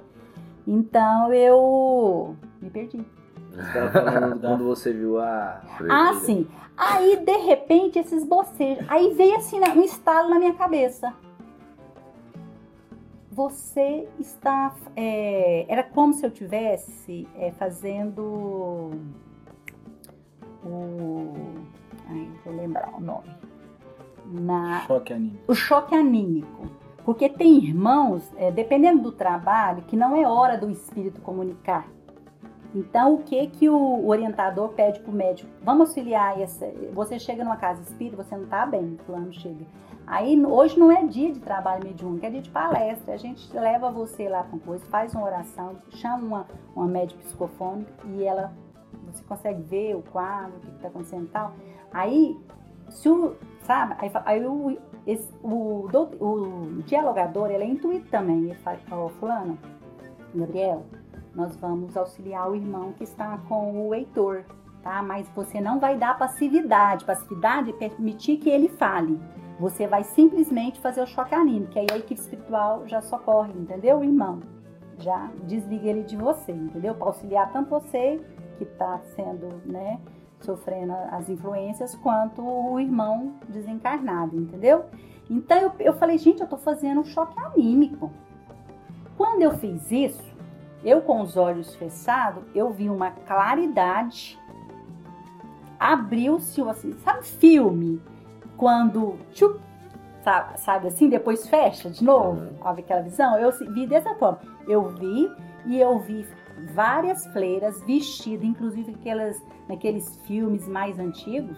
Então 0.65 1.31
eu 1.31 2.35
me 2.61 2.69
perdi. 2.69 3.05
Falando 3.91 4.39
quando 4.39 4.63
você 4.63 4.93
viu 4.93 5.19
a. 5.19 5.61
Ah, 5.89 6.13
sim. 6.23 6.47
Aí, 6.77 7.17
de 7.17 7.37
repente, 7.37 7.99
esses 7.99 8.23
bocejos. 8.25 8.85
Aí 8.89 9.13
veio 9.13 9.35
assim 9.35 9.59
um 9.59 9.83
estalo 9.83 10.29
na 10.29 10.39
minha 10.39 10.53
cabeça. 10.53 11.13
Você 13.31 14.07
está. 14.19 14.73
É, 14.95 15.65
era 15.67 15.83
como 15.83 16.13
se 16.13 16.25
eu 16.25 16.31
tivesse 16.31 17.27
é, 17.35 17.51
fazendo. 17.51 18.91
O. 20.63 21.33
Ai, 22.11 22.29
vou 22.45 22.55
lembrar 22.55 22.93
o 22.95 23.01
nome. 23.01 23.35
Na, 24.25 24.81
choque 24.81 25.13
anímico. 25.13 25.43
O 25.47 25.55
choque 25.55 25.95
anímico. 25.95 26.67
Porque 27.03 27.27
tem 27.27 27.57
irmãos, 27.57 28.31
é, 28.37 28.51
dependendo 28.51 29.01
do 29.01 29.11
trabalho, 29.11 29.81
que 29.83 29.95
não 29.95 30.15
é 30.15 30.27
hora 30.27 30.57
do 30.57 30.69
espírito 30.69 31.19
comunicar 31.21 31.87
então, 32.73 33.15
o 33.15 33.17
que 33.23 33.47
que 33.47 33.69
o 33.69 34.07
orientador 34.07 34.69
pede 34.69 34.99
para 35.01 35.11
o 35.11 35.13
médico? 35.13 35.49
Vamos 35.61 35.89
auxiliar 35.89 36.39
essa. 36.39 36.65
Você 36.93 37.19
chega 37.19 37.43
numa 37.43 37.57
casa 37.57 37.81
espírita, 37.81 38.23
você 38.23 38.35
não 38.35 38.45
está 38.45 38.65
bem, 38.65 38.93
o 38.93 38.97
plano 39.05 39.33
chega. 39.33 39.65
Aí, 40.07 40.41
hoje 40.45 40.79
não 40.79 40.91
é 40.91 41.05
dia 41.05 41.31
de 41.31 41.39
trabalho 41.39 41.83
mediúnico, 41.83 42.25
é 42.25 42.29
dia 42.29 42.41
de 42.41 42.49
palestra. 42.49 43.13
A 43.13 43.17
gente 43.17 43.53
leva 43.53 43.91
você 43.91 44.29
lá 44.29 44.43
com 44.43 44.57
coisa, 44.57 44.85
faz 44.85 45.13
uma 45.13 45.25
oração, 45.25 45.75
chama 45.89 46.23
uma, 46.23 46.47
uma 46.75 46.87
médica 46.87 47.21
psicofônica 47.23 47.91
e 48.07 48.23
ela, 48.23 48.53
você 49.05 49.23
consegue 49.23 49.61
ver 49.63 49.95
o 49.95 50.01
quadro, 50.01 50.57
o 50.57 50.61
que 50.61 50.75
está 50.75 50.87
acontecendo 50.87 51.25
e 51.25 51.29
tal. 51.29 51.53
Aí, 51.93 52.39
se 52.89 53.09
o, 53.09 53.35
sabe, 53.61 53.95
aí, 53.99 54.11
aí 54.25 54.45
o, 54.45 54.77
esse, 55.05 55.29
o, 55.43 55.87
o, 56.19 56.83
dialogador, 56.85 57.49
ele 57.51 57.63
é 57.63 57.67
intuito 57.67 58.09
também. 58.09 58.43
Ele 58.45 58.55
fala, 58.55 58.79
ó, 58.91 59.05
oh, 59.05 59.09
fulano, 59.09 59.57
Gabriel, 60.33 60.85
nós 61.35 61.55
vamos 61.57 61.95
auxiliar 61.97 62.49
o 62.49 62.55
irmão 62.55 62.93
que 62.93 63.03
está 63.03 63.37
com 63.47 63.87
o 63.87 63.93
Heitor, 63.93 64.43
tá? 64.83 65.01
Mas 65.01 65.27
você 65.35 65.59
não 65.59 65.79
vai 65.79 65.97
dar 65.97 66.17
passividade. 66.17 67.05
Passividade 67.05 67.71
é 67.71 67.73
permitir 67.73 68.37
que 68.37 68.49
ele 68.49 68.69
fale. 68.69 69.19
Você 69.59 69.85
vai 69.85 70.03
simplesmente 70.03 70.81
fazer 70.81 71.01
o 71.01 71.07
choque 71.07 71.35
que 71.69 71.79
aí 71.79 71.87
a 71.91 71.97
equipe 71.97 72.19
espiritual 72.19 72.87
já 72.87 73.01
socorre, 73.01 73.53
entendeu, 73.53 74.03
irmão? 74.03 74.39
Já 74.97 75.29
desliga 75.43 75.87
ele 75.87 76.03
de 76.03 76.15
você, 76.17 76.51
entendeu? 76.51 76.95
Para 76.95 77.07
auxiliar 77.07 77.51
tanto 77.51 77.69
você 77.69 78.19
que 78.57 78.63
está 78.63 78.99
sendo, 79.15 79.61
né, 79.65 79.99
sofrendo 80.45 80.93
as 81.11 81.29
influências, 81.29 81.95
quanto 81.95 82.41
o 82.41 82.79
irmão 82.79 83.33
desencarnado, 83.47 84.35
entendeu? 84.35 84.85
Então 85.29 85.57
eu, 85.57 85.71
eu 85.79 85.93
falei, 85.93 86.17
gente, 86.17 86.39
eu 86.39 86.45
estou 86.45 86.59
fazendo 86.59 87.01
um 87.01 87.05
choque 87.05 87.39
anímico. 87.39 88.11
Quando 89.17 89.41
eu 89.41 89.51
fiz 89.57 89.91
isso, 89.91 90.31
eu 90.83 91.01
com 91.01 91.21
os 91.21 91.37
olhos 91.37 91.75
fechados, 91.75 92.43
eu 92.55 92.71
vi 92.71 92.89
uma 92.89 93.11
claridade. 93.11 94.39
Abriu-se, 95.79 96.61
assim, 96.61 96.93
sabe 97.03 97.23
filme? 97.23 98.01
Quando, 98.57 99.17
tchup, 99.31 99.59
sabe, 100.23 100.59
sabe, 100.59 100.87
assim, 100.87 101.09
depois 101.09 101.47
fecha 101.47 101.89
de 101.89 102.03
novo, 102.03 102.41
uhum. 102.41 102.67
aquela 102.67 103.01
visão? 103.01 103.37
Eu 103.37 103.51
vi 103.51 103.87
dessa 103.87 104.13
forma. 104.15 104.39
Eu 104.67 104.89
vi 104.89 105.31
e 105.65 105.79
eu 105.79 105.99
vi 105.99 106.25
várias 106.73 107.25
fleiras 107.27 107.81
vestidas, 107.83 108.45
inclusive 108.45 108.91
aquelas, 108.93 109.41
naqueles 109.67 110.17
filmes 110.27 110.67
mais 110.67 110.99
antigos, 110.99 111.57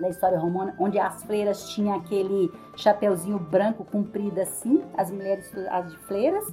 da 0.00 0.08
história 0.08 0.38
romana, 0.38 0.74
onde 0.78 0.98
as 0.98 1.22
freiras 1.24 1.70
tinham 1.70 1.94
aquele 1.94 2.50
chapeuzinho 2.76 3.38
branco 3.38 3.84
comprido 3.84 4.40
assim, 4.40 4.82
as 4.96 5.10
mulheres 5.10 5.52
as 5.70 5.90
de 5.90 5.98
freiras, 5.98 6.44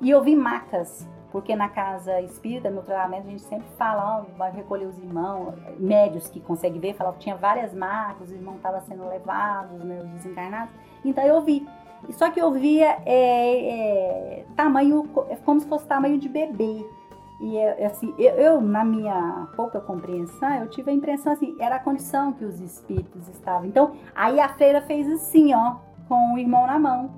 e 0.00 0.10
eu 0.10 0.22
vi 0.22 0.36
macas, 0.36 1.08
porque 1.30 1.56
na 1.56 1.68
casa 1.68 2.20
espírita, 2.20 2.70
no 2.70 2.82
treinamento, 2.82 3.26
a 3.26 3.30
gente 3.30 3.42
sempre 3.42 3.66
fala, 3.78 4.18
ó, 4.18 4.36
vai 4.36 4.52
recolher 4.52 4.86
os 4.86 4.98
irmãos, 4.98 5.54
médios 5.78 6.28
que 6.28 6.40
conseguem 6.40 6.78
ver, 6.80 6.94
falava 6.94 7.16
que 7.16 7.22
tinha 7.22 7.36
várias 7.36 7.72
marcas, 7.74 8.28
os 8.28 8.34
irmãos 8.34 8.56
estavam 8.56 8.80
sendo 8.82 9.08
levados, 9.08 9.82
né, 9.82 10.00
os 10.02 10.10
desencarnados. 10.10 10.74
Então 11.04 11.24
eu 11.24 11.40
vi. 11.40 11.66
Só 12.10 12.30
que 12.30 12.40
eu 12.40 12.50
via 12.50 12.98
é, 13.06 14.40
é, 14.40 14.44
tamanho, 14.56 15.04
como 15.44 15.60
se 15.60 15.66
fosse 15.66 15.86
tamanho 15.86 16.18
de 16.18 16.28
bebê. 16.28 16.84
E 17.42 17.56
é, 17.56 17.86
assim, 17.86 18.14
eu, 18.16 18.34
eu, 18.34 18.60
na 18.60 18.84
minha 18.84 19.48
pouca 19.56 19.80
compreensão, 19.80 20.54
eu 20.54 20.68
tive 20.68 20.92
a 20.92 20.94
impressão 20.94 21.32
assim, 21.32 21.56
era 21.58 21.74
a 21.74 21.80
condição 21.80 22.32
que 22.32 22.44
os 22.44 22.60
espíritos 22.60 23.28
estavam. 23.28 23.66
Então, 23.66 23.96
aí 24.14 24.38
a 24.38 24.48
freira 24.50 24.80
fez 24.82 25.08
assim, 25.08 25.52
ó, 25.52 25.78
com 26.06 26.34
o 26.34 26.38
irmão 26.38 26.68
na 26.68 26.78
mão. 26.78 27.10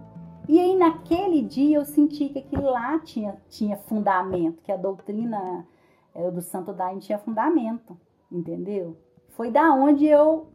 E 0.49 0.59
aí 0.59 0.77
naquele 0.77 1.43
dia 1.43 1.77
eu 1.77 1.85
senti 1.85 2.31
que 2.31 2.39
aquilo 2.39 2.65
lá 2.65 2.99
tinha, 3.01 3.37
tinha 3.51 3.77
fundamento, 3.77 4.63
que 4.63 4.73
a 4.73 4.77
doutrina 4.79 5.67
é, 6.15 6.31
do 6.31 6.41
Santo 6.41 6.73
Daime 6.73 7.01
tinha 7.01 7.19
fundamento, 7.19 7.95
entendeu? 8.33 8.97
Foi 9.31 9.51
da 9.51 9.75
onde 9.75 10.07
eu 10.07 10.47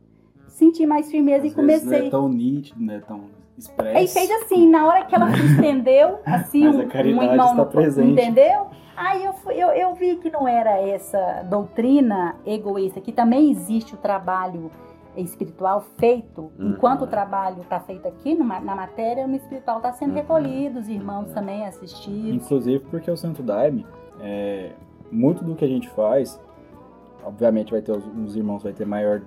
senti 0.47 0.84
mais 0.86 1.11
firmeza 1.11 1.45
Às 1.45 1.51
e 1.51 1.55
comecei. 1.55 1.89
Vezes 1.89 2.01
não 2.01 2.07
é 2.07 2.09
tão 2.09 2.30
nítido, 2.30 2.82
não 2.82 2.93
é 2.93 2.99
tão 2.99 3.38
expresso. 3.60 3.97
Aí 3.97 4.07
fez 4.07 4.30
assim, 4.43 4.70
na 4.70 4.88
hora 4.88 5.05
que 5.05 5.14
ela 5.16 5.32
se 5.32 5.45
estendeu, 5.45 6.20
assim, 6.26 6.66
Mas 6.66 6.76
a 6.76 6.80
um, 6.80 6.84
um 6.84 6.88
caridade 6.89 7.26
irmão 7.32 7.51
está 7.51 7.66
presente. 7.66 8.12
entendeu? 8.12 8.68
Aí 8.95 9.24
eu, 9.24 9.34
fui- 9.34 9.55
eu, 9.55 9.70
eu 9.70 9.93
vi 9.93 10.16
que 10.18 10.30
não 10.30 10.47
era 10.47 10.72
essa 10.82 11.43
doutrina 11.49 12.36
egoísta, 12.45 12.99
que 12.99 13.12
também 13.12 13.49
existe 13.51 13.93
o 13.93 13.97
trabalho 13.97 14.70
espiritual 15.16 15.82
feito, 15.97 16.51
Uhum. 16.57 16.72
enquanto 16.72 17.01
o 17.03 17.07
trabalho 17.07 17.62
está 17.62 17.80
feito 17.80 18.07
aqui 18.07 18.36
numa- 18.36 18.60
na 18.60 18.76
matéria, 18.76 19.26
no 19.28 19.36
espiritual 19.36 19.78
está 19.78 19.91
sendo 19.93 20.10
Uhum. 20.12 20.16
recolhido, 20.16 20.80
os 20.80 20.88
irmãos 20.89 21.32
também 21.32 21.66
assistidos. 21.66 22.43
Inclusive 22.45 22.80
porque 22.89 23.10
o 23.10 23.18
Santo 23.18 23.41
Daime, 23.41 23.86
é, 24.22 24.72
muito 25.12 25.43
do 25.43 25.55
que 25.55 25.66
a 25.66 25.68
gente 25.68 25.89
faz, 25.89 26.39
obviamente 27.24 27.72
vai 27.72 27.82
ter 27.82 27.91
os, 27.91 28.05
os 28.05 28.36
irmãos 28.36 28.64
vai 28.64 28.72
ter 28.74 28.86
maior 28.86 29.22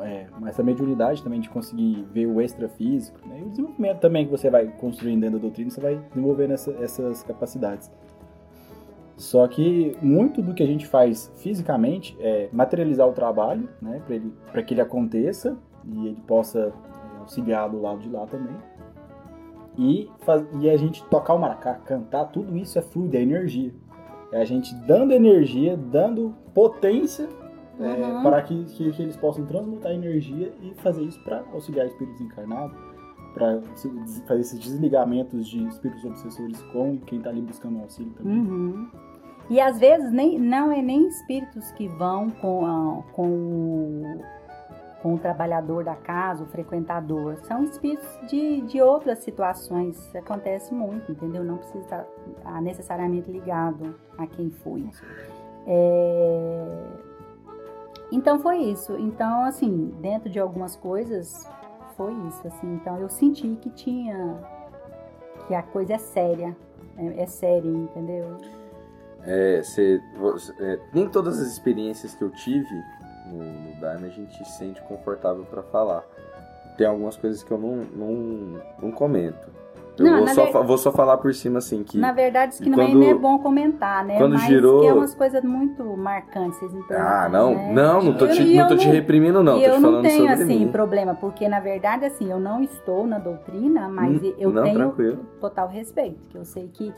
é, 0.00 0.26
essa 0.46 0.62
mediunidade 0.62 1.22
também 1.22 1.40
de 1.40 1.48
conseguir 1.48 2.06
ver 2.12 2.26
o 2.26 2.40
extrafísico, 2.40 3.18
né? 3.26 3.40
E 3.40 3.42
o 3.44 3.50
desenvolvimento 3.50 4.00
também 4.00 4.24
que 4.24 4.30
você 4.30 4.50
vai 4.50 4.66
construindo 4.66 5.20
dentro 5.20 5.38
da 5.38 5.42
doutrina, 5.42 5.70
você 5.70 5.80
vai 5.80 5.96
desenvolvendo 6.08 6.52
essa- 6.52 6.72
essas 6.80 7.22
capacidades. 7.22 7.90
Só 9.16 9.46
que 9.48 9.96
muito 10.02 10.42
do 10.42 10.52
que 10.52 10.62
a 10.62 10.66
gente 10.66 10.86
faz 10.86 11.32
fisicamente 11.36 12.16
é 12.20 12.48
materializar 12.52 13.08
o 13.08 13.12
trabalho, 13.12 13.68
né, 13.80 14.02
para 14.52 14.62
que 14.62 14.74
ele 14.74 14.80
aconteça 14.82 15.56
e 15.84 16.08
ele 16.08 16.20
possa 16.26 16.72
é, 17.14 17.18
auxiliar 17.20 17.68
do 17.70 17.80
lado 17.80 18.00
de 18.00 18.10
lá 18.10 18.26
também. 18.26 18.54
E, 19.78 20.10
faz, 20.20 20.44
e 20.60 20.68
a 20.68 20.76
gente 20.76 21.04
tocar 21.04 21.34
o 21.34 21.38
maracá, 21.38 21.74
cantar, 21.74 22.26
tudo 22.26 22.56
isso 22.56 22.78
é 22.78 22.82
fluido, 22.82 23.16
é 23.16 23.22
energia. 23.22 23.72
É 24.32 24.40
a 24.40 24.44
gente 24.44 24.74
dando 24.86 25.12
energia, 25.12 25.76
dando 25.76 26.34
potência 26.52 27.28
é, 27.80 27.84
Uhum. 27.84 28.22
para 28.22 28.42
que, 28.42 28.64
que, 28.64 28.90
que 28.92 29.02
eles 29.02 29.16
possam 29.16 29.44
transmutar 29.46 29.92
energia 29.92 30.52
e 30.62 30.72
fazer 30.76 31.02
isso 31.02 31.22
para 31.24 31.44
auxiliar 31.52 31.86
espíritos 31.86 32.20
encarnados, 32.20 32.76
para 33.34 33.60
fazer 34.26 34.40
esses 34.40 34.58
desligamentos 34.60 35.46
de 35.46 35.66
espíritos 35.66 36.04
obsessores 36.04 36.60
com 36.72 36.98
quem 37.00 37.18
está 37.18 37.30
ali 37.30 37.42
buscando 37.42 37.80
auxílio 37.80 38.12
também. 38.14 38.38
Uhum. 38.38 38.88
E 39.50 39.60
às 39.60 39.78
vezes 39.78 40.10
nem, 40.10 40.38
não 40.40 40.72
é 40.72 40.80
nem 40.82 41.06
espíritos 41.06 41.70
que 41.72 41.86
vão 41.86 42.30
com, 42.30 42.66
a- 42.66 43.02
com, 43.12 43.28
o, 43.28 44.20
com 45.02 45.14
o 45.14 45.18
trabalhador 45.18 45.84
da 45.84 45.94
casa, 45.94 46.42
o 46.42 46.46
frequentador. 46.46 47.36
São 47.44 47.62
espíritos 47.62 48.08
de, 48.28 48.62
de 48.62 48.80
outras 48.80 49.18
situações. 49.20 49.96
Isso 49.98 50.18
acontece 50.18 50.74
muito, 50.74 51.12
entendeu? 51.12 51.44
Não 51.44 51.58
precisa 51.58 51.78
estar 52.38 52.60
necessariamente 52.62 53.30
ligado 53.30 53.94
a 54.18 54.26
quem 54.26 54.50
foi. 54.50 54.82
É, 55.68 56.66
Então 58.12 58.38
foi 58.38 58.58
isso. 58.58 58.92
Então, 58.98 59.44
assim, 59.44 59.94
dentro 60.00 60.28
de 60.30 60.38
algumas 60.38 60.76
coisas, 60.76 61.48
foi 61.96 62.12
isso. 62.28 62.46
Assim. 62.46 62.74
Então 62.74 62.98
eu 62.98 63.08
senti 63.08 63.48
que 63.56 63.70
tinha. 63.70 64.38
que 65.46 65.54
a 65.54 65.62
coisa 65.62 65.94
é 65.94 65.98
séria. 65.98 66.56
É, 66.96 67.22
é 67.22 67.26
séria, 67.26 67.68
entendeu? 67.68 68.36
É, 69.22 69.60
cê- 69.62 70.00
você- 70.18 70.54
é, 70.60 70.78
nem 70.94 71.08
todas 71.08 71.38
as 71.40 71.48
experiências 71.48 72.14
que 72.14 72.22
eu 72.22 72.30
tive 72.30 72.74
no, 73.26 73.42
no 73.42 73.80
Daime 73.80 74.06
a 74.06 74.10
gente 74.10 74.36
se 74.38 74.44
sente 74.56 74.80
confortável 74.82 75.44
pra 75.44 75.62
falar. 75.64 76.04
Tem 76.78 76.86
algumas 76.86 77.16
coisas 77.16 77.42
que 77.42 77.50
eu 77.50 77.58
não, 77.58 77.76
não, 77.76 78.62
não 78.80 78.90
comento. 78.92 79.50
Eu 79.98 80.04
Não, 80.04 80.18
vou, 80.18 80.28
só, 80.28 80.44
ver- 80.44 80.66
vou 80.66 80.78
só 80.78 80.92
falar 80.92 81.16
por 81.16 81.32
cima 81.34 81.58
assim 81.58 81.82
que. 81.82 81.96
Na 81.96 82.12
verdade, 82.12 82.54
isso 82.54 82.62
que 82.62 82.68
não, 82.68 82.80
é, 82.80 82.86
quando- 82.86 83.00
não 83.00 83.06
é 83.10 83.14
bom 83.14 83.38
comentar, 83.38 84.04
né? 84.04 84.18
quando 84.18 84.32
Mas 84.34 84.42
girou- 84.42 84.80
que 84.82 84.86
é 84.88 84.92
umas 84.92 85.14
coisas 85.14 85.42
muito 85.42 85.82
marcantes, 85.96 86.58
vocês 86.58 86.72
me 86.72 86.84
Ah, 86.90 87.28
não, 87.30 87.54
né? 87.54 87.72
não, 87.72 88.02
não 88.02 88.14
tô, 88.14 88.26
Eu- 88.26 88.32
te, 88.32 88.42
e 88.42 88.56
não 88.58 88.66
tô 88.68 88.74
eu 88.74 88.78
te 88.78 88.86
não- 88.86 88.92
reprimindo, 88.94 89.42
não. 89.42 89.58
eu 89.58 89.80
não 89.80 90.02
tenho, 90.02 90.28
assim, 90.30 90.66
mim. 90.66 90.68
problema, 90.68 91.14
porque 91.14 91.48
na 91.48 91.60
verdade, 91.60 92.04
assim, 92.04 92.30
eu 92.30 92.38
não 92.38 92.62
estou 92.62 93.06
na 93.06 93.18
doutrina, 93.18 93.88
mas 93.88 94.22
Hum, 94.22 94.32
eu 94.38 94.50
não, 94.50 94.62
tenho 94.64 94.74
tranquilo. 94.76 95.18
total 95.40 95.68
respeito, 95.68 96.18
que 96.28 96.36
eu 96.36 96.44
sei 96.44 96.68
que, 96.72 96.92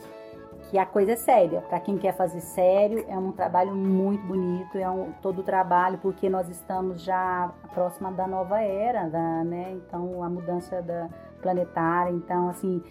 que 0.69 0.77
a 0.77 0.85
coisa 0.85 1.13
é 1.13 1.15
séria. 1.15 1.61
Para 1.61 1.79
quem 1.79 1.97
quer 1.97 2.15
fazer 2.15 2.41
sério, 2.41 3.03
é 3.07 3.17
um 3.17 3.31
trabalho 3.31 3.75
muito 3.75 4.25
bonito, 4.25 4.77
é 4.77 4.89
um 4.89 5.11
todo 5.21 5.39
o 5.39 5.43
trabalho, 5.43 5.97
porque 5.99 6.29
nós 6.29 6.47
estamos 6.47 7.01
já 7.01 7.51
próxima 7.73 8.11
da 8.11 8.27
nova 8.27 8.61
era, 8.61 9.09
da, 9.09 9.43
né? 9.43 9.73
Então, 9.73 10.23
a 10.23 10.29
mudança 10.29 10.81
da 10.81 11.09
planetária, 11.41 12.11
então, 12.11 12.49
assim, 12.49 12.83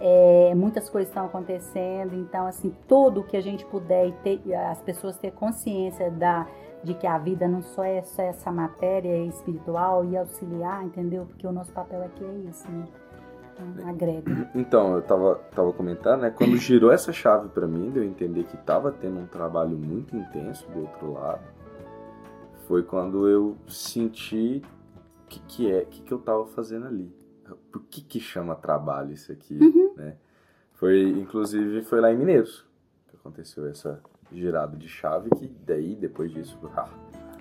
é, 0.00 0.54
muitas 0.54 0.88
coisas 0.88 1.10
estão 1.10 1.26
acontecendo, 1.26 2.14
então, 2.14 2.46
assim, 2.46 2.74
tudo 2.88 3.22
que 3.22 3.36
a 3.36 3.42
gente 3.42 3.66
puder 3.66 4.08
e 4.08 4.12
ter, 4.12 4.54
as 4.54 4.80
pessoas 4.80 5.16
ter 5.18 5.32
consciência 5.32 6.10
da 6.10 6.46
de 6.84 6.94
que 6.94 7.06
a 7.06 7.18
vida 7.18 7.48
não 7.48 7.62
só 7.62 7.82
é 7.82 8.02
só 8.02 8.22
essa 8.22 8.52
matéria 8.52 9.16
espiritual 9.24 10.04
e 10.04 10.16
auxiliar, 10.16 10.84
entendeu? 10.84 11.26
Porque 11.26 11.44
o 11.44 11.50
nosso 11.50 11.72
papel 11.72 12.02
aqui 12.04 12.24
é 12.24 12.48
isso, 12.48 12.70
né? 12.70 12.86
Então, 13.58 13.88
agrega. 13.88 14.50
Então, 14.54 14.94
eu 14.96 15.02
tava, 15.02 15.36
tava 15.54 15.72
comentando, 15.72 16.20
né? 16.22 16.30
Quando 16.30 16.56
girou 16.56 16.92
essa 16.92 17.12
chave 17.12 17.48
pra 17.48 17.66
mim, 17.66 17.90
de 17.90 17.98
eu 17.98 18.04
entender 18.04 18.44
que 18.44 18.56
tava 18.58 18.92
tendo 18.92 19.18
um 19.18 19.26
trabalho 19.26 19.76
muito 19.78 20.14
intenso 20.16 20.68
do 20.70 20.80
outro 20.80 21.12
lado, 21.14 21.42
foi 22.66 22.82
quando 22.82 23.28
eu 23.28 23.56
senti 23.68 24.62
o 25.24 25.28
que, 25.28 25.40
que 25.40 25.70
é, 25.72 25.82
o 25.82 25.86
que, 25.86 26.02
que 26.02 26.12
eu 26.12 26.18
tava 26.18 26.46
fazendo 26.46 26.86
ali. 26.86 27.10
Por 27.70 27.82
que 27.88 28.00
que 28.02 28.18
chama 28.20 28.54
trabalho 28.56 29.12
isso 29.12 29.30
aqui, 29.32 29.56
Uhum. 29.58 29.92
né? 29.96 30.16
Foi, 30.74 31.00
inclusive, 31.08 31.82
foi 31.82 32.00
lá 32.00 32.12
em 32.12 32.16
Mineiros 32.18 32.66
que 33.08 33.16
aconteceu 33.16 33.66
essa 33.66 34.00
girada 34.30 34.76
de 34.76 34.88
chave 34.88 35.30
que 35.30 35.46
daí, 35.64 35.94
depois 35.94 36.30
disso, 36.32 36.58
ah, 36.76 36.88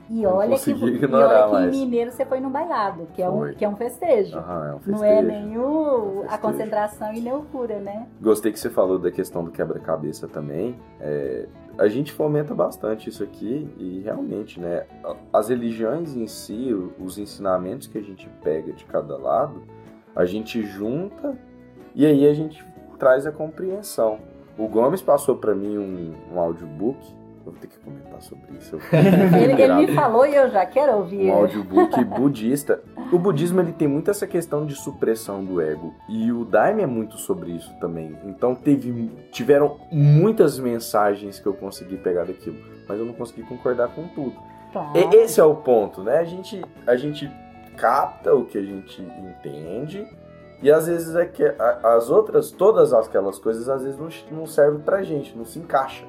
E 0.10 0.26
olha 0.26 0.49
que, 0.49 0.51
consegui 0.56 0.86
e 0.86 0.95
ignorar 0.95 1.28
olha 1.28 1.45
que 1.47 1.51
mais. 1.53 1.76
em 1.76 1.80
Mineiro 1.80 2.12
você 2.12 2.26
foi 2.26 2.39
no 2.39 2.49
bailado, 2.49 3.08
que 3.14 3.22
é 3.24 3.30
um, 3.30 3.53
que 3.53 3.66
é 3.66 3.70
um 3.70 3.76
festejo. 3.76 4.38
aham, 4.38 4.68
é 4.68 4.76
um 4.76 4.80
Não 4.97 5.03
é 5.03 5.16
festejo. 5.18 5.28
nem 5.28 5.58
o, 5.58 6.20
a 6.20 6.22
Festejo. 6.30 6.41
concentração 6.41 7.14
e 7.14 7.22
nem 7.22 7.34
o 7.34 7.41
cura, 7.43 7.80
né? 7.80 8.06
Gostei 8.22 8.51
que 8.51 8.60
você 8.60 8.70
falou 8.70 8.99
da 8.99 9.10
questão 9.12 9.43
do 9.43 9.51
quebra-cabeça 9.51 10.28
também. 10.28 10.76
É, 10.99 11.47
a 11.78 11.88
gente 11.88 12.12
fomenta 12.12 12.53
bastante 12.53 13.10
isso 13.10 13.24
aqui 13.24 13.68
e 13.78 14.01
realmente, 14.01 14.60
né? 14.60 14.86
As 15.34 15.49
religiões 15.49 16.16
em 16.16 16.28
si, 16.28 16.72
os 16.99 17.18
ensinamentos 17.18 17.88
que 17.88 17.97
a 17.97 18.01
gente 18.03 18.30
pega 18.43 18.72
de 18.74 18.86
cada 18.86 19.18
lado, 19.18 19.64
a 20.16 20.24
gente 20.24 20.62
junta 20.62 21.36
e 21.95 22.06
aí 22.06 22.28
a 22.28 22.34
gente 22.34 22.64
traz 22.99 23.26
a 23.26 23.32
compreensão. 23.32 24.20
O 24.58 24.68
Gomes 24.70 25.01
passou 25.01 25.36
para 25.36 25.53
mim 25.53 25.78
um, 25.78 26.14
um 26.34 26.39
audiobook. 26.39 26.97
Eu 27.46 27.52
vou 27.52 27.62
ter 27.62 27.68
que 27.68 27.78
comentar 27.78 28.20
sobre 28.22 28.58
isso. 28.58 28.78
Ele, 28.91 29.62
ele 29.62 29.74
me 29.76 29.88
falou 29.93 30.26
e 30.26 30.34
eu 30.36 30.50
já 30.50 30.66
quero 30.66 30.98
ouvir. 30.98 31.30
um 31.30 31.34
audiobook 31.34 32.04
budista. 32.06 32.82
O 33.12 33.20
budismo 33.20 33.60
ele 33.62 33.72
tem 33.72 33.88
muito 33.88 34.10
essa 34.10 34.26
questão 34.26 34.66
de 34.66 34.74
supressão 34.74 35.46
do 35.46 35.62
ego 35.62 35.93
e 36.10 36.32
o 36.32 36.43
Daime 36.43 36.82
é 36.82 36.88
muito 36.88 37.18
sobre 37.18 37.52
isso 37.52 37.72
também. 37.80 38.18
Então 38.26 38.56
teve 38.56 39.12
tiveram 39.32 39.78
muitas 39.91 40.58
mensagens 40.58 41.39
que 41.39 41.46
eu 41.46 41.54
consegui 41.54 41.98
pegar 41.98 42.26
daquilo, 42.26 42.58
mas 42.88 42.98
eu 42.98 43.06
não 43.06 43.14
consegui 43.14 43.43
concordar 43.43 43.89
com 43.89 44.08
tudo. 44.08 44.36
Claro. 44.72 44.98
E- 44.98 45.16
esse 45.18 45.39
é 45.39 45.43
o 45.43 45.56
ponto, 45.56 46.02
né? 46.02 46.18
A 46.18 46.26
gente 46.26 46.60
a 46.88 46.96
gente 46.96 47.30
capta 47.78 48.34
o 48.34 48.46
que 48.46 48.58
a 48.58 48.64
gente 48.64 49.02
entende 49.02 50.08
e 50.64 50.72
às 50.72 50.88
vezes 50.88 51.14
é 51.16 51.26
que 51.26 51.43
as 51.84 52.10
outras 52.10 52.50
todas 52.50 52.91
aquelas 52.91 53.38
coisas 53.38 53.70
às 53.70 53.84
vezes 53.84 54.00
não, 54.00 54.10
não 54.39 54.48
servem 54.48 54.80
pra 54.82 55.04
gente, 55.04 55.38
não 55.38 55.46
se 55.46 55.60
encaixa 55.60 56.04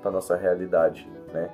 pra 0.00 0.10
nossa 0.10 0.36
realidade, 0.36 1.10
né? 1.32 1.48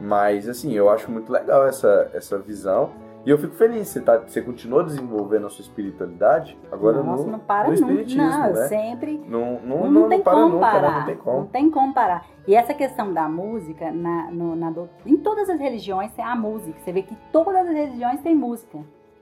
Mas 0.00 0.48
assim, 0.48 0.72
eu 0.72 0.90
acho 0.90 1.10
muito 1.10 1.32
legal 1.32 1.66
essa, 1.66 2.10
essa 2.12 2.38
visão. 2.38 2.90
E 3.24 3.30
eu 3.30 3.38
fico 3.38 3.54
feliz, 3.56 3.88
você, 3.88 4.00
tá, 4.00 4.18
você 4.18 4.40
continuou 4.40 4.84
desenvolvendo 4.84 5.46
a 5.48 5.50
sua 5.50 5.62
espiritualidade, 5.62 6.56
agora 6.70 7.02
Nossa, 7.02 7.24
no, 7.24 7.32
não 7.32 7.38
para 7.40 7.64
no 7.68 7.70
nunca. 7.74 7.80
espiritismo, 7.90 8.22
Não, 8.22 8.52
né? 8.52 8.68
sempre. 8.68 9.18
Não, 9.26 9.60
não, 9.64 9.78
Não, 9.78 9.90
não, 9.90 10.08
tem 10.08 10.18
não 10.18 10.24
para 10.24 10.32
como 10.34 10.48
nunca, 10.50 10.60
parar. 10.70 10.90
né? 10.92 10.98
Não 11.00 11.06
tem 11.06 11.16
como. 11.16 11.38
Não 11.38 11.46
tem 11.46 11.70
como 11.70 11.92
parar. 11.94 12.24
E 12.46 12.54
essa 12.54 12.72
questão 12.72 13.12
da 13.12 13.28
música, 13.28 13.90
na, 13.90 14.30
no- 14.30 14.54
na 14.54 14.72
em 15.04 15.16
todas 15.16 15.48
as 15.50 15.58
religiões 15.58 16.12
tem 16.12 16.24
a 16.24 16.36
música. 16.36 16.78
Você 16.78 16.92
vê 16.92 17.02
que 17.02 17.16
todas 17.32 17.66
as 17.66 17.74
religiões 17.74 18.20
têm 18.20 18.32
música. 18.36 18.78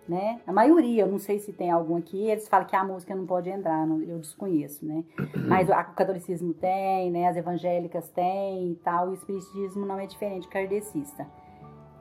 Né? 0.07 0.39
A 0.47 0.53
maioria, 0.53 1.05
eu 1.05 1.07
não 1.07 1.19
sei 1.19 1.39
se 1.39 1.51
tem 1.51 1.71
algum 1.71 1.97
aqui, 1.97 2.29
eles 2.29 2.47
falam 2.47 2.67
que 2.67 2.77
a 2.77 2.85
música 2.85 3.15
não 3.15 3.25
pode 3.25 3.49
entrar, 3.49 3.87
não- 3.87 4.03
eu 4.03 4.19
desconheço, 4.19 4.85
né? 4.85 5.03
Mas 5.49 5.71
a- 5.71 5.81
o 5.81 5.95
catolicismo 5.95 6.53
tem, 6.53 7.11
né? 7.11 7.27
As 7.27 7.39
evangélicas 7.39 8.11
têm 8.11 8.73
e 8.73 8.75
tal, 8.85 9.07
e 9.09 9.11
o 9.13 9.15
espiritismo 9.15 9.87
não 9.87 9.99
é 9.99 10.05
diferente 10.07 10.47
kardecista. 10.47 11.27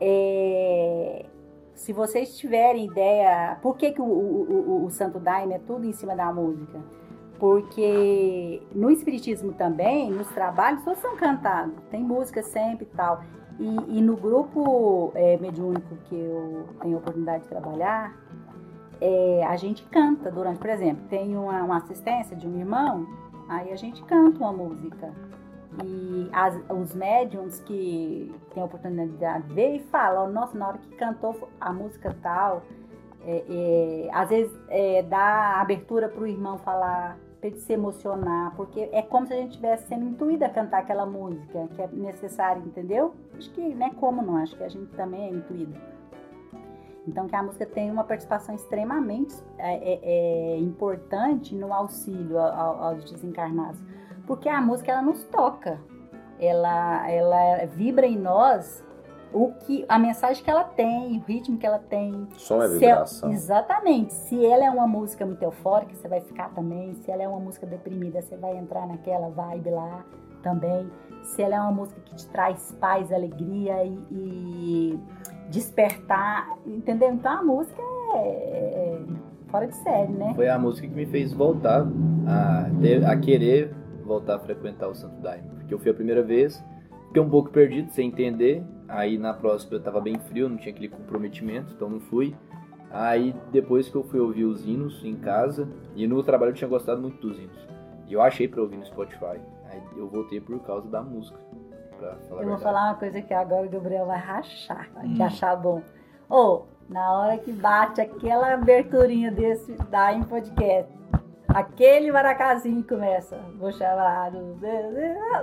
É, 0.01 1.26
se 1.76 1.93
vocês 1.93 2.38
tiverem 2.38 2.88
ideia, 2.88 3.58
por 3.62 3.78
que, 3.78 3.91
que 3.93 4.01
o, 4.01 4.06
o, 4.06 4.82
o- 4.82 4.86
o 4.86 4.89
Santo 4.91 5.18
Daime 5.18 5.54
é 5.54 5.60
tudo 5.60 5.86
em 5.86 5.93
cima 5.93 6.14
da 6.14 6.32
música? 6.34 6.82
Porque 7.39 8.62
no 8.74 8.89
Espiritismo 8.91 9.54
também, 9.54 10.12
nos 10.12 10.28
trabalhos, 10.30 10.84
todos 10.84 10.99
são 10.99 11.16
cantados, 11.16 11.74
tem 11.89 12.01
música 12.04 12.41
sempre 12.43 12.86
e 12.86 12.95
tal. 12.97 13.22
E, 13.60 13.97
e 13.99 14.01
no 14.01 14.16
grupo 14.16 15.12
é, 15.16 15.38
mediúnico 15.38 15.95
que 16.06 16.16
eu 16.16 16.66
tenho 16.82 16.95
a 16.95 16.99
oportunidade 16.99 17.43
de 17.43 17.49
trabalhar, 17.49 18.16
é, 18.99 19.43
a 19.45 19.56
gente 19.56 19.84
canta 19.86 20.32
durante, 20.32 20.60
por 20.60 20.70
exemplo, 20.70 21.04
tem 21.10 21.38
uma, 21.38 21.62
uma 21.64 21.78
assistência 21.78 22.36
de 22.36 22.47
um 22.47 22.58
irmão, 22.58 23.06
aí 23.49 23.72
a 23.72 23.76
gente 23.76 24.01
canta 24.04 24.39
uma 24.39 24.54
música. 24.54 25.14
E 25.84 26.30
as- 26.32 26.60
os 26.70 26.93
médiums 26.93 27.60
que 27.62 28.34
têm 28.54 28.62
a 28.62 28.66
oportunidade 28.66 29.47
de 29.47 29.54
ver 29.54 29.76
e 29.76 29.80
falam, 29.80 30.32
nossa, 30.32 30.58
na 30.58 30.68
hora 30.68 30.78
que 30.78 30.95
cantou 30.95 31.49
a 31.60 31.74
música 31.74 32.16
tal, 32.22 32.64
é, 33.26 33.43
é, 33.49 34.10
às 34.14 34.30
vezes 34.30 34.54
é, 34.70 35.01
dá 35.04 35.60
abertura 35.62 36.10
para 36.10 36.22
o 36.22 36.28
irmão 36.28 36.58
falar, 36.60 37.18
ele 37.48 37.58
se 37.58 37.74
emocionar, 37.74 38.54
porque 38.56 38.89
é 38.91 39.02
como 39.02 39.26
se 39.28 39.34
a 39.34 39.38
gente 39.38 39.50
estivesse 39.52 39.88
sendo 39.88 40.06
intuída 40.06 40.46
a 40.46 40.50
cantar 40.50 40.80
aquela 40.80 41.06
música 41.06 41.68
que 41.76 41.82
é 41.82 41.88
necessária, 41.88 42.60
entendeu? 42.60 43.14
Acho 43.38 43.52
que 43.52 43.62
não 43.76 43.88
é 43.88 43.89
como 43.91 44.22
não, 44.22 44.38
acho 44.38 44.56
que 44.56 44.64
a 44.64 44.70
gente 44.70 44.91
também 44.96 45.28
é 45.28 45.30
intuído. 45.30 45.74
Então 47.08 47.28
que 47.28 47.36
a 47.36 47.44
música 47.44 47.66
tem 47.66 47.91
uma 47.91 48.04
participação 48.04 48.56
extremamente 48.56 49.36
é, 49.58 49.76
é, 49.76 50.00
é, 50.04 50.58
importante 50.60 51.54
no 51.54 51.74
auxílio 51.74 52.39
ao- 52.39 52.82
aos 52.84 53.04
desencarnados, 53.12 53.82
porque 54.26 54.48
a 54.48 54.62
música 54.62 54.91
ela 54.94 55.02
nos 55.02 55.24
toca, 55.26 55.80
ela, 56.39 57.10
ela 57.10 57.66
vibra 57.66 58.06
em 58.06 58.18
nós 58.18 58.84
o 59.34 59.52
que 59.60 59.84
a 59.90 59.98
mensagem 60.00 60.44
que 60.44 60.50
ela 60.50 60.64
tem, 60.64 61.18
o 61.18 61.22
ritmo 61.22 61.58
que 61.58 61.66
ela 61.66 61.80
tem, 61.80 62.28
Som 62.38 62.62
é 62.62 62.68
se 62.70 62.86
ela- 62.86 62.94
vibração. 63.04 63.32
exatamente. 63.32 64.14
Se 64.14 64.46
ela 64.46 64.64
é 64.66 64.70
uma 64.70 64.88
música 64.88 65.26
muito 65.26 65.42
eufórica, 65.44 65.94
você 65.96 66.08
vai 66.08 66.22
ficar 66.22 66.50
também. 66.54 66.94
Se 66.96 67.10
ela 67.12 67.24
é 67.24 67.28
uma 67.28 67.40
música 67.40 67.66
deprimida, 67.66 68.22
você 68.22 68.36
vai 68.38 68.56
entrar 68.58 68.88
naquela 68.88 69.30
vibe 69.30 69.70
lá 69.72 70.06
também. 70.42 70.90
Se 71.24 71.42
ela 71.42 71.56
é 71.56 71.60
uma 71.62 71.72
música 71.72 72.00
que 72.02 72.16
te 72.16 72.28
traz 72.28 72.72
paz, 72.80 73.12
alegria 73.12 73.84
e, 73.86 73.98
e 74.12 75.00
despertar, 75.50 76.58
entendeu? 76.66 77.12
Então 77.14 77.32
a 77.32 77.44
música 77.44 77.82
é, 78.16 78.18
é 78.18 79.00
fora 79.48 79.68
de 79.68 79.76
série, 79.78 80.12
né? 80.12 80.34
Foi 80.36 80.50
a 80.50 80.58
música 80.60 80.88
que 80.88 80.94
me 80.94 81.06
fez 81.06 81.32
voltar 81.34 81.86
a, 82.28 82.70
ter- 82.82 83.06
a 83.06 83.16
querer 83.18 83.74
voltar 84.04 84.36
a 84.36 84.40
frequentar 84.40 84.90
o 84.90 84.96
Santo 84.96 85.16
Daime. 85.22 85.48
Porque 85.56 85.74
eu 85.74 85.80
fui 85.80 85.92
a 85.92 85.94
primeira 85.94 86.22
vez, 86.22 86.62
fiquei 87.08 87.22
um 87.22 87.30
pouco 87.30 87.50
perdido, 87.52 87.90
sem 87.92 88.10
entender. 88.10 88.64
Aí 88.88 89.18
na 89.18 89.34
próxima 89.34 89.76
eu 89.76 89.82
tava 89.82 90.00
bem 90.02 90.18
frio, 90.20 90.50
não 90.50 90.58
tinha 90.58 90.72
aquele 90.72 90.90
comprometimento, 90.90 91.74
então 91.74 91.90
não 91.90 92.00
fui. 92.00 92.36
Aí 92.92 93.34
depois 93.52 93.90
que 93.90 93.96
eu 93.96 94.04
fui 94.04 94.20
ouvir 94.20 94.44
os 94.46 94.66
hinos 94.66 95.04
em 95.04 95.16
casa, 95.16 95.68
e 95.96 96.06
no 96.08 96.22
trabalho 96.22 96.52
eu 96.52 96.56
tinha 96.56 96.68
gostado 96.70 97.02
muito 97.02 97.20
dos 97.28 97.40
hinos. 97.40 97.68
E 98.08 98.14
eu 98.14 98.22
achei 98.22 98.48
pra 98.48 98.62
ouvir 98.62 98.78
no 98.78 98.86
Spotify. 98.86 99.40
Aí 99.70 99.82
eu 99.96 100.08
voltei 100.08 100.40
por 100.40 100.60
causa 100.60 100.88
da 100.90 101.02
música. 101.02 101.40
Pra 101.98 102.16
falar 102.16 102.20
a 102.20 102.20
Eu 102.20 102.28
vou 102.30 102.38
verdade. 102.58 102.64
falar 102.64 102.84
uma 102.90 102.96
coisa 102.96 103.22
que 103.22 103.34
agora 103.34 103.66
o 103.66 103.70
Gabriel 103.70 104.06
vai 104.06 104.20
rachar, 104.20 104.90
vai 104.94 105.08
te 105.08 105.22
Hum. 105.22 105.26
achar 105.26 105.56
bom. 105.56 105.82
Ô, 106.30 106.64
na 106.90 107.14
hora 107.14 107.38
que 107.38 107.52
bate 107.52 108.02
aquela 108.02 108.54
aberturinha 108.54 109.32
desse 109.32 109.72
da 109.90 110.14
em 110.14 110.22
podcast, 110.24 110.92
aquele 111.48 112.12
maracazinho 112.12 112.84
começa. 112.84 113.38
Vou 113.60 113.72
chamar. 113.72 114.32
do- 114.32 114.56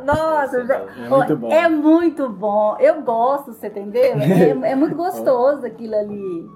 Nossa, 0.05 0.59
É 0.61 1.09
muito 1.09 1.36
bom. 1.36 1.48
é 1.53 1.68
muito 1.68 2.28
bom. 2.28 2.76
Eu 2.78 3.03
gosto, 3.03 3.53
você 3.53 3.68
entendeu? 3.68 4.03
É, 4.18 4.70
é 4.70 4.74
muito 4.76 4.94
gostoso 4.96 5.64
aquilo 5.66 5.94
ali, 5.96 6.48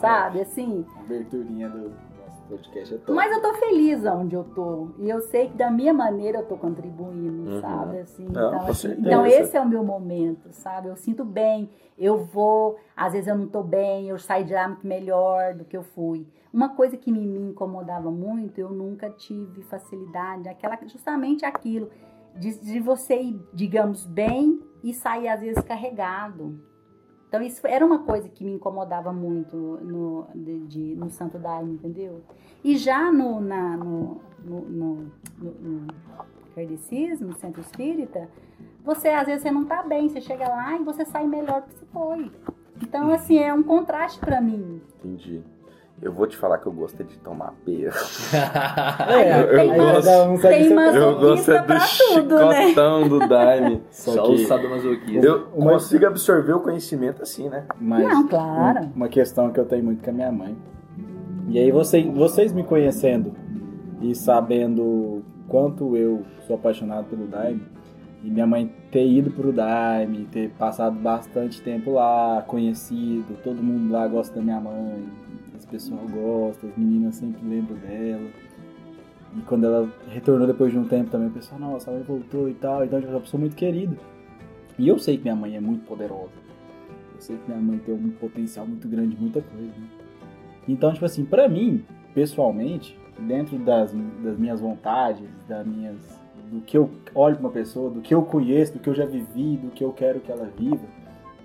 sabe? 0.00 0.40
Assim. 0.40 0.84
A 0.96 1.00
aberturinha 1.00 1.68
do 1.68 1.78
nosso 1.90 2.42
podcast 2.48 2.94
é 2.94 2.98
top. 2.98 3.12
Mas 3.12 3.32
eu 3.32 3.42
tô 3.42 3.54
feliz 3.54 4.04
onde 4.06 4.34
eu 4.34 4.44
tô. 4.44 4.88
E 4.98 5.08
eu 5.08 5.20
sei 5.22 5.48
que 5.48 5.56
da 5.56 5.70
minha 5.70 5.92
maneira 5.92 6.38
eu 6.38 6.46
tô 6.46 6.56
contribuindo, 6.56 7.50
Uhum. 7.52 7.60
sabe? 7.60 7.98
Assim, 8.00 8.24
Não, 8.24 8.48
então, 8.48 8.66
assim, 8.68 8.96
então 8.98 9.26
esse 9.26 9.56
é 9.56 9.60
o 9.60 9.68
meu 9.68 9.84
momento, 9.84 10.48
sabe? 10.52 10.88
Eu 10.88 10.96
sinto 10.96 11.24
bem. 11.24 11.70
Eu 11.98 12.18
vou, 12.18 12.76
às 12.96 13.12
vezes 13.12 13.26
eu 13.26 13.36
não 13.36 13.48
tô 13.48 13.60
bem, 13.62 14.08
eu 14.08 14.18
saio 14.20 14.44
de 14.44 14.54
lá 14.54 14.68
muito 14.68 14.86
melhor 14.86 15.54
do 15.54 15.64
que 15.64 15.76
eu 15.76 15.82
fui. 15.82 16.26
Uma 16.58 16.70
coisa 16.70 16.96
que 16.96 17.12
me, 17.12 17.24
me 17.24 17.38
incomodava 17.38 18.10
muito, 18.10 18.58
eu 18.58 18.68
nunca 18.70 19.08
tive 19.10 19.62
facilidade, 19.62 20.48
aquela, 20.48 20.76
justamente 20.88 21.44
aquilo, 21.44 21.88
de, 22.34 22.58
de 22.58 22.80
você 22.80 23.14
ir, 23.22 23.40
digamos, 23.54 24.04
bem 24.04 24.60
e 24.82 24.92
sair 24.92 25.28
às 25.28 25.40
vezes 25.40 25.62
carregado. 25.62 26.58
Então 27.28 27.40
isso 27.40 27.64
era 27.64 27.86
uma 27.86 28.00
coisa 28.00 28.28
que 28.28 28.42
me 28.42 28.50
incomodava 28.50 29.12
muito 29.12 29.56
no, 29.56 30.26
de, 30.34 30.58
de- 30.66 30.96
no 30.96 31.08
Santo 31.10 31.38
Daime, 31.38 31.74
entendeu? 31.74 32.22
E 32.64 32.76
já 32.76 33.12
no, 33.12 33.40
na, 33.40 33.76
no, 33.76 34.20
no, 34.44 34.60
no, 34.62 34.94
no, 35.38 35.50
no 35.60 35.86
kardecismo, 36.56 37.28
no 37.28 37.34
centro 37.36 37.60
espírita, 37.60 38.28
você 38.84 39.10
às 39.10 39.28
vezes 39.28 39.42
você 39.44 39.50
não 39.52 39.64
tá 39.64 39.84
bem, 39.84 40.08
você 40.08 40.20
chega 40.20 40.48
lá 40.48 40.74
e 40.76 40.82
você 40.82 41.04
sai 41.04 41.24
melhor 41.24 41.60
do 41.62 41.68
que 41.68 41.74
você 41.78 41.86
foi. 41.86 42.32
Então, 42.82 43.12
assim, 43.12 43.38
é 43.38 43.54
um 43.54 43.62
contraste 43.62 44.18
pra 44.18 44.40
mim. 44.40 44.82
Entendi. 44.98 45.40
Eu 46.00 46.12
vou 46.12 46.26
te 46.28 46.36
falar 46.36 46.58
que 46.58 46.66
eu 46.66 46.72
gosto 46.72 47.02
de 47.02 47.18
tomar 47.18 47.52
pera. 47.64 47.90
É, 49.10 49.40
Eu- 49.42 49.46
eu 49.48 49.60
aí 49.60 49.68
gosto- 49.76 50.04
cada 50.06 50.30
um 50.30 50.38
tem. 50.38 50.72
Eu 50.72 51.18
gosto 51.18 51.50
é 51.52 51.62
do 51.62 51.68
né? 51.74 51.80
chicotão 51.80 53.08
do 53.08 53.28
Daime. 53.28 53.82
Só 53.90 54.12
Só 54.12 54.22
que- 54.22 54.32
o 54.34 54.38
sadomasoquismo. 54.46 55.24
Eu 55.24 55.48
Uma- 55.54 55.72
consigo 55.72 56.06
absorver 56.06 56.52
o 56.52 56.60
conhecimento 56.60 57.22
assim, 57.22 57.48
né? 57.48 57.64
Mas 57.80 58.04
Não, 58.08 58.28
claro. 58.28 58.84
um- 58.84 58.90
uma 58.96 59.08
questão 59.08 59.50
que 59.50 59.58
eu 59.58 59.64
tenho 59.64 59.84
muito 59.84 60.04
com 60.04 60.10
a 60.10 60.12
minha 60.12 60.30
mãe. 60.30 60.56
E 61.48 61.58
aí 61.58 61.72
você, 61.72 62.02
vocês 62.02 62.52
me 62.52 62.62
conhecendo 62.62 63.32
e 64.00 64.14
sabendo 64.14 65.22
quanto 65.48 65.96
eu 65.96 66.22
sou 66.46 66.56
apaixonado 66.56 67.06
pelo 67.06 67.26
Daime, 67.26 67.62
e 68.22 68.30
minha 68.30 68.46
mãe 68.46 68.72
ter 68.92 69.06
ido 69.06 69.30
pro 69.30 69.52
Daime, 69.52 70.28
ter 70.30 70.50
passado 70.50 70.94
bastante 70.98 71.60
tempo 71.62 71.92
lá, 71.92 72.44
conhecido, 72.46 73.36
todo 73.42 73.62
mundo 73.62 73.92
lá 73.92 74.06
gosta 74.06 74.34
da 74.36 74.42
minha 74.42 74.60
mãe, 74.60 75.04
pessoal 75.70 76.00
gosta, 76.08 76.66
as 76.66 76.76
meninas 76.76 77.16
sempre 77.16 77.46
lembram 77.46 77.76
dela. 77.78 78.28
E 79.36 79.40
quando 79.42 79.64
ela 79.64 79.92
retornou 80.08 80.46
depois 80.46 80.72
de 80.72 80.78
um 80.78 80.84
tempo 80.84 81.10
também, 81.10 81.28
o 81.28 81.32
pessoal, 81.32 81.60
nossa, 81.60 81.90
ela 81.90 82.02
voltou 82.02 82.48
e 82.48 82.54
tal, 82.54 82.84
então 82.84 82.98
tipo, 82.98 83.12
é 83.12 83.14
uma 83.14 83.20
pessoa 83.20 83.40
muito 83.40 83.54
querida. 83.54 83.96
E 84.78 84.88
eu 84.88 84.98
sei 84.98 85.16
que 85.16 85.24
minha 85.24 85.36
mãe 85.36 85.56
é 85.56 85.60
muito 85.60 85.84
poderosa. 85.84 86.32
Eu 87.14 87.20
sei 87.20 87.36
que 87.36 87.50
minha 87.50 87.60
mãe 87.60 87.78
tem 87.78 87.94
um 87.94 88.10
potencial 88.10 88.66
muito 88.66 88.88
grande, 88.88 89.16
muita 89.18 89.42
coisa, 89.42 89.66
né? 89.66 89.88
Então, 90.66 90.92
tipo 90.92 91.04
assim, 91.04 91.24
pra 91.24 91.48
mim, 91.48 91.84
pessoalmente, 92.14 92.96
dentro 93.18 93.58
das, 93.58 93.92
das 94.22 94.38
minhas 94.38 94.60
vontades, 94.60 95.28
das 95.48 95.66
minhas, 95.66 95.96
do 96.50 96.60
que 96.60 96.76
eu 96.76 96.90
olho 97.14 97.36
pra 97.36 97.46
uma 97.46 97.52
pessoa, 97.52 97.90
do 97.90 98.00
que 98.00 98.14
eu 98.14 98.22
conheço, 98.22 98.74
do 98.74 98.78
que 98.78 98.88
eu 98.88 98.94
já 98.94 99.04
vivi, 99.04 99.56
do 99.56 99.70
que 99.70 99.82
eu 99.82 99.92
quero 99.92 100.20
que 100.20 100.30
ela 100.30 100.48
viva, 100.56 100.84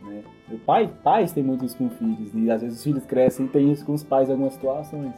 né? 0.03 0.23
O 0.51 0.57
pai, 0.57 0.89
pais 1.03 1.31
têm 1.31 1.43
muito 1.43 1.65
isso 1.65 1.77
com 1.77 1.89
filhos, 1.89 2.33
e 2.33 2.51
às 2.51 2.61
vezes 2.61 2.77
os 2.77 2.83
filhos 2.83 3.05
crescem 3.05 3.45
e 3.45 3.49
têm 3.49 3.71
isso 3.71 3.85
com 3.85 3.93
os 3.93 4.03
pais 4.03 4.29
em 4.29 4.33
algumas 4.33 4.53
situações. 4.53 5.13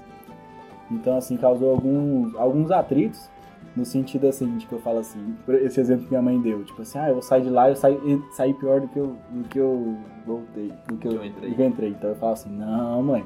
Então, 0.91 1.17
assim, 1.17 1.35
causou 1.37 1.71
alguns, 1.71 2.35
alguns 2.35 2.71
atritos, 2.71 3.29
no 3.75 3.83
sentido 3.83 4.27
assim, 4.27 4.57
de 4.57 4.65
que 4.65 4.73
eu 4.73 4.79
falo 4.79 4.99
assim, 4.99 5.35
esse 5.47 5.79
exemplo 5.79 6.05
que 6.05 6.11
minha 6.11 6.21
mãe 6.21 6.39
deu, 6.39 6.63
tipo 6.63 6.81
assim, 6.81 6.97
ah, 6.97 7.09
eu 7.09 7.15
vou 7.15 7.21
sair 7.21 7.41
de 7.41 7.49
lá, 7.49 7.69
eu 7.69 7.75
saí, 7.75 7.97
saí 8.31 8.53
pior 8.53 8.79
do 8.79 8.87
que 8.87 8.97
eu, 8.97 9.15
do 9.29 9.49
que 9.49 9.59
eu 9.59 9.97
voltei, 10.25 10.71
do 10.87 10.97
que 10.97 11.07
eu, 11.07 11.11
eu 11.13 11.25
entrei. 11.25 11.49
do 11.49 11.55
que 11.55 11.61
eu 11.61 11.67
entrei. 11.67 11.89
Então 11.89 12.09
eu 12.11 12.15
falo 12.15 12.33
assim, 12.33 12.49
não, 12.49 13.03
mãe, 13.03 13.25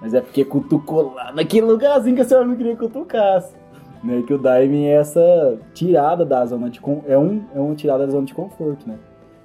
mas 0.00 0.14
é 0.14 0.20
porque 0.20 0.44
cutucou 0.44 1.12
lá 1.12 1.32
naquele 1.32 1.66
lugarzinho 1.66 2.16
que 2.16 2.22
a 2.22 2.24
senhora 2.24 2.46
não 2.46 2.56
queria 2.56 2.72
que 2.72 2.80
cutucasse. 2.80 3.54
Né, 4.02 4.20
que 4.26 4.34
o 4.34 4.38
diving 4.38 4.86
é 4.86 4.94
essa 4.94 5.60
tirada 5.72 6.24
da 6.24 6.44
zona 6.44 6.68
de 6.68 6.80
é 7.06 7.16
um 7.16 7.44
é 7.54 7.60
uma 7.60 7.72
tirada 7.76 8.04
da 8.04 8.10
zona 8.10 8.26
de 8.26 8.34
conforto, 8.34 8.88
né? 8.88 8.98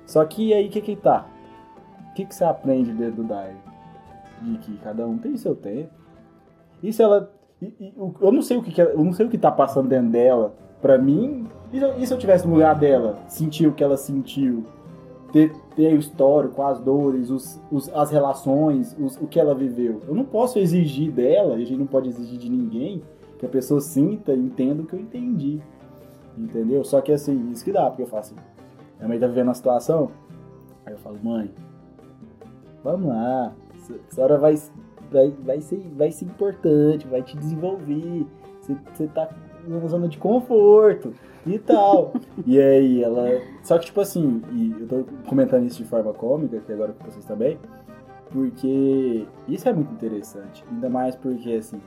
Só 0.03 0.26
que 0.26 0.51
aí 0.51 0.66
o 0.66 0.70
que 0.72 0.82
que 0.82 0.95
tá? 0.95 1.28
Que 2.18 2.26
que 2.26 2.34
você 2.34 2.43
aprende 2.43 2.91
dentro 2.93 3.22
do 3.22 3.24
diving? 3.26 3.61
De 4.41 4.57
que 4.57 4.76
cada 4.78 5.05
um 5.05 5.20
tem 5.20 5.38
seu 5.38 5.55
tempo. 5.55 5.91
E 6.82 6.91
se 6.91 7.03
ela 7.03 7.32
e- 7.61 7.74
e 7.80 7.93
eu 7.95 8.32
não 8.32 8.41
sei 8.41 8.57
o 8.57 8.63
que, 8.63 8.72
que 8.72 8.82
ela- 8.82 8.89
eu 8.91 9.03
não 9.03 9.13
sei 9.13 9.28
o 9.28 9.30
que 9.30 9.38
tá 9.38 9.51
passando 9.51 9.88
dentro 9.88 10.09
dela. 10.09 10.53
Pra 10.82 10.97
mim, 10.97 11.47
e 11.72 11.78
se, 11.78 11.84
eu, 11.86 11.99
e 11.99 12.07
se 12.07 12.13
eu 12.13 12.18
tivesse 12.18 12.47
no 12.47 12.53
lugar 12.55 12.74
dela, 12.76 13.20
sentir 13.28 13.68
o 13.68 13.72
que 13.74 13.84
ela 13.84 13.97
sentiu, 13.97 14.63
ter, 15.32 15.51
ter 15.76 15.93
o 15.93 15.97
histórico, 15.99 16.59
as 16.63 16.80
dores, 16.80 17.30
os, 17.30 17.61
os- 17.72 17.89
as 17.93 18.09
relações, 18.09 18.95
os- 18.99 19.15
o 19.22 19.28
que 19.28 19.39
ela 19.39 19.53
viveu. 19.53 20.01
Eu 20.07 20.15
não 20.15 20.26
posso 20.26 20.57
exigir 20.57 21.11
dela, 21.11 21.53
a 21.53 21.57
gente 21.59 21.76
não 21.78 21.86
pode 21.88 22.09
exigir 22.09 22.39
de 22.39 22.49
ninguém 22.49 23.03
que 23.38 23.45
a 23.45 23.49
pessoa 23.49 23.80
sinta 23.80 24.34
e 24.34 24.39
entenda 24.39 24.82
o 24.82 24.86
que 24.88 24.93
eu 24.95 24.99
entendi. 24.99 25.61
Entendeu? 26.36 26.84
Só 26.84 26.99
que 26.99 27.11
assim, 27.11 27.51
isso 27.51 27.63
que 27.63 27.72
dá, 27.72 27.88
porque 27.89 28.01
eu 28.03 28.07
falo 28.07 28.22
assim, 28.22 28.36
minha 28.97 29.07
mãe 29.07 29.20
tá 29.20 29.28
vivendo 29.28 29.47
uma 29.49 29.53
situação, 29.55 30.09
aí 30.84 30.93
eu 30.93 30.99
falo, 30.99 31.18
mãe, 31.24 31.51
vamos 32.92 33.10
lá, 33.10 33.54
essa- 33.76 33.96
essa 34.10 34.22
hora 34.24 34.38
vai, 34.38 34.56
vai, 35.12 35.34
vai, 35.44 35.62
ser, 35.62 35.86
vai 35.96 36.12
ser 36.12 36.26
importante, 36.26 37.06
vai 37.08 37.22
te 37.22 37.36
desenvolver, 37.38 38.26
você, 38.62 39.08
tá 39.08 39.30
numa 39.68 39.88
zona 39.88 40.08
de 40.08 40.18
conforto 40.18 41.14
e 41.46 41.60
tal. 41.60 42.14
e 42.46 42.60
aí 42.60 43.04
ela. 43.04 43.28
Só 43.64 43.78
que 43.78 43.86
tipo 43.88 44.00
assim, 44.02 44.42
e 44.52 44.76
eu 44.80 44.88
tô 44.88 45.04
comentando 45.28 45.66
isso 45.66 45.84
de 45.84 45.90
forma 45.90 46.14
cômica, 46.14 46.60
que 46.60 46.72
agora 46.72 46.94
com 46.94 47.06
vocês 47.10 47.26
também, 47.26 47.58
porque 48.32 49.26
isso 49.48 49.68
é 49.68 49.74
muito 49.74 49.92
interessante. 49.94 50.64
Ainda 50.72 50.90
mais 50.90 51.16
porque 51.16 51.52
assim, 51.54 51.80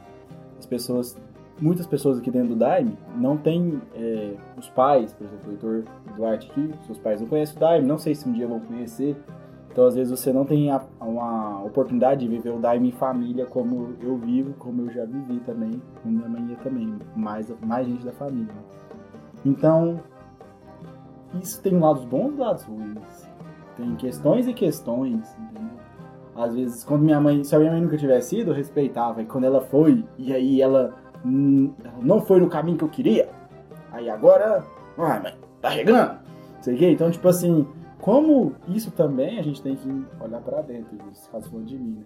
as 0.58 0.66
pessoas. 0.66 1.16
Muitas 1.60 1.86
pessoas 1.86 2.18
aqui 2.18 2.30
dentro 2.30 2.48
do 2.50 2.56
Daime 2.56 2.96
não 3.18 3.36
tem 3.36 3.82
é, 3.94 4.32
os 4.56 4.70
pais, 4.70 5.12
por 5.12 5.26
exemplo, 5.26 5.48
o 5.48 5.52
Heitor 5.52 5.82
Duarte 6.16 6.50
aqui, 6.50 6.70
seus 6.86 6.96
pais 6.96 7.20
não 7.20 7.28
conhecem 7.28 7.54
o 7.54 7.60
Daime, 7.60 7.86
não 7.86 7.98
sei 7.98 8.14
se 8.14 8.26
um 8.26 8.32
dia 8.32 8.46
vão 8.48 8.60
conhecer. 8.60 9.14
Então, 9.70 9.86
às 9.86 9.94
vezes, 9.94 10.10
você 10.18 10.32
não 10.32 10.44
tem 10.44 10.70
a- 10.70 10.82
uma 11.00 11.62
oportunidade 11.62 12.20
de 12.20 12.28
viver 12.28 12.50
o 12.50 12.58
Daime 12.58 12.88
em 12.88 12.92
família 12.92 13.46
como 13.46 13.94
eu 14.00 14.16
vivo, 14.16 14.52
como 14.58 14.82
eu 14.82 14.90
já 14.90 15.04
vivi 15.04 15.38
também, 15.40 15.80
com 16.02 16.08
minha 16.08 16.28
mãe 16.28 16.56
também, 16.62 16.98
mais, 17.14 17.52
mais 17.64 17.86
gente 17.86 18.04
da 18.04 18.12
família. 18.12 18.52
Então, 19.44 20.00
isso 21.40 21.62
tem 21.62 21.78
lados 21.78 22.04
bons 22.04 22.34
e 22.34 22.38
lados 22.40 22.64
ruins. 22.64 23.28
Tem 23.76 23.94
questões 23.94 24.48
e 24.48 24.52
questões, 24.52 25.36
entendeu? 25.38 25.70
Às 26.34 26.54
vezes, 26.54 26.82
quando 26.84 27.02
minha 27.02 27.20
mãe, 27.20 27.44
se 27.44 27.54
a 27.54 27.58
minha 27.58 27.70
mãe 27.70 27.80
nunca 27.80 27.96
tivesse 27.96 28.40
ido, 28.40 28.50
eu 28.50 28.54
respeitava. 28.54 29.22
E 29.22 29.26
quando 29.26 29.44
ela 29.44 29.60
foi, 29.60 30.04
e 30.18 30.32
aí 30.32 30.60
ela, 30.60 30.94
ela 31.24 31.94
não 32.02 32.20
foi 32.20 32.40
no 32.40 32.48
caminho 32.48 32.76
que 32.76 32.84
eu 32.84 32.88
queria, 32.88 33.28
aí 33.92 34.10
agora, 34.10 34.64
ai 34.98 35.22
mãe, 35.22 35.34
tá 35.60 35.68
regando, 35.68 36.18
sei 36.60 36.74
o 36.74 36.78
quê. 36.78 36.90
Então, 36.90 37.10
tipo 37.10 37.28
assim, 37.28 37.66
como 38.00 38.54
isso 38.68 38.90
também 38.90 39.38
a 39.38 39.42
gente 39.42 39.62
tem 39.62 39.76
que 39.76 39.88
olhar 40.20 40.40
pra 40.40 40.62
dentro, 40.62 40.96
esse 41.10 41.28
caso 41.28 41.50
falou 41.50 41.64
de 41.64 41.76
mim, 41.76 41.96
né? 41.98 42.04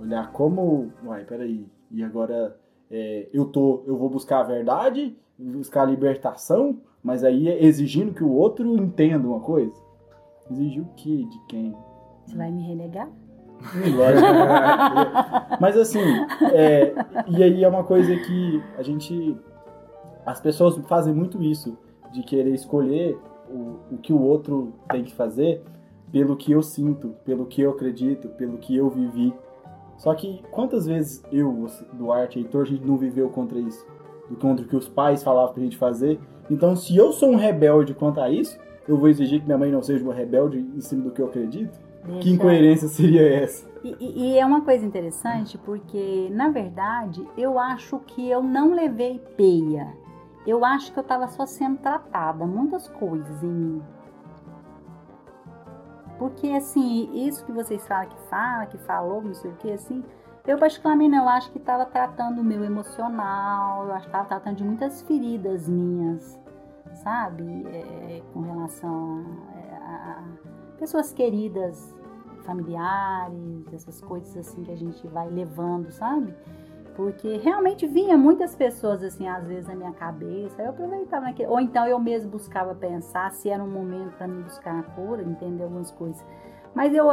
Olhar 0.00 0.32
como, 0.32 0.92
uai, 1.04 1.24
peraí, 1.24 1.66
e 1.90 2.02
agora 2.02 2.56
é, 2.90 3.28
eu 3.32 3.44
tô, 3.46 3.82
eu 3.86 3.96
vou 3.96 4.08
buscar 4.08 4.40
a 4.40 4.44
verdade, 4.44 5.16
buscar 5.38 5.82
a 5.82 5.86
libertação, 5.86 6.78
mas 7.02 7.22
aí 7.22 7.48
é 7.48 7.62
exigindo 7.62 8.14
que 8.14 8.24
o 8.24 8.32
outro 8.32 8.76
entenda 8.76 9.26
uma 9.28 9.40
coisa. 9.40 9.72
Exigir 10.50 10.82
o 10.82 10.88
quê? 10.96 11.24
De 11.24 11.46
quem? 11.46 11.76
Você 12.24 12.36
vai 12.36 12.50
me 12.50 12.62
renegar? 12.62 13.08
Lógico. 13.96 14.26
Mas 15.60 15.76
assim, 15.76 16.02
é, 16.52 16.92
e 17.28 17.42
aí 17.42 17.64
é 17.64 17.68
uma 17.68 17.84
coisa 17.84 18.14
que 18.16 18.62
a 18.76 18.82
gente. 18.82 19.36
As 20.26 20.40
pessoas 20.40 20.76
fazem 20.86 21.14
muito 21.14 21.42
isso, 21.42 21.76
de 22.12 22.22
querer 22.22 22.52
escolher 22.54 23.18
o, 23.48 23.94
o 23.94 23.98
que 23.98 24.12
o 24.12 24.20
outro 24.20 24.72
tem 24.90 25.04
que 25.04 25.14
fazer 25.14 25.62
pelo 26.12 26.36
que 26.36 26.52
eu 26.52 26.62
sinto, 26.62 27.14
pelo 27.24 27.46
que 27.46 27.60
eu 27.62 27.70
acredito, 27.70 28.28
pelo 28.28 28.58
que 28.58 28.76
eu 28.76 28.88
vivi. 28.88 29.34
Só 29.96 30.14
que 30.14 30.42
quantas 30.50 30.86
vezes 30.86 31.22
eu, 31.32 31.66
Duarte 31.92 32.38
e 32.38 32.42
Heitor, 32.42 32.62
a 32.62 32.64
gente 32.66 32.84
não 32.84 32.96
viveu 32.96 33.28
contra 33.30 33.58
isso? 33.58 33.84
Do 34.30 34.36
contra 34.36 34.64
o 34.64 34.68
que 34.68 34.76
os 34.76 34.88
pais 34.88 35.22
falavam 35.22 35.52
pra 35.54 35.62
gente 35.62 35.76
fazer. 35.76 36.18
Então, 36.50 36.74
se 36.76 36.96
eu 36.96 37.12
sou 37.12 37.30
um 37.30 37.36
rebelde 37.36 37.94
quanto 37.94 38.20
a 38.20 38.28
isso, 38.30 38.58
eu 38.88 38.96
vou 38.98 39.08
exigir 39.08 39.40
que 39.40 39.46
minha 39.46 39.58
mãe 39.58 39.70
não 39.70 39.82
seja 39.82 40.04
uma 40.04 40.14
rebelde 40.14 40.58
em 40.58 40.80
cima 40.80 41.02
do 41.04 41.10
que 41.10 41.20
eu 41.20 41.26
acredito? 41.26 41.78
Que 42.20 42.30
incoerência 42.30 42.86
seria 42.88 43.22
essa? 43.26 43.66
E, 43.82 43.96
e- 43.98 44.18
e 44.34 44.38
é 44.38 44.44
uma 44.44 44.60
coisa 44.60 44.84
interessante 44.84 45.56
porque, 45.58 46.28
na 46.32 46.48
verdade, 46.50 47.26
eu 47.36 47.58
acho 47.58 47.98
que 48.06 48.28
eu 48.28 48.42
não 48.42 48.74
levei 48.74 49.20
peia. 49.36 49.88
Eu 50.46 50.64
acho 50.64 50.92
que 50.92 50.98
eu 50.98 51.02
estava 51.02 51.26
só 51.28 51.46
sendo 51.46 51.78
tratada, 51.78 52.46
muitas 52.46 52.88
coisas 52.88 53.42
em 53.42 53.48
mim. 53.48 53.82
Porque, 56.18 56.48
assim, 56.50 57.10
isso 57.26 57.44
que 57.44 57.52
vocês 57.52 57.86
falam 57.86 58.08
que 58.08 58.18
fala, 58.28 58.66
que 58.66 58.78
falou, 58.78 59.22
não 59.22 59.34
sei 59.34 59.50
o 59.50 59.54
que, 59.56 59.72
assim, 59.72 60.04
eu 60.46 60.58
particularmente 60.58 61.16
eu 61.16 61.28
acho 61.28 61.50
que 61.50 61.58
estava 61.58 61.86
tratando 61.86 62.40
o 62.40 62.44
meu 62.44 62.62
emocional, 62.64 63.84
eu 63.86 63.92
acho 63.92 64.02
que 64.02 64.08
estava 64.08 64.26
tratando 64.28 64.56
de 64.56 64.64
muitas 64.64 65.02
feridas 65.02 65.68
minhas, 65.68 66.38
sabe? 67.02 67.66
É, 67.66 68.22
com 68.32 68.42
relação 68.42 69.24
a- 69.50 69.84
a- 69.86 70.18
a 70.20 70.78
pessoas 70.78 71.12
queridas 71.12 71.94
familiares, 72.44 73.72
essas 73.72 74.00
coisas 74.02 74.36
assim 74.36 74.62
que 74.62 74.70
a 74.70 74.76
gente 74.76 75.06
vai 75.08 75.28
levando, 75.28 75.90
sabe? 75.90 76.34
Porque 76.94 77.38
realmente 77.38 77.86
vinha 77.86 78.16
muitas 78.16 78.54
pessoas 78.54 79.02
assim, 79.02 79.26
às 79.28 79.46
vezes 79.46 79.66
na 79.66 79.74
minha 79.74 79.92
cabeça, 79.92 80.62
eu 80.62 80.70
aproveitava 80.70 81.26
naquele, 81.26 81.48
ou 81.48 81.60
então 81.60 81.86
eu 81.86 81.98
mesmo 81.98 82.30
buscava 82.30 82.74
pensar 82.74 83.32
se 83.32 83.50
era 83.50 83.62
um 83.62 83.68
momento 83.68 84.16
para 84.16 84.28
mim 84.28 84.42
buscar 84.42 84.78
a 84.78 84.82
cura, 84.82 85.22
entender 85.22 85.64
algumas 85.64 85.90
coisas. 85.90 86.24
Mas 86.72 86.94
eu 86.94 87.06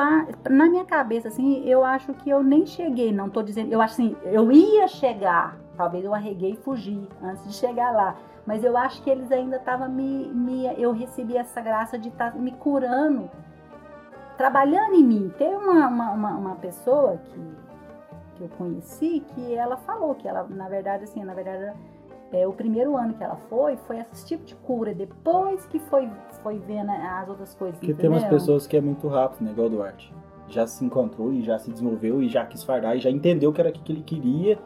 na 0.50 0.66
minha 0.68 0.86
cabeça 0.86 1.28
assim, 1.28 1.64
eu 1.68 1.84
acho 1.84 2.14
que 2.14 2.30
eu 2.30 2.44
nem 2.44 2.66
cheguei, 2.66 3.12
não 3.12 3.30
tô 3.30 3.42
dizendo, 3.42 3.72
eu 3.72 3.82
acho 3.82 3.94
assim, 3.94 4.16
eu 4.26 4.52
ia 4.52 4.88
chegar, 4.88 5.58
talvez 5.76 6.06
eu 6.06 6.14
arreguei 6.14 6.52
e 6.52 6.58
fugi 6.58 7.08
antes 7.22 7.44
de 7.48 7.54
chegar 7.54 7.92
lá. 7.92 8.16
Mas 8.46 8.64
eu 8.64 8.76
acho 8.76 9.04
que 9.04 9.10
eles 9.10 9.32
ainda 9.32 9.58
estavam 9.58 9.88
me, 9.88 10.28
me. 10.34 10.66
Eu 10.82 10.92
recebi 10.92 11.38
essa 11.38 11.62
graça 11.62 11.98
de 11.98 12.10
estar 12.10 12.36
me 12.36 12.52
curando 12.52 13.30
trabalhando 14.42 14.96
em 14.96 15.04
mim. 15.04 15.32
Teve 15.38 15.54
uma, 15.54 15.88
uma, 15.88 16.12
uma, 16.12 16.32
uma 16.32 16.56
pessoa 16.56 17.20
que, 17.30 17.40
que 18.48 18.54
eu 18.54 18.58
conheci 18.58 19.24
que 19.34 19.54
ela 19.54 19.78
falou 19.78 20.16
que 20.16 20.28
ela, 20.28 20.44
na 20.50 20.68
verdade, 20.68 21.04
assim, 21.04 21.24
na 21.24 21.34
verdade, 21.34 21.74
é, 22.32 22.48
o 22.48 22.54
primeiro 22.54 22.96
ano 22.98 23.14
que 23.14 23.24
ela 23.24 23.36
foi, 23.36 23.76
foi 23.78 24.00
esse 24.00 24.26
tipo 24.26 24.44
de 24.44 24.56
cura. 24.56 24.94
Depois 24.94 25.66
que 25.68 25.80
foi, 25.80 26.10
foi 26.42 26.58
vendo 26.60 26.90
as 26.90 27.30
outras 27.30 27.54
coisas. 27.56 27.78
Porque 27.80 27.94
tem 27.94 28.10
umas 28.10 28.24
pessoas 28.26 28.66
que 28.66 28.78
é 28.78 28.82
muito 28.82 29.08
rápido, 29.08 29.44
né? 29.44 29.52
Igual 29.52 29.68
o 29.68 29.70
Duarte. 29.70 30.14
Já 30.48 30.66
se 30.68 30.84
encontrou 30.84 31.32
e 31.32 31.42
já 31.42 31.58
se 31.60 31.72
desenvolveu 31.72 32.22
e 32.22 32.28
já 32.28 32.46
quis 32.46 32.64
fardar 32.64 32.96
e 32.98 33.00
já 33.00 33.10
entendeu 33.10 33.54
que 33.54 33.62
era 33.62 33.70
o 33.70 33.74
que 33.74 33.92
ele 33.92 34.04
queria. 34.04 34.58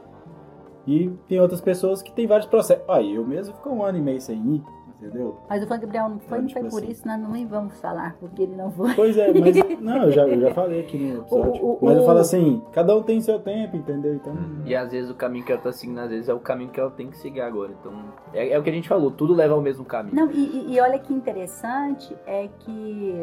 E 0.88 1.09
tem 1.28 1.39
outras 1.39 1.61
pessoas 1.61 2.01
que 2.01 2.11
tem 2.11 2.28
vários 2.28 2.47
processos. 2.47 2.84
Ah, 2.88 3.01
eu 3.01 3.26
mesmo 3.26 3.55
ficou 3.55 3.73
um 3.73 3.84
ano 3.84 3.97
e 3.97 4.01
meio 4.01 4.21
sem 4.21 4.38
ir, 4.55 4.63
entendeu? 5.02 5.38
Mas 5.50 5.64
o 5.64 5.68
Fã 5.68 5.80
Gabriel 5.80 6.10
não 6.10 6.20
foi, 6.20 6.39
Então, 6.39 6.41
não 6.41 6.50
foi 6.50 6.62
tipo 6.64 6.70
por 6.76 6.84
assim. 6.84 6.91
isso, 6.91 7.08
nós 7.08 7.30
nem 7.30 7.46
vamos 7.48 7.80
falar 7.80 8.16
porque 8.20 8.43
ele 8.43 8.56
não 8.56 8.72
foi. 8.72 8.93
Pois 8.96 9.18
é, 9.18 9.32
mas. 9.34 9.56
Não, 9.82 10.04
eu 10.04 10.12
já, 10.12 10.28
eu 10.28 10.39
já 10.41 10.54
falei 10.54 10.80
aqui 10.80 10.98
no 10.98 11.20
episódio. 11.22 11.64
O- 11.64 11.74
o- 11.74 11.80
mas 11.82 11.98
eu 11.98 12.04
o- 12.04 12.06
falo 12.06 12.20
assim: 12.20 12.62
cada 12.72 12.96
um 12.96 13.04
tem 13.04 13.20
seu 13.22 13.39
tempo, 13.39 13.76
entendeu? 13.78 14.14
Então. 14.16 14.36
E 14.66 14.76
às 14.76 14.91
vezes 14.91 15.10
o 15.12 15.16
caminho 15.16 15.46
que 15.46 15.52
ela 15.52 15.62
tá 15.62 15.72
seguindo, 15.72 16.00
às 16.00 16.10
vezes 16.10 16.28
é 16.30 16.34
o 16.34 16.39
caminho 16.39 16.70
que 16.72 16.80
ela 16.80 16.89
tem 16.91 17.10
que 17.10 17.18
seguir 17.18 17.41
agora. 17.41 17.72
Então, 17.80 17.93
é, 18.34 18.50
é 18.50 18.60
o 18.60 18.64
que 18.64 18.70
a 18.70 18.74
gente 18.74 18.88
falou, 18.89 19.12
tudo 19.12 19.34
leva 19.36 19.54
ao 19.54 19.62
mesmo 19.62 19.86
caminho. 19.86 20.16
Não, 20.16 20.32
e, 20.32 20.38
e- 20.38 20.74
e 20.76 20.80
olha 20.80 20.98
que 20.98 21.14
interessante 21.14 22.16
é 22.26 22.48
que. 22.60 23.16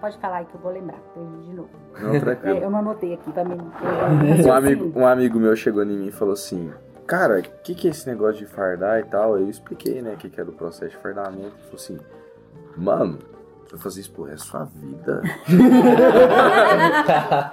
Pode 0.00 0.18
falar 0.18 0.38
aí 0.38 0.44
que 0.46 0.54
eu 0.54 0.60
vou 0.60 0.72
lembrar, 0.72 0.98
perdi 1.14 1.48
de 1.48 1.54
novo. 1.54 1.70
Não, 2.00 2.20
tranquilo. 2.20 2.56
É, 2.58 2.64
eu 2.64 2.70
não 2.70 2.78
anotei 2.80 3.14
aqui 3.14 3.30
pra 3.32 3.44
mim. 3.44 3.58
Um 4.46 4.52
amigo, 4.52 4.92
um 5.00 5.06
amigo 5.06 5.38
meu 5.38 5.54
chegou 5.56 5.82
em 5.82 5.86
mim 5.86 6.06
e 6.08 6.12
falou 6.12 6.34
assim: 6.34 6.70
Cara, 7.06 7.40
o 7.40 7.42
que, 7.62 7.74
que 7.74 7.88
é 7.88 7.90
esse 7.90 8.06
negócio 8.08 8.38
de 8.38 8.46
fardar 8.46 9.00
e 9.00 9.04
tal? 9.04 9.36
Eu 9.38 9.48
expliquei, 9.48 10.00
né, 10.00 10.14
o 10.14 10.16
que, 10.16 10.30
que 10.30 10.40
era 10.40 10.48
o 10.48 10.52
processo 10.52 10.90
de 10.92 10.96
fardamento. 11.02 11.46
Ele 11.56 11.62
falou 11.62 11.74
assim: 11.74 11.98
Mano, 12.76 13.18
você 13.64 13.72
vai 13.72 13.80
fazer 13.80 14.00
isso 14.00 14.12
por 14.12 14.28
resto 14.28 14.44
da 14.46 14.50
sua 14.50 14.64
vida. 14.64 15.22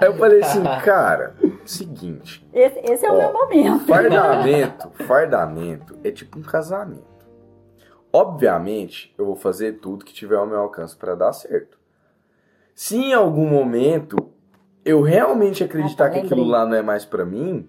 Aí 0.00 0.06
eu 0.08 0.14
falei 0.14 0.40
assim: 0.42 0.62
Cara, 0.84 1.34
seguinte, 1.64 2.46
Esse, 2.52 2.78
esse 2.80 3.04
é 3.06 3.10
o 3.10 3.14
Ó. 3.14 3.18
meu 3.18 3.32
momento. 3.32 3.86
fardamento, 3.86 4.90
fardamento 5.06 5.98
é 6.04 6.10
tipo 6.10 6.38
um 6.38 6.42
casamento. 6.42 7.10
Obviamente, 8.12 9.14
eu 9.16 9.24
vou 9.24 9.36
fazer 9.36 9.74
tudo 9.74 10.04
que 10.04 10.12
tiver 10.12 10.36
ao 10.36 10.46
meu 10.46 10.58
alcance 10.58 10.96
pra 10.96 11.14
dar 11.14 11.32
certo. 11.32 11.78
Se 12.74 12.96
em 12.96 13.12
algum 13.12 13.46
momento 13.46 14.16
eu 14.84 15.00
realmente 15.02 15.62
acreditar 15.62 16.06
Ah, 16.06 16.08
tá, 16.08 16.14
que 16.14 16.20
aquilo 16.26 16.44
lá 16.44 16.64
não 16.66 16.76
é 16.76 16.82
mais 16.82 17.04
pra 17.04 17.24
mim, 17.24 17.68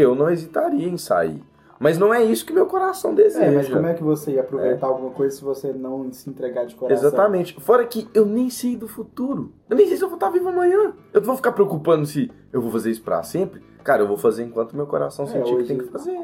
eu 0.00 0.14
não 0.14 0.30
hesitaria 0.30 0.88
em 0.88 0.96
sair. 0.96 1.42
Mas 1.82 1.98
não 1.98 2.14
é 2.14 2.22
isso 2.22 2.46
que 2.46 2.52
meu 2.52 2.66
coração 2.66 3.12
deseja. 3.12 3.44
É, 3.44 3.50
mas 3.50 3.68
como 3.68 3.88
é 3.88 3.94
que 3.94 4.04
você 4.04 4.34
ia 4.34 4.42
aproveitar 4.42 4.86
alguma 4.86 5.10
coisa 5.10 5.34
se 5.34 5.42
você 5.42 5.72
não 5.72 6.12
se 6.12 6.30
entregar 6.30 6.64
de 6.64 6.76
coração? 6.76 7.08
Exatamente. 7.08 7.60
Fora 7.60 7.84
que 7.84 8.08
eu 8.14 8.24
nem 8.24 8.48
sei 8.50 8.76
do 8.76 8.86
futuro. 8.86 9.52
Eu 9.68 9.76
nem 9.76 9.88
sei 9.88 9.96
se 9.96 10.04
eu 10.04 10.08
vou 10.08 10.14
estar 10.14 10.30
vivo 10.30 10.48
amanhã. 10.48 10.92
Eu 11.12 11.20
vou 11.20 11.34
ficar 11.34 11.50
preocupando 11.50 12.06
se 12.06 12.30
eu 12.52 12.62
vou 12.62 12.70
fazer 12.70 12.92
isso 12.92 13.02
pra 13.02 13.24
sempre. 13.24 13.60
Cara, 13.82 14.02
eu 14.02 14.06
vou 14.06 14.16
fazer 14.16 14.44
enquanto 14.44 14.76
meu 14.76 14.86
coração 14.86 15.24
É, 15.24 15.28
sentir 15.28 15.56
que 15.56 15.64
tem 15.64 15.78
que 15.78 15.86
fazer. 15.86 16.20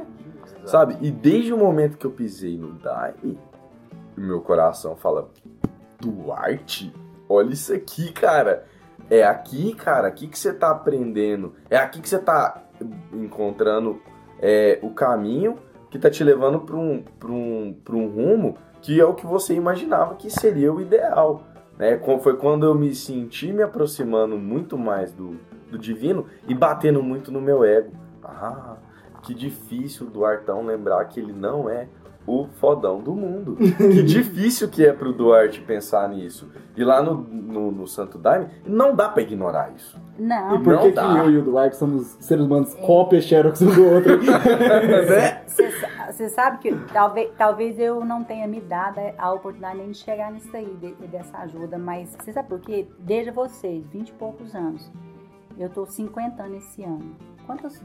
Sabe? 0.64 0.96
E 1.00 1.10
desde 1.10 1.52
o 1.52 1.58
momento 1.58 1.98
que 1.98 2.06
eu 2.06 2.12
pisei 2.12 2.56
no 2.56 2.74
Daime, 2.74 3.36
o 4.16 4.20
meu 4.20 4.40
coração 4.40 4.94
fala: 4.94 5.28
Duarte, 5.98 6.94
olha 7.28 7.52
isso 7.52 7.74
aqui, 7.74 8.12
cara. 8.12 8.64
É 9.10 9.24
aqui, 9.24 9.74
cara, 9.74 10.06
aqui 10.06 10.28
que 10.28 10.38
você 10.38 10.52
tá 10.52 10.70
aprendendo. 10.70 11.54
É 11.68 11.76
aqui 11.78 12.00
que 12.00 12.08
você 12.08 12.18
tá 12.18 12.62
encontrando 13.12 14.00
é, 14.40 14.78
o 14.82 14.90
caminho 14.90 15.56
que 15.90 15.98
tá 15.98 16.10
te 16.10 16.22
levando 16.22 16.60
pra 16.60 16.76
um, 16.76 17.02
um, 17.24 17.76
um 17.90 18.08
rumo 18.08 18.56
que 18.80 19.00
é 19.00 19.04
o 19.04 19.14
que 19.14 19.26
você 19.26 19.54
imaginava 19.54 20.14
que 20.14 20.30
seria 20.30 20.72
o 20.72 20.80
ideal. 20.80 21.42
Né? 21.78 22.00
Foi 22.20 22.36
quando 22.36 22.66
eu 22.66 22.74
me 22.74 22.94
senti 22.94 23.52
me 23.52 23.62
aproximando 23.62 24.36
muito 24.36 24.76
mais 24.76 25.12
do, 25.12 25.36
do 25.70 25.78
divino 25.78 26.26
e 26.46 26.54
batendo 26.54 27.02
muito 27.02 27.30
no 27.30 27.40
meu 27.40 27.64
ego. 27.64 27.92
Ah, 28.22 28.76
que 29.22 29.34
difícil 29.34 30.06
do 30.06 30.24
Artão 30.24 30.64
lembrar 30.64 31.04
que 31.06 31.18
ele 31.18 31.32
não 31.32 31.68
é 31.68 31.88
o 32.28 32.46
fodão 32.60 33.00
do 33.00 33.14
mundo. 33.14 33.56
que 33.56 34.02
difícil 34.04 34.68
que 34.68 34.84
é 34.84 34.92
pro 34.92 35.12
Duarte 35.12 35.60
pensar 35.62 36.08
nisso. 36.08 36.48
E 36.76 36.84
lá 36.84 37.02
no, 37.02 37.14
no, 37.14 37.72
no 37.72 37.86
Santo 37.88 38.18
Daime, 38.18 38.48
não 38.66 38.94
dá 38.94 39.08
pra 39.08 39.22
ignorar 39.22 39.72
isso. 39.74 39.98
Não, 40.18 40.56
E 40.56 40.58
por 40.62 40.72
Não 40.74 40.82
que, 40.82 40.88
que 40.90 40.94
dá. 40.94 41.14
eu 41.18 41.30
e 41.30 41.38
o 41.38 41.42
Duarte 41.42 41.76
somos 41.76 42.16
seres 42.20 42.44
humanos 42.44 42.74
cópias 42.74 43.24
xerox 43.24 43.60
um 43.62 43.66
do 43.74 43.84
outro? 43.94 44.18
né? 44.22 45.42
Você 46.10 46.28
sabe 46.30 46.58
que 46.58 46.74
talvez, 46.92 47.30
talvez 47.36 47.78
eu 47.78 48.04
não 48.04 48.24
tenha 48.24 48.46
me 48.48 48.60
dado 48.60 48.98
a 49.16 49.32
oportunidade 49.32 49.78
nem 49.78 49.90
de 49.90 49.98
chegar 49.98 50.32
nisso 50.32 50.54
aí, 50.56 50.66
de- 50.80 51.06
dessa 51.06 51.38
ajuda, 51.38 51.78
mas 51.78 52.16
você 52.18 52.32
sabe 52.32 52.48
por 52.48 52.60
quê? 52.60 52.86
Veja 52.98 53.30
vocês, 53.30 53.86
20 53.86 54.08
e 54.08 54.12
poucos 54.12 54.54
anos. 54.54 54.90
Eu 55.58 55.68
tô 55.68 55.86
50 55.86 56.42
anos 56.42 56.64
esse 56.64 56.82
ano. 56.84 57.14
Quantas 57.48 57.82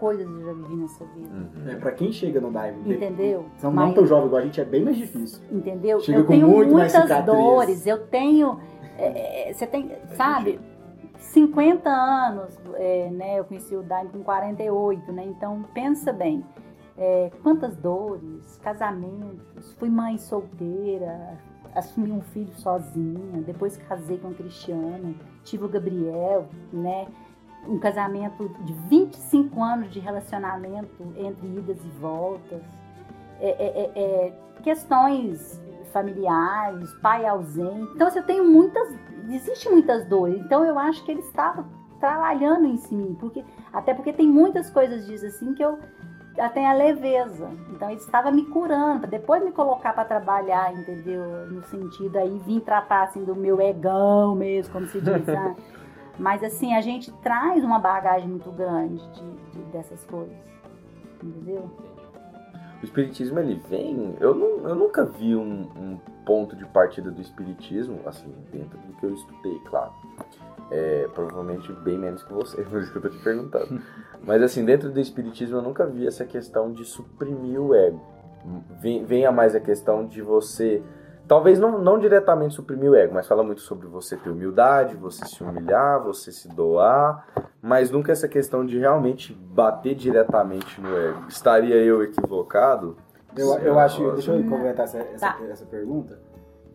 coisas 0.00 0.26
eu 0.26 0.44
já 0.44 0.52
vivi 0.52 0.76
nessa 0.76 1.04
vida? 1.04 1.28
Uhum. 1.28 1.70
É, 1.70 1.76
pra 1.76 1.92
quem 1.92 2.10
chega 2.10 2.40
no 2.40 2.50
Dive, 2.50 2.92
Entendeu? 2.92 3.46
São 3.56 3.72
não 3.72 3.94
tão 3.94 4.04
jovem 4.04 4.26
igual 4.26 4.42
a 4.42 4.44
gente, 4.44 4.60
é 4.60 4.64
bem 4.64 4.82
mais 4.84 4.96
difícil. 4.96 5.40
Entendeu? 5.50 6.00
Chega 6.00 6.18
eu 6.18 6.24
com 6.24 6.32
tenho 6.32 6.48
muito 6.48 6.72
muitas 6.72 7.24
dores, 7.24 7.86
eu 7.86 8.04
tenho. 8.08 8.58
é, 8.98 9.50
é, 9.50 9.52
você 9.54 9.64
tem, 9.64 9.92
sabe, 10.16 10.58
50 11.18 11.88
anos, 11.88 12.58
é, 12.74 13.08
né? 13.10 13.38
Eu 13.38 13.44
conheci 13.44 13.76
o 13.76 13.82
Daime 13.82 14.10
com 14.10 14.24
48, 14.24 15.12
né? 15.12 15.24
Então 15.26 15.64
pensa 15.72 16.12
bem. 16.12 16.44
é, 16.98 17.30
quantas 17.42 17.76
dores, 17.76 18.58
casamentos, 18.62 19.72
fui 19.78 19.88
mãe 19.88 20.18
solteira, 20.18 21.38
assumi 21.74 22.10
um 22.10 22.22
filho 22.22 22.52
sozinha, 22.54 23.40
depois 23.46 23.76
casei 23.76 24.18
com 24.18 24.28
o 24.28 24.34
Cristiano, 24.34 25.14
tive 25.44 25.64
o 25.64 25.68
Gabriel, 25.68 26.46
né? 26.72 27.06
Um 27.68 27.78
casamento 27.78 28.48
de 28.60 28.72
25 28.88 29.62
anos 29.62 29.90
de 29.90 29.98
relacionamento 29.98 31.12
entre 31.16 31.46
idas 31.46 31.78
e 31.84 31.88
voltas. 32.00 32.62
É, 33.40 33.48
é, 33.48 33.80
é, 33.80 34.02
é, 34.02 34.32
questões 34.62 35.60
familiares, 35.92 36.92
pai 37.00 37.26
ausente. 37.26 37.92
Então, 37.94 38.06
assim, 38.06 38.18
eu 38.18 38.24
tenho 38.24 38.44
muitas. 38.44 38.88
Existe 39.28 39.68
muitas 39.68 40.06
dores. 40.06 40.40
Então, 40.40 40.64
eu 40.64 40.78
acho 40.78 41.04
que 41.04 41.10
ele 41.10 41.20
estava 41.20 41.66
trabalhando 41.98 42.66
em 42.66 42.78
mim. 42.94 43.16
Porque, 43.18 43.44
até 43.72 43.94
porque 43.94 44.12
tem 44.12 44.28
muitas 44.28 44.70
coisas 44.70 45.06
diz 45.06 45.24
assim 45.24 45.54
que 45.54 45.64
eu 45.64 45.78
tenho 46.52 46.68
a 46.68 46.74
leveza. 46.74 47.50
Então, 47.70 47.90
ele 47.90 48.00
estava 48.00 48.30
me 48.30 48.44
curando, 48.44 49.00
para 49.00 49.10
depois 49.10 49.42
me 49.42 49.52
colocar 49.52 49.92
para 49.94 50.04
trabalhar, 50.04 50.72
entendeu? 50.74 51.46
No 51.50 51.62
sentido 51.64 52.16
aí, 52.18 52.38
vir 52.46 52.60
tratar 52.60 53.04
assim 53.04 53.24
do 53.24 53.34
meu 53.34 53.60
egão 53.60 54.34
mesmo, 54.34 54.72
como 54.72 54.86
se 54.86 55.00
diz. 55.00 55.26
Mas, 56.18 56.42
assim, 56.42 56.74
a 56.74 56.80
gente 56.80 57.12
traz 57.22 57.62
uma 57.62 57.78
bagagem 57.78 58.28
muito 58.28 58.50
grande 58.50 58.96
de- 59.12 59.50
de- 59.52 59.64
dessas 59.72 60.02
coisas. 60.04 60.36
Entendeu? 61.22 61.70
O 62.82 62.84
espiritismo 62.84 63.38
ele 63.38 63.54
vem. 63.68 64.14
Eu, 64.20 64.34
não, 64.34 64.68
eu 64.68 64.74
nunca 64.74 65.04
vi 65.04 65.34
um, 65.34 65.62
um 65.76 65.98
ponto 66.24 66.54
de 66.56 66.64
partida 66.66 67.10
do 67.10 67.20
espiritismo, 67.20 68.00
assim, 68.06 68.32
dentro 68.52 68.78
do 68.78 68.92
que 68.94 69.04
eu 69.04 69.14
estudei, 69.14 69.58
claro. 69.66 69.92
É, 70.70 71.08
provavelmente 71.14 71.72
bem 71.72 71.96
menos 71.96 72.22
que 72.24 72.32
você, 72.32 72.60
por 72.62 72.80
isso 72.82 72.90
que 72.92 72.98
eu 72.98 73.02
tô 73.02 73.08
te 73.08 73.18
perguntando. 73.22 73.80
Mas 74.24 74.42
assim, 74.42 74.64
dentro 74.64 74.90
do 74.90 74.98
espiritismo 75.00 75.56
eu 75.58 75.62
nunca 75.62 75.86
vi 75.86 76.06
essa 76.06 76.24
questão 76.24 76.72
de 76.72 76.84
suprimir 76.84 77.60
o 77.60 77.74
ego. 77.74 78.00
Vem, 78.80 79.04
venha 79.04 79.30
mais 79.32 79.54
a 79.54 79.60
questão 79.60 80.06
de 80.06 80.20
você. 80.22 80.82
Talvez 81.28 81.58
não, 81.58 81.78
não 81.80 81.98
diretamente 81.98 82.54
suprimir 82.54 82.90
o 82.90 82.94
ego, 82.94 83.14
mas 83.14 83.26
fala 83.26 83.42
muito 83.42 83.60
sobre 83.60 83.86
você 83.88 84.16
ter 84.16 84.30
humildade, 84.30 84.94
você 84.96 85.24
se 85.24 85.42
humilhar, 85.42 86.00
você 86.02 86.30
se 86.30 86.48
doar, 86.48 87.26
mas 87.60 87.90
nunca 87.90 88.12
essa 88.12 88.28
questão 88.28 88.64
de 88.64 88.78
realmente 88.78 89.32
bater 89.34 89.94
diretamente 89.94 90.80
no 90.80 90.96
ego. 90.96 91.24
Estaria 91.28 91.74
eu 91.76 92.02
equivocado? 92.02 92.96
Eu, 93.36 93.58
eu 93.58 93.78
acho, 93.78 94.12
deixa 94.12 94.32
eu 94.32 94.42
complementar 94.44 94.84
essa, 94.84 94.98
essa, 94.98 95.18
Tá. 95.32 95.36
essa 95.50 95.66
pergunta, 95.66 96.18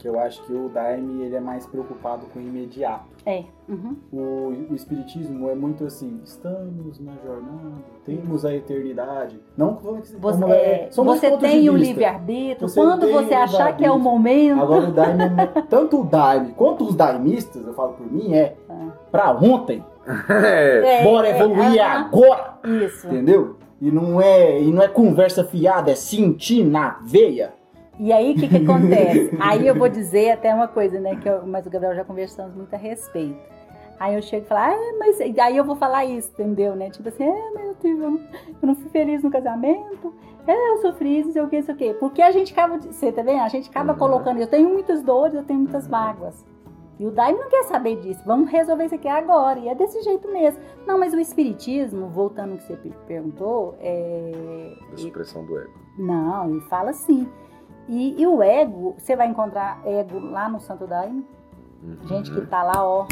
que 0.02 0.08
eu 0.08 0.20
acho 0.20 0.44
que 0.46 0.54
o 0.54 0.68
Daime 0.70 1.24
ele 1.24 1.36
é 1.36 1.40
mais 1.40 1.66
preocupado 1.66 2.26
com 2.34 2.40
o 2.40 2.42
imediato. 2.42 3.06
É. 3.26 3.44
Uhum. 3.70 3.96
O, 4.12 4.72
o 4.72 4.76
espiritismo 4.76 5.50
é 5.50 5.56
muito 5.56 5.86
assim, 5.86 6.20
estamos 6.26 7.00
na 7.00 7.12
jornada, 7.24 7.76
temos 8.04 8.44
a 8.44 8.54
eternidade. 8.54 9.40
Não 9.56 9.76
Você, 9.76 10.18
como 10.18 10.54
é, 10.54 10.88
são 10.90 11.06
dois 11.06 11.20
você 11.20 11.38
tem 11.38 11.70
o 11.70 11.74
vista. 11.74 11.88
livre-arbítrio. 11.88 12.68
Você 12.68 12.80
Quando 12.82 13.08
você 13.12 13.34
achar 13.34 13.78
que 13.78 13.86
é 13.86 13.92
o 13.92 14.00
momento. 14.00 14.60
Agora 14.62 14.90
o 14.90 14.92
Daime, 14.92 15.24
é- 15.38 15.62
tanto 15.70 16.02
o 16.02 16.04
Daime 16.04 16.54
quanto 16.54 16.84
os 16.86 16.96
Daimistas, 16.96 17.66
eu 17.66 17.74
falo 17.74 17.94
por 17.94 18.12
mim, 18.12 18.34
é 18.34 18.56
pra 19.12 19.32
ontem. 19.32 19.84
É, 20.28 20.82
É, 21.02 21.04
Bora 21.04 21.28
é, 21.28 21.40
evoluir 21.40 21.80
aham. 21.80 22.06
agora, 22.08 22.54
Isso. 22.66 23.06
entendeu? 23.08 23.58
E 23.80 23.92
não 23.92 24.20
é, 24.20 24.60
e 24.62 24.72
não 24.72 24.82
é 24.82 24.88
conversa 24.88 25.44
fiada, 25.44 25.92
é 25.92 25.96
sentir 25.96 26.64
na 26.66 27.00
veia. 27.04 27.54
E 28.04 28.12
aí, 28.12 28.32
o 28.32 28.36
que, 28.36 28.48
que 28.48 28.58
acontece? 28.58 29.30
aí 29.40 29.68
eu 29.68 29.76
vou 29.76 29.88
dizer 29.88 30.32
até 30.32 30.54
uma 30.54 30.68
coisa, 30.68 31.00
né? 31.00 31.16
Que 31.18 31.30
eu, 31.30 31.46
mas 31.46 31.66
o 31.68 31.70
Gabriel 31.70 31.96
já 31.96 32.04
conversamos 32.04 32.56
muito 32.56 32.74
a 32.74 32.78
respeito. 32.78 33.38
Aí 34.00 34.16
eu 34.16 34.22
chego 34.24 34.44
e 34.46 34.48
falo, 34.48 34.62
ah, 34.74 34.94
mas 34.98 35.22
aí 35.22 35.56
eu 35.56 35.64
vou 35.64 35.76
falar 35.76 36.04
isso, 36.06 36.32
entendeu, 36.34 36.76
né? 36.76 36.90
Tipo 36.90 37.10
assim, 37.10 37.24
é, 37.24 37.52
mas 37.54 37.64
eu, 37.68 37.76
tive, 37.76 38.02
eu, 38.04 38.10
não, 38.10 38.20
não 38.64 38.76
fui 38.76 38.90
feliz 38.90 39.22
no 39.22 39.30
casamento, 39.30 40.12
é, 40.48 40.72
eu 40.72 40.78
sofri 40.82 41.20
isso, 41.20 41.32
sei 41.32 41.42
o 41.44 41.48
que, 41.48 41.62
sei 41.62 41.76
o 41.76 41.78
que. 41.78 41.94
Porque 41.94 42.20
a 42.24 42.32
gente 42.32 42.52
acaba, 42.52 42.80
você 42.80 43.12
tá 43.12 43.22
vendo? 43.22 43.42
A 43.42 43.48
gente 43.48 43.70
acaba 43.70 43.94
Uhum. 43.94 44.00
colocando, 44.00 44.40
eu 44.40 44.48
tenho 44.48 44.68
muitas 44.70 45.04
dores, 45.04 45.36
eu 45.36 45.44
tenho 45.44 45.60
muitas 45.60 45.88
mágoas. 45.88 46.44
E 47.00 47.06
o 47.06 47.12
Daime 47.12 47.38
não 47.40 47.50
quer 47.50 47.64
saber 47.66 47.98
disso, 48.02 48.24
vamos 48.26 48.50
resolver 48.50 48.86
isso 48.86 48.96
aqui 48.96 49.08
agora, 49.08 49.60
e 49.60 49.68
é 49.68 49.76
desse 49.76 50.02
jeito 50.02 50.28
mesmo. 50.30 50.60
Não, 50.88 50.98
mas 50.98 51.14
o 51.14 51.20
espiritismo, 51.20 52.08
voltando 52.08 52.54
ao 52.54 52.58
que 52.58 52.64
você 52.64 52.76
per- 52.76 52.94
perguntou, 53.06 53.76
é... 53.80 54.74
a 54.94 54.98
supressão 54.98 55.46
do 55.46 55.60
ego. 55.60 55.70
Não, 56.00 56.50
ele 56.50 56.62
fala 56.62 56.90
assim. 56.90 57.28
E, 57.90 58.22
e 58.22 58.28
o 58.28 58.42
ego, 58.42 58.96
você 58.98 59.16
vai 59.16 59.28
encontrar 59.28 59.80
ego 59.86 60.20
lá 60.20 60.48
no 60.50 60.60
Santo 60.60 60.86
Daime, 60.88 61.26
Uhum. 61.84 61.98
gente 62.08 62.32
que 62.32 62.42
tá 62.46 62.62
lá, 62.64 62.86
ó. 62.86 63.08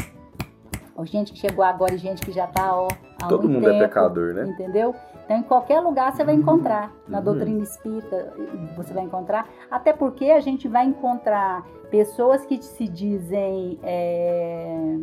Ó, 0.96 1.04
Gente 1.04 1.32
que 1.32 1.38
chegou 1.38 1.64
agora 1.64 1.94
e 1.94 1.98
gente 1.98 2.22
que 2.22 2.30
já 2.30 2.46
tá, 2.46 2.72
ó. 2.74 2.88
Todo 3.28 3.48
mundo 3.48 3.68
é 3.68 3.72
tempo, 3.72 3.84
pecador, 3.84 4.32
né? 4.34 4.46
Entendeu? 4.48 4.94
Então, 5.24 5.36
em 5.38 5.42
qualquer 5.42 5.80
lugar 5.80 6.12
você 6.12 6.22
vai 6.24 6.34
encontrar. 6.34 6.92
Na 7.08 7.18
Uhum. 7.18 7.24
doutrina 7.24 7.62
espírita, 7.62 8.32
você 8.76 8.92
vai 8.94 9.04
encontrar. 9.04 9.48
Até 9.70 9.92
porque 9.92 10.26
a 10.30 10.40
gente 10.40 10.66
vai 10.68 10.84
encontrar 10.86 11.64
pessoas 11.90 12.44
que 12.46 12.60
se 12.62 12.86
dizem 12.88 13.78
é, 13.82 14.94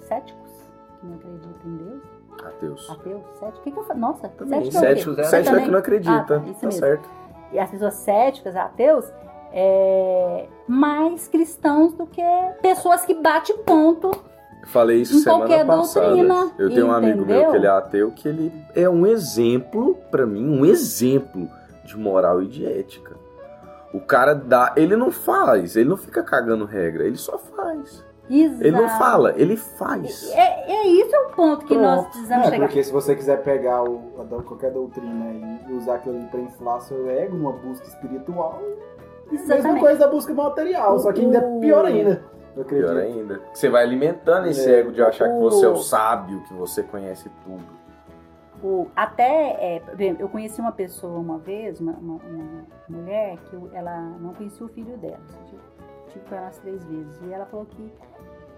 céticos, 0.00 0.50
que 1.00 1.06
não 1.06 1.14
acreditam 1.16 1.70
em 1.72 1.76
Deus. 1.76 2.02
Ateus. 2.44 2.90
Ateus, 2.90 3.22
céticos. 3.38 3.58
O 3.60 3.62
que, 3.62 3.70
que 3.72 3.78
eu 3.78 3.84
falo? 3.84 4.00
Nossa, 4.00 4.28
Também. 4.28 4.70
cético 4.70 4.78
é? 4.78 5.24
Cético, 5.24 5.24
cético 5.24 5.56
é 5.56 5.60
que 5.62 5.70
não 5.70 5.78
acredita. 5.78 6.12
Ah, 6.16 6.24
tá, 6.24 6.36
isso 6.46 6.60
tá 6.60 6.66
mesmo. 6.66 6.72
certo. 6.72 7.08
E 7.52 7.58
as 7.58 7.70
pessoas 7.70 7.94
céticas, 7.94 8.54
ateus, 8.56 9.04
é, 9.52 10.46
mais 10.66 11.26
cristãos 11.28 11.92
do 11.94 12.06
que 12.06 12.22
pessoas 12.62 13.04
que 13.04 13.14
batem 13.14 13.58
ponto. 13.58 14.10
Falei 14.66 15.00
isso 15.00 15.16
Em 15.16 15.20
semana 15.20 15.46
qualquer 15.46 15.66
passada. 15.66 16.06
doutrina, 16.08 16.52
eu 16.58 16.68
tenho 16.68 16.86
um 16.86 16.92
amigo 16.92 17.24
meu 17.24 17.36
entendeu? 17.36 17.50
que 17.50 17.56
ele 17.56 17.66
é 17.66 17.70
ateu, 17.70 18.10
que 18.10 18.28
ele 18.28 18.52
é 18.74 18.88
um 18.88 19.06
exemplo, 19.06 19.96
pra 20.10 20.26
mim, 20.26 20.46
um 20.46 20.64
exemplo 20.64 21.48
de 21.84 21.96
moral 21.98 22.42
e 22.42 22.46
de 22.46 22.66
ética. 22.66 23.16
O 23.92 24.00
cara 24.00 24.34
dá, 24.34 24.72
ele 24.76 24.96
não 24.96 25.10
faz, 25.10 25.74
ele 25.76 25.88
não 25.88 25.96
fica 25.96 26.22
cagando 26.22 26.64
regra, 26.64 27.04
ele 27.04 27.16
só 27.16 27.38
faz. 27.38 28.04
Exato. 28.30 28.62
Ele 28.64 28.70
não 28.76 28.88
fala, 28.90 29.34
ele 29.36 29.56
faz. 29.56 30.30
É, 30.32 30.72
é 30.72 30.86
isso 30.86 31.14
é 31.14 31.18
o 31.20 31.30
ponto 31.30 31.66
que 31.66 31.76
nós 31.76 32.00
Pronto. 32.02 32.10
precisamos 32.12 32.46
É, 32.46 32.50
chegar. 32.50 32.66
porque 32.66 32.84
se 32.84 32.92
você 32.92 33.16
quiser 33.16 33.42
pegar 33.42 33.82
o, 33.82 33.98
qualquer 34.46 34.70
doutrina 34.70 35.58
e 35.68 35.72
usar 35.72 35.96
aquilo 35.96 36.16
ali 36.16 36.26
pra 36.26 36.40
inflar 36.40 36.80
seu 36.82 37.10
ego 37.10 37.36
numa 37.36 37.52
busca 37.52 37.86
espiritual, 37.88 38.60
a 39.28 39.32
mesma 39.32 39.54
Exatamente. 39.56 39.80
coisa 39.80 39.98
da 39.98 40.06
busca 40.08 40.32
material, 40.32 40.98
só 41.00 41.12
que 41.12 41.20
ainda 41.22 41.38
é 41.38 41.58
pior 41.60 41.84
ainda. 41.84 42.22
Eu 42.56 42.62
acredito. 42.62 42.86
Pior 42.88 42.96
ainda. 43.00 43.40
Você 43.52 43.68
vai 43.68 43.82
alimentando 43.82 44.46
esse 44.48 44.68
É. 44.72 44.80
ego 44.80 44.92
de 44.92 45.02
achar 45.02 45.28
que 45.28 45.38
você 45.40 45.66
é 45.66 45.68
o 45.68 45.76
sábio, 45.76 46.42
que 46.44 46.54
você 46.54 46.82
conhece 46.82 47.28
tudo. 47.44 47.80
O- 48.62 48.88
até, 48.94 49.78
é, 49.78 49.82
eu 50.18 50.28
conheci 50.28 50.60
uma 50.60 50.72
pessoa 50.72 51.18
uma 51.18 51.38
vez, 51.38 51.80
uma, 51.80 51.92
uma- 51.92 52.20
uma 52.22 52.66
mulher, 52.88 53.38
que 53.44 53.56
ela 53.74 54.00
não 54.20 54.34
conhecia 54.34 54.66
o 54.66 54.68
filho 54.68 54.96
dela. 54.98 55.18
Tive, 55.46 55.62
tive 56.08 56.24
com 56.28 56.34
ela 56.34 56.44
umas 56.46 56.58
três 56.58 56.84
vezes. 56.84 57.20
E 57.26 57.32
ela 57.32 57.46
falou 57.46 57.64
que, 57.66 57.90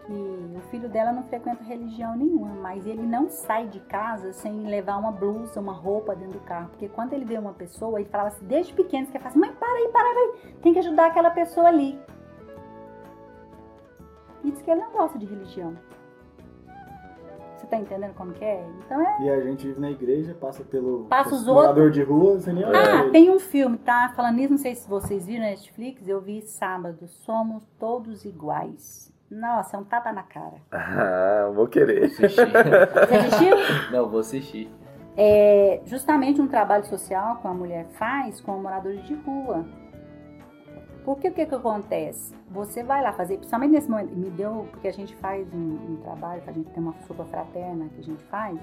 que 0.07 0.13
o 0.13 0.61
filho 0.71 0.89
dela 0.89 1.13
não 1.13 1.23
frequenta 1.25 1.63
religião 1.63 2.17
nenhuma, 2.17 2.55
mas 2.61 2.87
ele 2.87 3.03
não 3.03 3.29
sai 3.29 3.69
de 3.69 3.79
casa 3.81 4.33
sem 4.33 4.63
levar 4.67 4.97
uma 4.97 5.13
blusa, 5.13 5.61
uma 5.61 5.73
roupa 5.73 6.15
dentro 6.15 6.39
do 6.39 6.45
carro. 6.45 6.69
Porque 6.71 6.89
quando 6.89 7.13
ele 7.13 7.25
vê 7.25 7.39
uma 7.39 7.53
pessoa, 7.53 8.01
ele 8.01 8.09
falava 8.09 8.31
assim, 8.31 8.45
desde 8.47 8.73
pequeno, 8.73 9.07
que 9.07 9.19
fala 9.19 9.29
assim, 9.29 9.39
mãe, 9.39 9.53
para 9.53 9.69
aí, 9.69 9.89
para 9.89 10.09
aí, 10.09 10.55
tem 10.61 10.73
que 10.73 10.81
ajudar 10.81 11.07
aquela 11.07 11.31
pessoa 11.31 11.69
ali. 11.69 11.99
E 14.43 14.51
diz 14.51 14.61
que 14.61 14.71
ele 14.71 14.81
não 14.81 14.91
gosta 14.91 15.19
de 15.19 15.27
religião. 15.27 15.77
Você 17.57 17.67
tá 17.69 17.77
entendendo 17.77 18.15
como 18.15 18.33
que 18.33 18.45
é? 18.45 18.67
Então 18.85 19.01
é 19.01 19.23
E 19.23 19.31
a 19.31 19.41
gente 19.41 19.69
vive 19.69 19.81
na 19.81 19.91
igreja, 19.93 20.35
passa 20.35 20.65
pelo 20.65 21.05
Passa 21.05 21.33
os 21.37 21.47
morador 21.47 21.93
de 21.93 22.03
rua, 22.03 22.41
sem 22.41 22.55
nem 22.55 22.65
Ah, 22.65 23.03
ele. 23.05 23.11
tem 23.13 23.31
um 23.31 23.39
filme, 23.39 23.79
tá? 23.79 24.13
Falando 24.17 24.35
nisso, 24.35 24.51
não 24.51 24.59
sei 24.59 24.75
se 24.75 24.89
vocês 24.89 25.27
viram 25.27 25.45
na 25.45 25.51
Netflix, 25.51 26.09
eu 26.09 26.21
vi 26.21 26.43
sábado, 26.43 27.07
Somos 27.07 27.63
Todos 27.79 28.25
Iguais. 28.25 29.12
Nossa, 29.33 29.79
é 29.79 29.81
um 29.81 29.85
tapa 29.85 30.13
na 30.13 30.23
cara. 30.23 30.57
Ah, 30.71 31.51
vou 31.55 31.67
querer. 31.67 32.05
Assistir. 32.05 32.47
Você 32.47 33.15
assistiu? 33.15 33.57
Não, 33.91 34.09
vou 34.09 34.21
assistir. 34.21 34.71
É 35.17 35.81
justamente 35.87 36.41
um 36.41 36.47
trabalho 36.47 36.85
social 36.85 37.37
que 37.37 37.47
a 37.47 37.53
mulher 37.53 37.87
faz 37.93 38.41
com 38.41 38.53
moradores 38.59 39.03
de 39.05 39.15
rua. 39.15 39.65
Porque 41.05 41.29
o 41.29 41.33
que 41.33 41.47
que 41.47 41.55
acontece? 41.55 42.35
Você 42.51 42.85
vai 42.85 43.03
lá 43.03 43.13
fazer, 43.13 43.37
principalmente 43.39 43.73
nesse 43.73 43.91
momento, 43.91 44.15
me 44.15 44.31
deu, 44.31 44.69
porque 44.71 44.87
a 44.87 44.93
gente 44.93 45.17
faz 45.17 45.53
um, 45.53 45.93
um 45.93 45.97
trabalho, 46.03 46.43
a 46.47 46.53
gente 46.53 46.71
tem 46.71 46.83
uma 46.83 46.95
sopa 47.07 47.25
fraterna 47.25 47.89
que 47.89 48.01
a 48.01 48.05
gente 48.05 48.23
faz, 48.25 48.57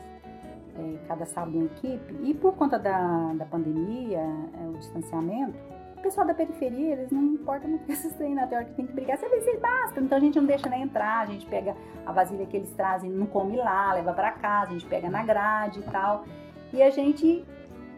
é, 0.77 0.97
cada 1.07 1.25
sábado 1.25 1.57
uma 1.57 1.65
equipe, 1.65 2.15
e 2.23 2.33
por 2.33 2.53
conta 2.53 2.79
da, 2.79 3.33
da 3.33 3.45
pandemia, 3.45 4.19
é, 4.21 4.67
o 4.69 4.77
distanciamento, 4.77 5.57
o 5.99 6.01
pessoal 6.01 6.25
da 6.25 6.33
periferia, 6.33 6.93
eles 6.93 7.11
não 7.11 7.21
importam 7.23 7.69
muito 7.69 7.85
com 7.87 7.91
esses 7.91 8.13
trem 8.15 8.33
na 8.35 8.47
teoria 8.47 8.67
que 8.69 8.73
tem 8.75 8.85
que 8.87 8.93
brigar, 8.93 9.17
você 9.17 9.27
vê 9.29 9.57
basta, 9.57 9.99
então 9.99 10.17
a 10.17 10.21
gente 10.21 10.39
não 10.39 10.45
deixa 10.45 10.69
nem 10.69 10.83
entrar, 10.83 11.19
a 11.21 11.25
gente 11.25 11.45
pega 11.45 11.75
a 12.05 12.11
vasilha 12.11 12.45
que 12.45 12.57
eles 12.57 12.71
trazem, 12.73 13.09
não 13.09 13.25
come 13.27 13.55
lá, 13.57 13.93
leva 13.93 14.13
pra 14.13 14.31
casa, 14.31 14.71
a 14.71 14.73
gente 14.73 14.85
pega 14.85 15.09
na 15.09 15.23
grade 15.23 15.79
e 15.79 15.83
tal, 15.83 16.23
e 16.73 16.81
a 16.81 16.89
gente 16.89 17.45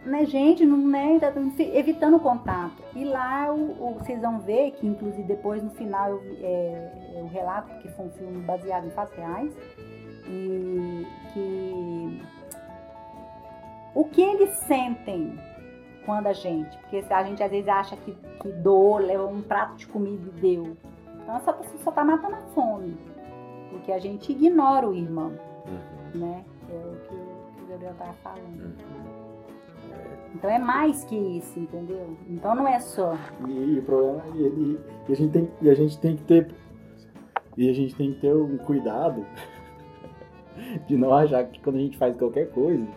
né, 0.04 0.26
gente, 0.26 0.66
não, 0.66 0.78
né, 0.80 1.20
tá 1.20 1.32
evitando 1.76 2.16
o 2.16 2.20
contato. 2.20 2.82
E 2.96 3.06
lá 3.06 3.54
o, 3.54 3.70
o- 3.90 3.94
vocês 4.00 4.20
vão 4.20 4.40
ver 4.40 4.72
que, 4.72 4.88
inclusive, 4.88 5.22
depois 5.22 5.62
no 5.62 5.70
final 5.70 6.10
eu, 6.10 6.24
é, 6.42 6.92
eu 7.18 7.28
relato 7.28 7.72
que 7.84 7.88
foi 7.90 8.06
um 8.08 8.10
filme 8.10 8.40
baseado 8.42 8.88
em 8.88 8.90
fatos 8.90 9.16
reais 9.16 9.54
e 10.28 11.06
que 11.32 12.22
o 13.94 14.04
que 14.06 14.22
eles 14.24 14.50
sentem 14.62 15.38
quando 16.06 16.28
a 16.28 16.34
gente, 16.34 16.78
porque 16.80 17.04
a 17.10 17.24
gente 17.24 17.42
às 17.44 17.52
vezes 17.52 17.68
acha 17.70 17.96
que, 17.98 18.16
que 18.42 18.50
doou, 18.50 18.98
leva 18.98 19.26
um 19.26 19.42
prato 19.42 19.76
de 19.76 19.88
comida 19.88 20.22
e 20.38 20.42
deu. 20.42 20.76
Então 21.22 21.36
essa 21.36 21.54
pessoa 21.54 21.80
só 21.84 21.92
tá 21.92 22.04
matando 22.04 22.36
a 22.36 22.42
fome, 22.54 22.98
porque 23.70 23.92
a 23.92 24.00
gente 24.00 24.32
ignora 24.32 24.88
o 24.88 24.96
irmão, 24.96 25.34
Uhum, 25.68 26.20
né? 26.20 26.44
É 26.70 26.74
o 26.74 26.96
que, 27.08 27.14
o 27.14 27.56
que 27.56 27.64
o 27.64 27.68
Gabriel 27.68 27.94
tava 27.98 28.14
falando. 28.24 28.62
uhum. 28.62 29.22
Então 30.34 30.50
é 30.50 30.58
mais 30.58 31.04
que 31.04 31.16
isso, 31.16 31.60
entendeu? 31.60 32.18
Então 32.30 32.56
não 32.56 32.68
é 32.68 32.80
só. 32.80 33.16
E, 33.48 33.52
e 33.52 33.80
o 33.80 33.84
problema 33.84 34.24
e, 34.34 34.40
e- 34.42 34.80
e 35.10 35.12
a 35.12 35.16
gente 35.16 35.32
tem 35.34 35.52
e 35.62 35.70
a 35.70 35.74
gente 35.76 36.00
tem 36.00 36.16
que 36.16 36.24
ter 36.24 36.56
e 37.58 37.70
a 37.70 37.74
gente 37.74 37.94
tem 37.96 38.14
que 38.14 38.22
ter 38.22 38.34
um 38.34 38.58
cuidado 38.60 39.26
de 40.88 40.98
não 40.98 41.14
achar 41.14 41.44
que 41.46 41.60
quando 41.62 41.76
a 41.76 41.80
gente 41.80 41.98
faz 41.98 42.16
qualquer 42.18 42.50
coisa 42.52 42.88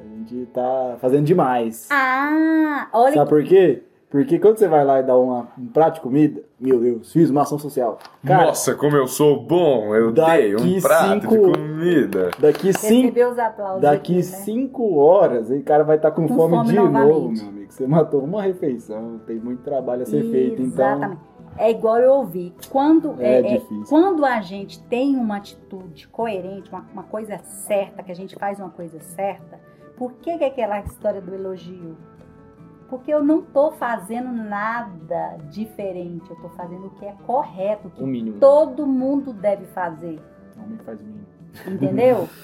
a 0.00 0.16
gente 0.18 0.46
tá 0.46 0.96
fazendo 1.00 1.24
demais. 1.24 1.88
Ah, 1.90 2.88
olha 2.92 3.14
Sabe 3.14 3.28
por 3.28 3.44
quê? 3.44 3.82
Porque 4.10 4.40
quando 4.40 4.58
você 4.58 4.66
vai 4.66 4.84
lá 4.84 4.98
e 4.98 5.04
dá 5.04 5.16
uma- 5.16 5.46
um 5.56 5.66
prato 5.68 5.94
de 5.96 6.00
comida, 6.00 6.42
meu 6.58 6.80
Deus, 6.80 7.12
fiz 7.12 7.30
uma 7.30 7.42
ação 7.42 7.60
social. 7.60 7.96
Cara, 8.26 8.46
Nossa, 8.46 8.74
como 8.74 8.96
eu 8.96 9.06
sou 9.06 9.40
bom! 9.40 9.94
Eu 9.94 10.10
dei 10.10 10.56
um 10.56 10.80
prato 10.80 11.20
de 11.20 11.28
cinco- 11.28 11.52
comida. 11.52 12.30
daqui 12.40 12.72
cinco, 12.72 13.02
recebeu 13.02 13.30
os 13.30 13.38
aplausos. 13.38 13.80
daqui 13.82 13.96
aqui, 13.96 14.14
né? 14.16 14.22
cinco 14.22 14.96
horas, 14.96 15.48
o 15.48 15.62
cara 15.62 15.84
vai 15.84 15.94
estar 15.94 16.10
com, 16.10 16.26
Com 16.26 16.34
fome, 16.34 16.56
fome 16.56 16.68
de 16.70 16.74
novo, 16.74 16.90
novamente. 16.92 17.40
meu 17.40 17.48
amigo. 17.50 17.72
Você 17.72 17.86
matou 17.86 18.24
uma 18.24 18.42
refeição, 18.42 19.20
tem 19.24 19.36
muito 19.38 19.62
trabalho 19.62 20.02
a 20.02 20.06
ser 20.06 20.24
feito, 20.28 20.60
então. 20.60 20.86
Exatamente. 20.96 21.20
É 21.56 21.70
igual 21.70 21.98
eu 21.98 22.12
ouvi. 22.14 22.52
Quando, 22.68 23.14
É 23.20 23.40
é, 23.42 23.56
é- 23.56 23.62
quando 23.88 24.24
a 24.24 24.40
gente 24.40 24.82
tem 24.84 25.14
uma 25.16 25.36
atitude 25.36 26.08
coerente, 26.08 26.68
uma, 26.70 26.84
uma 26.92 27.02
coisa 27.04 27.38
certa, 27.44 28.02
que 28.02 28.10
a 28.10 28.14
gente 28.14 28.34
faz 28.36 28.58
uma 28.58 28.70
coisa 28.70 28.98
certa, 29.00 29.60
por 30.00 30.14
que, 30.14 30.38
que 30.38 30.44
é 30.44 30.46
aquela 30.46 30.80
história 30.80 31.20
do 31.20 31.34
elogio? 31.34 31.94
Porque 32.88 33.12
eu 33.12 33.22
não 33.22 33.42
tô 33.42 33.70
fazendo 33.72 34.32
nada 34.32 35.36
diferente, 35.50 36.24
eu 36.30 36.36
tô 36.36 36.48
fazendo 36.48 36.86
o 36.86 36.90
que 36.92 37.04
é 37.04 37.14
correto, 37.26 37.88
o 37.88 37.90
que 37.90 38.02
O 38.02 38.32
todo 38.40 38.86
mundo 38.86 39.34
deve 39.34 39.66
fazer. 39.66 40.18
Homem 40.56 40.78
faz 40.78 41.02
o 41.02 41.04
mínimo. 41.04 41.26
Entendeu? 41.66 42.28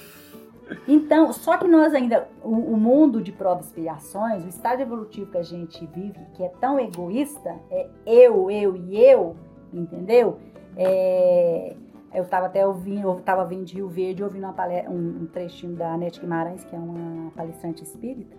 Então, 0.89 1.33
só 1.33 1.57
que 1.57 1.69
nós 1.69 1.95
ainda, 1.95 2.27
o, 2.43 2.51
o 2.51 2.77
mundo 2.77 3.23
de 3.23 3.31
provas 3.31 3.67
e 3.67 3.69
expiações, 3.69 4.45
o 4.45 4.49
estágio 4.49 4.83
evolutivo 4.83 5.31
que 5.31 5.39
a 5.39 5.43
gente 5.45 5.87
vive, 5.95 6.19
que 6.35 6.43
é 6.43 6.49
tão 6.61 6.77
egoísta, 6.81 7.55
é 7.71 7.89
eu, 8.05 8.51
eu 8.51 8.75
e 8.75 9.01
eu, 9.01 9.37
entendeu? 9.73 10.41
É, 10.77 11.77
eu 12.13 12.23
estava 12.23 12.47
até 12.47 12.67
ouvindo, 12.67 13.03
eu 13.03 13.19
estava 13.19 13.45
vindo 13.45 13.65
de 13.65 13.75
Rio 13.75 13.89
Verde 13.89 14.23
ouvindo 14.23 14.51
palestra, 14.53 14.91
um, 14.91 15.23
um 15.23 15.27
trechinho 15.27 15.77
da 15.77 15.93
Anete 15.93 16.21
Guimarães, 16.21 16.65
que 16.65 16.75
é 16.75 16.79
uma 16.79 17.31
palestrante 17.33 17.83
espírita, 17.83 18.37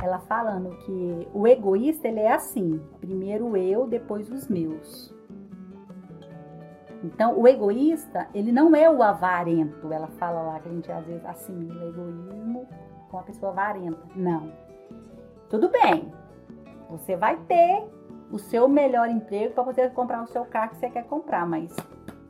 ela 0.00 0.18
falando 0.20 0.70
que 0.78 1.28
o 1.34 1.46
egoísta 1.46 2.08
ele 2.08 2.20
é 2.20 2.32
assim, 2.32 2.80
primeiro 3.00 3.56
eu, 3.56 3.86
depois 3.86 4.30
os 4.30 4.48
meus. 4.48 5.12
Então, 7.04 7.38
o 7.38 7.48
egoísta, 7.48 8.28
ele 8.32 8.52
não 8.52 8.76
é 8.76 8.88
o 8.88 9.02
avarento. 9.02 9.92
Ela 9.92 10.06
fala 10.06 10.40
lá 10.42 10.60
que 10.60 10.68
a 10.68 10.72
gente 10.72 10.92
às 10.92 11.04
vezes 11.04 11.24
assimila 11.24 11.88
egoísmo 11.88 12.66
com 13.10 13.18
a 13.18 13.22
pessoa 13.22 13.50
avarenta. 13.50 13.98
Não. 14.14 14.52
Tudo 15.50 15.68
bem. 15.68 16.12
Você 16.88 17.16
vai 17.16 17.36
ter 17.48 17.84
o 18.30 18.38
seu 18.38 18.68
melhor 18.68 19.08
emprego 19.08 19.52
para 19.52 19.64
poder 19.64 19.92
comprar 19.92 20.22
o 20.22 20.26
seu 20.28 20.44
carro 20.44 20.70
que 20.70 20.76
você 20.76 20.88
quer 20.88 21.04
comprar, 21.04 21.46
mas 21.46 21.74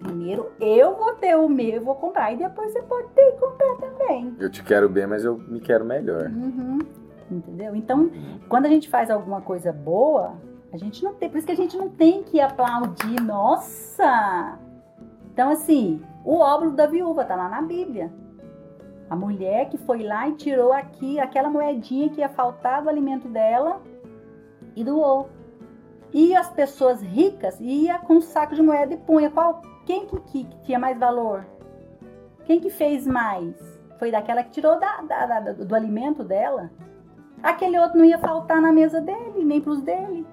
primeiro 0.03 0.53
eu 0.61 0.97
vou 0.97 1.15
ter 1.15 1.37
o 1.37 1.49
meu 1.49 1.77
e 1.77 1.79
vou 1.79 1.95
comprar 1.95 2.33
e 2.33 2.37
depois 2.37 2.73
você 2.73 2.83
pode 2.83 3.09
ter 3.09 3.23
e 3.23 3.33
comprar 3.33 3.77
também. 3.77 4.37
Eu 4.39 4.51
te 4.51 4.63
quero 4.63 4.89
bem, 4.89 5.07
mas 5.07 5.25
eu 5.25 5.39
me 5.39 5.61
quero 5.61 5.85
melhor. 5.85 6.31
Uhum. 6.31 6.79
Entendeu? 7.31 7.75
Então, 7.75 8.11
quando 8.49 8.67
a 8.67 8.69
gente 8.69 8.89
faz 8.89 9.11
alguma 9.11 9.41
coisa 9.41 9.73
boa, 9.73 10.35
a 10.73 10.77
gente 10.77 11.03
não 11.03 11.15
tem, 11.15 11.31
por 11.31 11.39
isso 11.39 11.47
que 11.47 11.53
a 11.53 11.57
gente 11.57 11.77
não 11.77 11.89
tem 11.89 12.23
que 12.23 12.41
aplaudir, 12.41 13.21
nossa! 13.23 14.59
Então, 15.33 15.51
assim, 15.51 16.03
o 16.25 16.37
óbolo 16.37 16.73
da 16.73 16.87
viúva 16.87 17.25
tá 17.25 17.35
lá 17.35 17.49
na 17.49 17.63
Bíblia. 17.63 18.13
A 19.09 19.17
mulher 19.17 19.69
que 19.69 19.79
foi 19.79 20.03
lá 20.03 20.29
e 20.29 20.33
tirou 20.33 20.73
aqui 20.73 21.19
aquela 21.19 21.49
moedinha 21.49 22.09
que 22.09 22.21
ia 22.21 22.29
faltar 22.29 22.83
do 22.83 22.89
alimento 22.89 23.29
dela 23.29 23.81
e 24.75 24.83
doou. 24.83 25.29
E 26.13 26.35
as 26.35 26.51
pessoas 26.51 27.01
ricas 27.01 27.59
ia 27.61 27.99
com 27.99 28.15
um 28.15 28.21
saco 28.21 28.55
de 28.55 28.63
moeda 28.63 28.93
e 28.93 28.99
punha. 28.99 29.31
Qual, 29.31 29.63
quem 29.85 30.07
que, 30.07 30.21
que, 30.21 30.45
que 30.45 30.63
tinha 30.63 30.79
mais 30.79 30.99
valor? 30.99 31.45
Quem 32.45 32.61
que 32.61 32.71
fez 32.71 33.07
mais? 33.07 33.55
Foi 33.99 34.11
daquela 34.11 34.43
que 34.43 34.51
tirou 34.51 34.79
da- 34.81 35.01
da- 35.03 35.27
da- 35.41 35.53
do 35.53 35.75
alimento 35.75 36.25
dela. 36.25 36.71
Aquele 37.43 37.79
outro 37.79 37.99
não 37.99 38.05
ia 38.05 38.19
faltar 38.19 38.61
na 38.61 38.73
mesa 38.73 39.01
dele, 39.01 39.45
nem 39.45 39.61
pros 39.61 39.81
dele. 39.83 40.27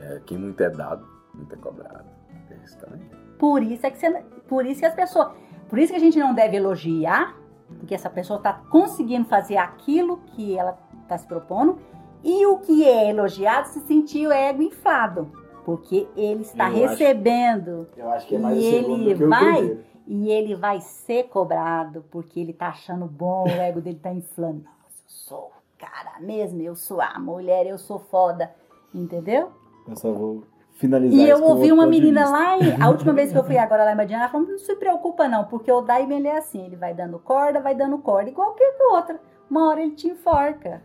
É, 0.00 0.20
quem 0.26 0.38
muito 0.38 0.60
é 0.62 0.70
dado, 0.70 1.06
muito 1.34 1.54
é 1.54 1.58
cobrado. 1.58 2.04
Tem 2.48 2.58
isso 2.64 2.78
também. 2.78 3.00
Por 3.38 3.62
isso 3.62 3.86
é 3.86 3.90
que 3.90 3.98
você, 3.98 4.10
por 4.48 4.66
isso 4.66 4.80
que 4.80 4.86
as 4.86 4.94
pessoas, 4.94 5.32
por 5.68 5.78
isso 5.78 5.92
que 5.92 5.96
a 5.96 6.00
gente 6.00 6.18
não 6.18 6.34
deve 6.34 6.56
elogiar, 6.56 7.36
porque 7.78 7.94
essa 7.94 8.10
pessoa 8.10 8.36
está 8.38 8.52
conseguindo 8.70 9.26
fazer 9.26 9.56
aquilo 9.56 10.18
que 10.26 10.56
ela 10.56 10.78
está 11.02 11.16
se 11.18 11.26
propondo, 11.26 11.78
e 12.22 12.46
o 12.46 12.58
que 12.58 12.84
é 12.84 13.10
elogiado 13.10 13.68
se 13.68 13.80
sentir 13.80 14.26
o 14.26 14.32
ego 14.32 14.62
inflado, 14.62 15.30
porque 15.64 16.06
ele 16.16 16.42
está 16.42 16.68
Eu 16.68 16.74
acho- 16.84 16.86
recebendo 16.88 17.88
Eu 17.96 18.10
acho 18.10 18.26
que 18.26 18.36
é 18.36 18.38
mais 18.38 18.56
E 18.58 18.60
o 18.60 18.62
ele 18.74 19.14
que 19.16 19.24
o 19.24 19.28
vai- 19.28 19.78
e 20.06 20.28
ele 20.30 20.54
vai 20.54 20.80
ser 20.80 21.24
cobrado 21.24 22.04
porque 22.10 22.38
ele 22.38 22.52
tá 22.52 22.68
achando 22.68 23.06
bom, 23.06 23.44
o 23.44 23.60
ego 23.60 23.80
dele 23.80 23.98
tá 24.02 24.12
inflando. 24.12 24.62
Nossa, 24.64 25.02
eu 25.04 25.08
sou 25.08 25.38
o 25.46 25.78
cara 25.78 26.20
mesmo, 26.20 26.60
eu 26.60 26.76
sou 26.76 27.00
a 27.00 27.18
mulher, 27.18 27.66
eu 27.66 27.78
sou 27.78 27.98
foda, 27.98 28.50
entendeu? 28.94 29.50
Eu 29.88 29.96
só 29.96 30.12
vou 30.12 30.44
finalizar 30.74 31.18
E 31.18 31.22
isso 31.22 31.30
eu 31.30 31.42
ouvi 31.44 31.70
outro 31.70 31.74
uma 31.76 31.86
menina 31.86 32.28
lá, 32.28 32.58
em, 32.58 32.82
a 32.82 32.88
última 32.90 33.12
vez 33.14 33.32
que 33.32 33.38
eu 33.38 33.44
fui 33.44 33.56
agora 33.58 33.84
lá 33.84 33.92
em 33.92 33.96
Madiana, 33.96 34.24
ela 34.24 34.32
falou, 34.32 34.46
não 34.46 34.58
se 34.58 34.74
preocupa 34.76 35.26
não, 35.28 35.44
porque 35.44 35.70
o 35.72 35.80
Daime 35.80 36.16
ele 36.16 36.28
é 36.28 36.36
assim, 36.36 36.66
ele 36.66 36.76
vai 36.76 36.92
dando 36.92 37.18
corda, 37.18 37.60
vai 37.60 37.74
dando 37.74 37.96
corda, 37.98 38.28
igual 38.28 38.48
qualquer 38.48 38.74
outra. 38.90 39.20
Uma 39.50 39.68
hora 39.70 39.80
ele 39.82 39.92
te 39.92 40.08
enforca. 40.08 40.82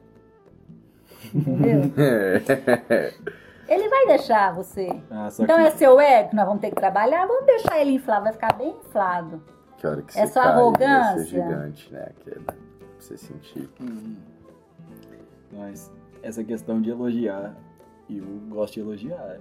Entendeu? 1.35 1.81
Ele 3.69 3.87
vai 3.89 4.07
deixar 4.07 4.53
você. 4.53 4.89
Ah, 5.11 5.29
só 5.29 5.43
Então 5.43 5.57
que- 5.57 5.63
é 5.63 5.71
seu 5.71 5.99
ego 5.99 6.29
que 6.29 6.35
nós 6.35 6.45
vamos 6.45 6.61
ter 6.61 6.69
que 6.69 6.75
trabalhar, 6.75 7.25
vamos 7.27 7.45
deixar 7.45 7.79
ele 7.79 7.91
inflado, 7.91 8.23
vai 8.23 8.33
ficar 8.33 8.53
bem 8.53 8.69
inflado. 8.71 9.41
que 9.77 9.87
hora 9.87 10.01
que 10.01 10.17
É 10.19 10.25
você 10.25 10.33
só 10.33 10.41
cai, 10.41 10.51
arrogância? 10.51 11.23
Gigante, 11.25 11.93
né? 11.93 12.07
Aquele, 12.09 12.39
pra 12.43 12.55
você 12.99 13.17
sentir. 13.17 13.69
Hum. 13.81 14.15
Mas 15.51 15.91
essa 16.21 16.43
questão 16.43 16.81
de 16.81 16.89
elogiar, 16.89 17.53
eu 18.09 18.23
gosto 18.49 18.73
de 18.75 18.79
elogiar. 18.81 19.37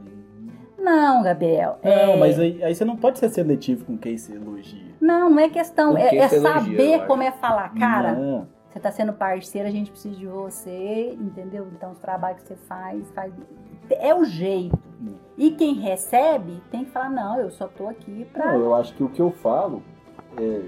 Não, 0.78 1.22
Gabriel. 1.22 1.78
Não, 1.82 1.90
é- 1.92 2.16
mas 2.16 2.38
aí, 2.38 2.62
aí 2.62 2.74
você 2.74 2.84
não 2.84 2.96
pode 2.96 3.18
ser 3.18 3.28
seletivo 3.30 3.84
com 3.84 3.98
quem 3.98 4.16
você 4.16 4.34
elogia. 4.34 4.94
Não, 5.00 5.28
não 5.30 5.40
é 5.40 5.48
questão. 5.48 5.96
É, 5.96 6.08
é 6.14 6.14
elogia, 6.34 6.40
saber 6.40 6.94
acho. 6.94 7.06
como 7.06 7.22
é 7.22 7.32
falar. 7.32 7.74
Cara, 7.74 8.12
Não. 8.12 8.46
você 8.70 8.78
tá 8.80 8.90
sendo 8.92 9.12
parceiro, 9.12 9.66
a 9.68 9.70
gente 9.72 9.90
precisa 9.90 10.14
de 10.14 10.26
você, 10.26 11.16
entendeu? 11.20 11.66
Então, 11.72 11.90
os 11.92 11.98
trabalhos 11.98 12.42
que 12.42 12.48
você 12.48 12.56
faz, 12.56 13.10
faz. 13.10 13.32
É 13.90 14.14
o 14.14 14.24
jeito. 14.24 14.78
E 15.36 15.52
quem 15.52 15.74
recebe 15.74 16.60
tem 16.70 16.84
que 16.84 16.90
falar: 16.90 17.10
não, 17.10 17.38
eu 17.38 17.50
só 17.50 17.68
tô 17.68 17.86
aqui 17.88 18.26
pra. 18.32 18.52
Não, 18.52 18.60
eu 18.60 18.74
acho 18.74 18.92
que 18.94 19.02
o 19.04 19.08
que 19.08 19.20
eu 19.20 19.30
falo 19.30 19.82
é. 20.36 20.62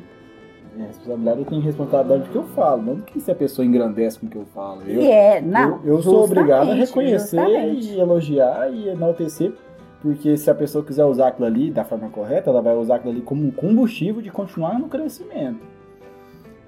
Minha 0.72 0.86
responsabilidade, 0.86 1.40
eu 1.40 1.44
tenho 1.46 1.60
responsabilidade 1.62 2.22
do 2.22 2.30
que 2.30 2.36
eu 2.36 2.44
falo, 2.44 2.82
não 2.82 2.94
do 2.94 3.02
que 3.02 3.18
se 3.20 3.28
a 3.28 3.34
pessoa 3.34 3.66
engrandece 3.66 4.20
com 4.20 4.26
o 4.26 4.30
que 4.30 4.36
eu 4.36 4.44
falo. 4.54 4.82
Eu, 4.82 5.02
E 5.02 5.10
é, 5.10 5.40
não. 5.40 5.80
eu, 5.82 5.96
eu 5.96 6.02
sou 6.02 6.22
obrigado 6.22 6.70
a 6.70 6.74
reconhecer 6.74 7.40
justamente. 7.40 7.88
e 7.88 7.98
elogiar 7.98 8.72
e 8.72 8.88
enaltecer 8.88 9.52
Porque 10.00 10.36
se 10.36 10.48
a 10.48 10.54
pessoa 10.54 10.84
quiser 10.84 11.04
usar 11.04 11.26
aquilo 11.28 11.46
ali 11.46 11.72
da 11.72 11.84
forma 11.84 12.08
correta, 12.08 12.50
ela 12.50 12.62
vai 12.62 12.76
usar 12.76 12.96
aquilo 12.96 13.10
ali 13.10 13.20
como 13.20 13.44
um 13.44 13.50
combustível 13.50 14.22
de 14.22 14.30
continuar 14.30 14.78
no 14.78 14.88
crescimento. 14.88 15.58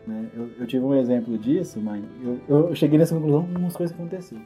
Né? 0.05 0.27
Eu, 0.35 0.49
eu 0.59 0.67
tive 0.67 0.85
um 0.85 0.97
exemplo 0.97 1.39
disso, 1.39 1.81
mãe. 1.81 2.05
Eu, 2.25 2.41
eu 2.49 2.75
cheguei 2.75 2.99
nessa 2.99 3.15
conclusão 3.15 3.47
com 3.47 3.59
umas 3.61 3.77
coisas 3.77 3.95
que 3.95 4.03
aconteceram. 4.03 4.43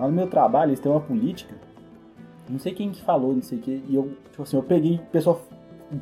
Lá 0.00 0.06
no 0.08 0.14
meu 0.14 0.26
trabalho, 0.26 0.70
eles 0.70 0.80
têm 0.80 0.90
uma 0.90 1.00
política. 1.00 1.54
Não 2.48 2.58
sei 2.58 2.72
quem 2.72 2.90
que 2.90 3.02
falou, 3.02 3.34
não 3.34 3.42
sei 3.42 3.58
o 3.58 3.60
que. 3.60 3.84
E 3.86 3.94
eu, 3.94 4.16
tipo 4.30 4.42
assim, 4.42 4.56
eu 4.56 4.62
peguei 4.62 4.98
pessoa 5.12 5.38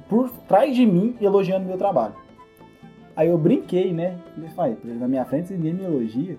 por 0.09 0.31
trás 0.47 0.77
de 0.77 0.87
mim 0.87 1.17
elogiando 1.21 1.67
meu 1.67 1.77
trabalho. 1.77 2.15
Aí 3.17 3.27
eu 3.27 3.37
brinquei, 3.37 3.93
né? 3.93 4.17
Eu 4.37 4.49
falei, 4.51 4.79
na 4.85 5.09
minha 5.09 5.25
frente 5.25 5.53
ninguém 5.53 5.75
me 5.75 5.83
elogia. 5.83 6.39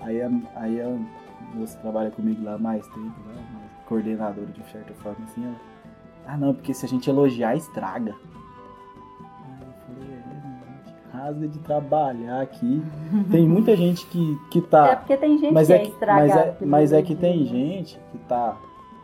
Aí 0.00 0.22
a, 0.22 0.30
aí 0.54 0.80
a 0.80 0.96
moça 1.54 1.76
trabalha 1.80 2.12
comigo 2.12 2.44
lá 2.44 2.56
mais 2.56 2.86
tempo, 2.86 3.14
coordenadora 3.88 4.46
de 4.46 4.62
certa 4.70 4.94
forma, 4.94 5.24
assim, 5.24 5.44
ela. 5.44 5.56
Ah 6.24 6.36
não, 6.36 6.54
porque 6.54 6.72
se 6.72 6.86
a 6.86 6.88
gente 6.88 7.10
elogiar, 7.10 7.56
estraga. 7.56 8.14
Rasga 11.22 11.46
de 11.46 11.58
trabalhar 11.60 12.40
aqui. 12.40 12.82
Tem 13.30 13.46
muita 13.46 13.76
gente 13.76 14.04
que, 14.06 14.38
que 14.50 14.60
tá. 14.60 14.88
É 14.88 14.96
porque 14.96 15.16
tem 15.16 15.38
gente 15.38 15.54
Mas 15.54 15.68
que 15.68 15.72
é 15.72 15.76
é 15.76 15.78
que, 15.80 15.92
mas 16.04 16.36
é, 16.36 16.56
mas 16.60 16.92
é 16.92 17.02
que 17.02 17.12
elogio, 17.12 17.30
tem 17.30 17.46
gente 17.46 18.00
que 18.10 18.18
tá. 18.18 18.56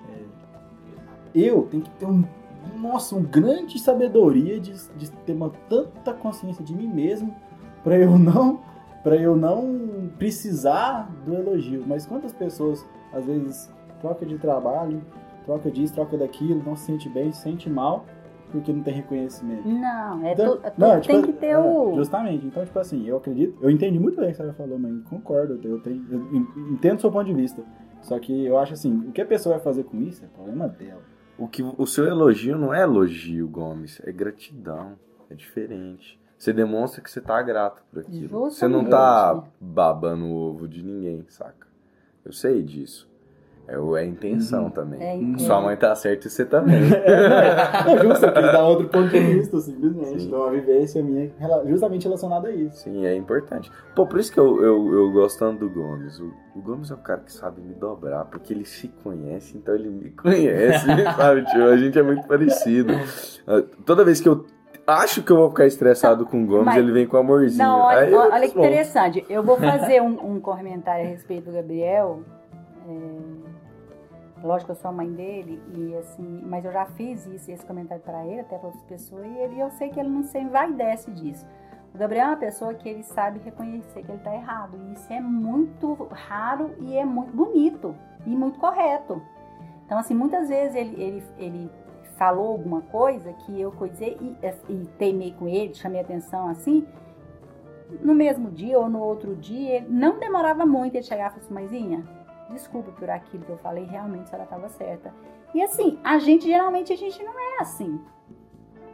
é, 0.08 0.24
eu 1.34 1.62
tenho 1.70 1.82
que 1.82 1.90
ter 1.90 2.06
um. 2.06 2.24
Nossa, 2.76 3.16
um 3.16 3.22
grande 3.22 3.78
sabedoria 3.78 4.60
de, 4.60 4.72
de 4.96 5.10
ter 5.10 5.32
uma 5.32 5.50
tanta 5.68 6.12
consciência 6.12 6.64
de 6.64 6.74
mim 6.74 6.86
mesmo 6.86 7.34
pra 7.82 7.96
eu 7.96 8.18
não. 8.18 8.60
para 9.02 9.16
eu 9.16 9.36
não 9.36 10.10
precisar 10.18 11.10
do 11.24 11.34
elogio. 11.34 11.84
Mas 11.86 12.06
quantas 12.06 12.32
pessoas, 12.32 12.84
às 13.12 13.24
vezes, 13.24 13.72
troca 14.00 14.26
de 14.26 14.38
trabalho, 14.38 15.02
troca 15.44 15.70
disso, 15.70 15.94
troca 15.94 16.16
daquilo, 16.16 16.62
não 16.64 16.76
se 16.76 16.84
sente 16.84 17.08
bem, 17.08 17.32
se 17.32 17.42
sente 17.42 17.70
mal, 17.70 18.04
porque 18.50 18.72
não 18.72 18.82
tem 18.82 18.94
reconhecimento. 18.94 19.66
Não, 19.68 20.26
é 20.26 20.32
Então, 20.32 20.56
tu- 20.56 20.66
é 20.66 20.70
tu- 20.70 20.80
não, 20.80 21.00
tipo, 21.00 21.14
tem 21.14 21.22
que 21.22 21.32
ter 21.32 21.46
é, 21.48 21.58
o. 21.58 21.94
Justamente. 21.96 22.46
Então, 22.46 22.64
tipo 22.64 22.78
assim, 22.78 23.06
eu 23.06 23.16
acredito. 23.18 23.56
Eu 23.62 23.70
entendi 23.70 23.98
muito 23.98 24.16
bem 24.20 24.28
o 24.30 24.30
que 24.32 24.36
você 24.42 24.52
falou, 24.52 24.78
mas 24.78 25.02
concordo. 25.04 25.58
Eu, 25.62 25.80
tenho, 25.80 26.04
eu 26.10 26.20
en- 26.34 26.72
entendo 26.72 26.98
o 26.98 27.00
seu 27.00 27.10
ponto 27.12 27.26
de 27.26 27.34
vista. 27.34 27.62
Só 28.02 28.18
que 28.18 28.44
eu 28.44 28.58
acho 28.58 28.74
assim, 28.74 28.94
o 29.08 29.12
que 29.12 29.20
a 29.20 29.26
pessoa 29.26 29.56
vai 29.56 29.64
fazer 29.64 29.84
com 29.84 30.00
isso 30.00 30.24
é 30.24 30.28
problema 30.28 30.68
dela. 30.68 31.02
O, 31.36 31.46
que, 31.46 31.62
o 31.62 31.86
seu 31.86 32.04
elogio 32.06 32.58
não 32.58 32.72
é 32.74 32.82
elogio, 32.82 33.46
Gomes, 33.48 34.00
é 34.04 34.10
gratidão. 34.12 34.92
É 35.30 35.34
diferente. 35.34 36.18
Você 36.38 36.52
demonstra 36.52 37.02
que 37.02 37.10
você 37.10 37.20
tá 37.20 37.40
grato 37.42 37.82
por 37.90 38.00
aquilo. 38.00 38.28
Você 38.28 38.66
não 38.68 38.84
tá 38.84 39.32
Justamente. 39.34 39.52
babando 39.60 40.24
o 40.26 40.34
ovo 40.34 40.68
de 40.68 40.82
ninguém, 40.84 41.24
saca? 41.28 41.66
Eu 42.24 42.32
sei 42.32 42.62
disso. 42.62 43.07
É, 43.70 43.78
o- 43.78 43.94
é 43.94 44.00
a 44.00 44.04
intenção 44.06 44.64
Uhum. 44.64 44.70
também. 44.70 45.34
É. 45.34 45.38
Sua 45.40 45.60
mãe 45.60 45.76
tá 45.76 45.94
certa 45.94 46.26
e 46.26 46.30
você 46.30 46.44
também. 46.46 46.80
não, 47.86 47.98
justo, 47.98 48.24
eu 48.24 48.32
quis 48.32 48.42
dar 48.52 48.64
outro 48.66 48.88
ponto 48.88 49.08
de 49.10 49.18
vista, 49.20 49.58
simplesmente. 49.60 50.20
Sim. 50.22 50.26
Então, 50.28 50.40
uma 50.40 50.50
vivência 50.50 51.02
minha 51.02 51.30
justamente 51.66 52.04
relacionada 52.04 52.48
a 52.48 52.50
isso. 52.50 52.78
Sim, 52.84 53.04
é 53.04 53.14
importante. 53.14 53.70
Pô, 53.94 54.06
por 54.06 54.18
isso 54.18 54.32
que 54.32 54.40
eu, 54.40 54.62
eu, 54.64 54.92
eu 54.94 55.12
gosto 55.12 55.38
tanto 55.38 55.68
do 55.68 55.70
Gomes. 55.70 56.18
O, 56.18 56.32
o 56.56 56.62
Gomes 56.62 56.90
é 56.90 56.94
um 56.94 57.02
cara 57.02 57.20
que 57.20 57.30
sabe 57.32 57.60
me 57.60 57.74
dobrar, 57.74 58.24
porque 58.24 58.54
ele 58.54 58.64
se 58.64 58.88
conhece, 59.04 59.58
então 59.58 59.74
ele 59.74 59.90
me 59.90 60.10
conhece, 60.16 60.86
sabe? 61.16 61.44
Tipo, 61.44 61.62
a 61.64 61.76
gente 61.76 61.98
é 61.98 62.02
muito 62.02 62.26
parecido. 62.26 62.94
Ah, 63.46 63.62
Toda 63.84 64.02
vez 64.02 64.18
que 64.18 64.28
eu 64.30 64.46
acho 64.86 65.22
que 65.22 65.30
eu 65.30 65.36
vou 65.36 65.50
ficar 65.50 65.66
estressado 65.66 66.24
com 66.24 66.42
o 66.42 66.46
Gomes, 66.46 66.64
mas- 66.64 66.76
ele 66.78 66.90
vem 66.92 67.06
com 67.06 67.18
amorzinho. 67.18 67.62
Não, 67.68 67.80
olha, 67.80 68.08
eu 68.08 68.18
olha 68.18 68.30
que 68.32 68.40
respondo. 68.46 68.64
interessante. 68.66 69.26
Eu 69.28 69.42
vou 69.42 69.58
fazer 69.58 70.00
um, 70.00 70.36
um 70.36 70.40
comentário 70.40 71.04
a 71.04 71.08
respeito 71.10 71.50
do 71.50 71.52
Gabriel. 71.52 72.20
É, 72.88 73.47
lógico 74.42 74.72
eu 74.72 74.76
sou 74.76 74.90
a 74.90 74.92
mãe 74.92 75.10
dele, 75.12 75.60
e 75.74 75.96
assim, 75.96 76.42
mas 76.44 76.64
eu 76.64 76.72
já 76.72 76.86
fiz 76.86 77.26
isso, 77.26 77.50
esse 77.50 77.64
comentário 77.66 78.02
para 78.02 78.24
ele, 78.26 78.40
até 78.40 78.56
para 78.56 78.66
outras 78.66 78.84
pessoas, 78.84 79.26
e 79.26 79.38
ele, 79.38 79.60
eu 79.60 79.70
sei 79.70 79.90
que 79.90 79.98
ele 79.98 80.08
não 80.08 80.22
se 80.22 80.38
envaidece 80.38 81.10
disso. 81.10 81.46
O 81.94 81.98
Gabriel 81.98 82.26
é 82.26 82.28
uma 82.28 82.36
pessoa 82.36 82.74
que 82.74 82.88
ele 82.88 83.02
sabe 83.02 83.40
reconhecer 83.40 84.02
que 84.02 84.10
ele 84.10 84.18
está 84.18 84.34
errado. 84.34 84.78
E 84.78 84.92
isso 84.92 85.12
é 85.12 85.20
muito 85.20 85.94
raro 86.10 86.74
e 86.80 86.96
é 86.96 87.04
muito 87.04 87.34
bonito 87.34 87.94
e 88.26 88.30
muito 88.30 88.58
correto. 88.58 89.22
Então, 89.84 89.98
assim, 89.98 90.14
muitas 90.14 90.48
vezes 90.48 90.76
ele, 90.76 91.02
ele, 91.02 91.22
ele 91.38 91.70
falou 92.16 92.48
alguma 92.48 92.82
coisa 92.82 93.32
que 93.32 93.58
eu 93.58 93.72
coisei 93.72 94.18
e, 94.20 94.72
e 94.72 94.86
teimei 94.98 95.32
com 95.32 95.48
ele, 95.48 95.74
chamei 95.74 96.00
atenção 96.00 96.48
assim. 96.48 96.86
No 98.02 98.14
mesmo 98.14 98.50
dia 98.50 98.78
ou 98.78 98.88
no 98.88 99.00
outro 99.00 99.34
dia, 99.34 99.84
não 99.88 100.18
demorava 100.18 100.66
muito 100.66 100.94
ele 100.94 101.02
chegar 101.02 101.28
e 101.28 101.30
falar 101.30 101.42
assim, 101.42 101.54
mãezinha, 101.54 102.04
desculpa 102.50 102.90
por 102.92 103.08
aquilo 103.10 103.44
que 103.44 103.50
eu 103.50 103.58
falei, 103.58 103.84
realmente 103.84 104.24
a 104.24 104.26
senhora 104.26 104.44
estava 104.44 104.68
certa. 104.68 105.12
E 105.54 105.62
assim, 105.62 105.98
a 106.04 106.18
gente, 106.18 106.46
geralmente, 106.46 106.92
a 106.92 106.96
gente 106.96 107.22
não 107.22 107.38
é 107.38 107.60
assim. 107.60 108.00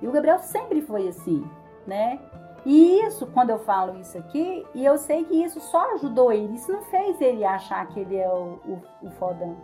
E 0.01 0.09
o 0.09 0.13
Gabriel 0.13 0.39
sempre 0.39 0.83
foi 0.83 1.09
assim, 1.09 1.49
né? 1.87 2.21
E 2.65 3.01
isso, 3.07 3.27
quando 3.27 3.51
eu 3.51 3.59
falo 3.59 3.99
isso 4.01 4.17
aqui, 4.17 4.67
e 4.75 4.85
eu 4.85 4.97
sei 4.97 5.25
que 5.25 5.35
isso 5.35 5.61
só 5.61 5.95
ajudou 5.95 6.33
ele, 6.33 6.55
isso 6.55 6.73
não 6.73 6.83
fez 6.83 7.21
ele 7.21 7.45
achar 7.45 7.87
que 7.89 8.01
ele 8.01 8.17
é 8.17 8.29
o, 8.29 8.59
o, 8.65 8.83
o 9.03 9.11
fodão. 9.13 9.57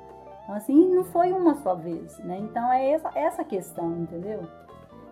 Então, 0.42 0.54
assim, 0.54 0.94
não 0.94 1.04
foi 1.04 1.32
uma 1.32 1.54
só 1.54 1.74
vez, 1.74 2.18
né? 2.18 2.38
Então, 2.38 2.70
é 2.72 2.90
essa, 2.90 3.10
essa 3.14 3.44
questão, 3.44 3.92
entendeu? 3.92 4.42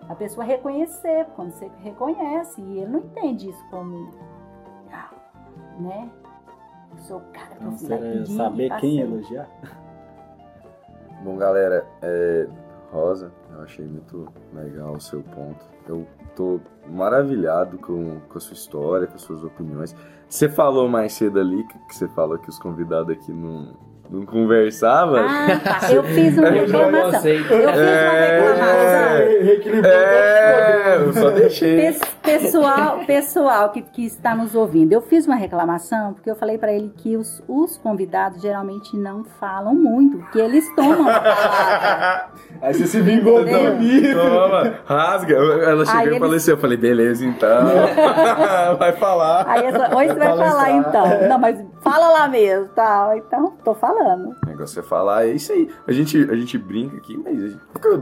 A 0.09 0.15
pessoa 0.15 0.45
reconhecer, 0.45 1.27
quando 1.37 1.53
você 1.53 1.71
reconhece, 1.81 2.61
e 2.61 2.79
ele 2.79 2.91
não 2.91 3.01
entende 3.01 3.49
isso 3.49 3.65
como, 3.71 4.11
né? 5.79 6.11
Sou 7.01 7.19
o 7.19 7.21
cara 7.33 7.57
Então, 7.61 8.23
e 8.23 8.27
saber 8.37 8.69
passei. 8.69 8.91
quem 8.91 9.01
elogiar. 9.01 9.49
Bom, 11.25 11.37
galera, 11.37 11.85
é, 12.03 12.47
Rosa, 12.93 13.33
eu 13.55 13.63
achei 13.63 13.85
muito 13.87 14.29
legal 14.53 14.93
o 14.95 15.01
seu 15.01 15.21
ponto. 15.23 15.65
Eu 15.89 16.07
tô 16.37 16.61
maravilhado 16.87 17.79
com, 17.79 18.21
com 18.29 18.39
a 18.39 18.41
sua 18.41 18.55
história, 18.55 19.07
com 19.07 19.15
as 19.15 19.23
suas 19.23 19.43
opiniões. 19.43 19.97
Você 20.29 20.49
falou 20.49 20.89
mais 20.89 21.13
cedo 21.15 21.41
ali 21.41 21.65
que, 21.65 21.79
que 21.89 21.95
você 21.97 22.07
falou 22.09 22.39
que 22.39 22.49
os 22.51 22.59
convidados 22.59 23.11
aqui 23.17 23.33
não, 23.33 23.75
não 24.11 24.27
conversavam. 24.27 25.17
Ah, 25.19 25.59
tá. 25.81 25.91
Eu 25.93 26.05
fiz 26.05 26.37
uma 26.37 26.51
reclamação. 26.51 27.31
Eu 27.31 27.45
fiz 27.45 27.51
uma 27.51 27.71
É. 27.73 28.39
reclamação. 28.39 29.45
Reequilibrou 29.45 29.93
É, 29.93 30.97
eu 31.03 31.13
só 31.13 31.31
deixei. 31.31 31.77
Pes- 31.93 32.01
Pessoal, 32.29 32.99
pessoal 33.07 33.71
que, 33.71 33.81
que 33.83 34.05
está 34.05 34.35
nos 34.35 34.55
ouvindo, 34.55 34.93
eu 34.93 35.01
fiz 35.01 35.27
uma 35.27 35.37
reclamação 35.37 36.13
porque 36.13 36.31
eu 36.31 36.37
falei 36.37 36.59
para 36.59 36.73
ele 36.73 36.93
que 36.97 37.17
os, 37.17 37.43
os 37.49 37.79
convidados 37.79 38.43
geralmente 38.43 38.97
não 38.97 39.25
falam 39.25 39.75
muito, 39.75 40.19
que 40.31 40.39
eles 40.39 40.65
tomam 40.75 41.09
a 41.09 41.21
palavra. 41.21 42.29
Aí 42.61 42.75
você 42.75 42.87
se 42.87 43.01
vingou 43.01 43.45
bonito. 43.45 44.15
Toma, 44.19 44.75
rasga. 44.85 45.35
Ela 45.37 45.85
chegou 45.87 46.01
Aí 46.01 46.07
e 46.07 46.09
eles- 46.11 46.19
faleceu. 46.19 46.55
Eu 46.57 46.61
falei, 46.61 46.77
beleza, 46.77 47.25
então. 47.25 47.67
Vai 48.79 48.93
falar. 48.93 49.45
Aí 49.49 49.65
essa, 49.67 49.97
hoje 49.97 50.09
você 50.09 50.19
vai 50.19 50.37
Vai 50.37 50.49
falar 50.49 50.71
então. 50.73 51.29
Não, 51.29 51.39
mas 51.39 51.65
fala 51.83 52.09
lá 52.11 52.29
mesmo, 52.29 52.69
tal. 52.75 53.17
Então, 53.17 53.53
tô 53.65 53.75
falando. 53.75 54.35
Negócio 54.59 54.81
é 54.81 54.83
falar, 54.83 55.27
é 55.27 55.31
isso 55.31 55.53
aí. 55.53 55.69
A 55.87 55.93
gente, 55.93 56.19
a 56.31 56.35
gente 56.35 56.59
brinca 56.59 56.97
aqui, 56.97 57.17
mas 57.17 57.43
a 57.43 57.49
gente- 57.49 57.61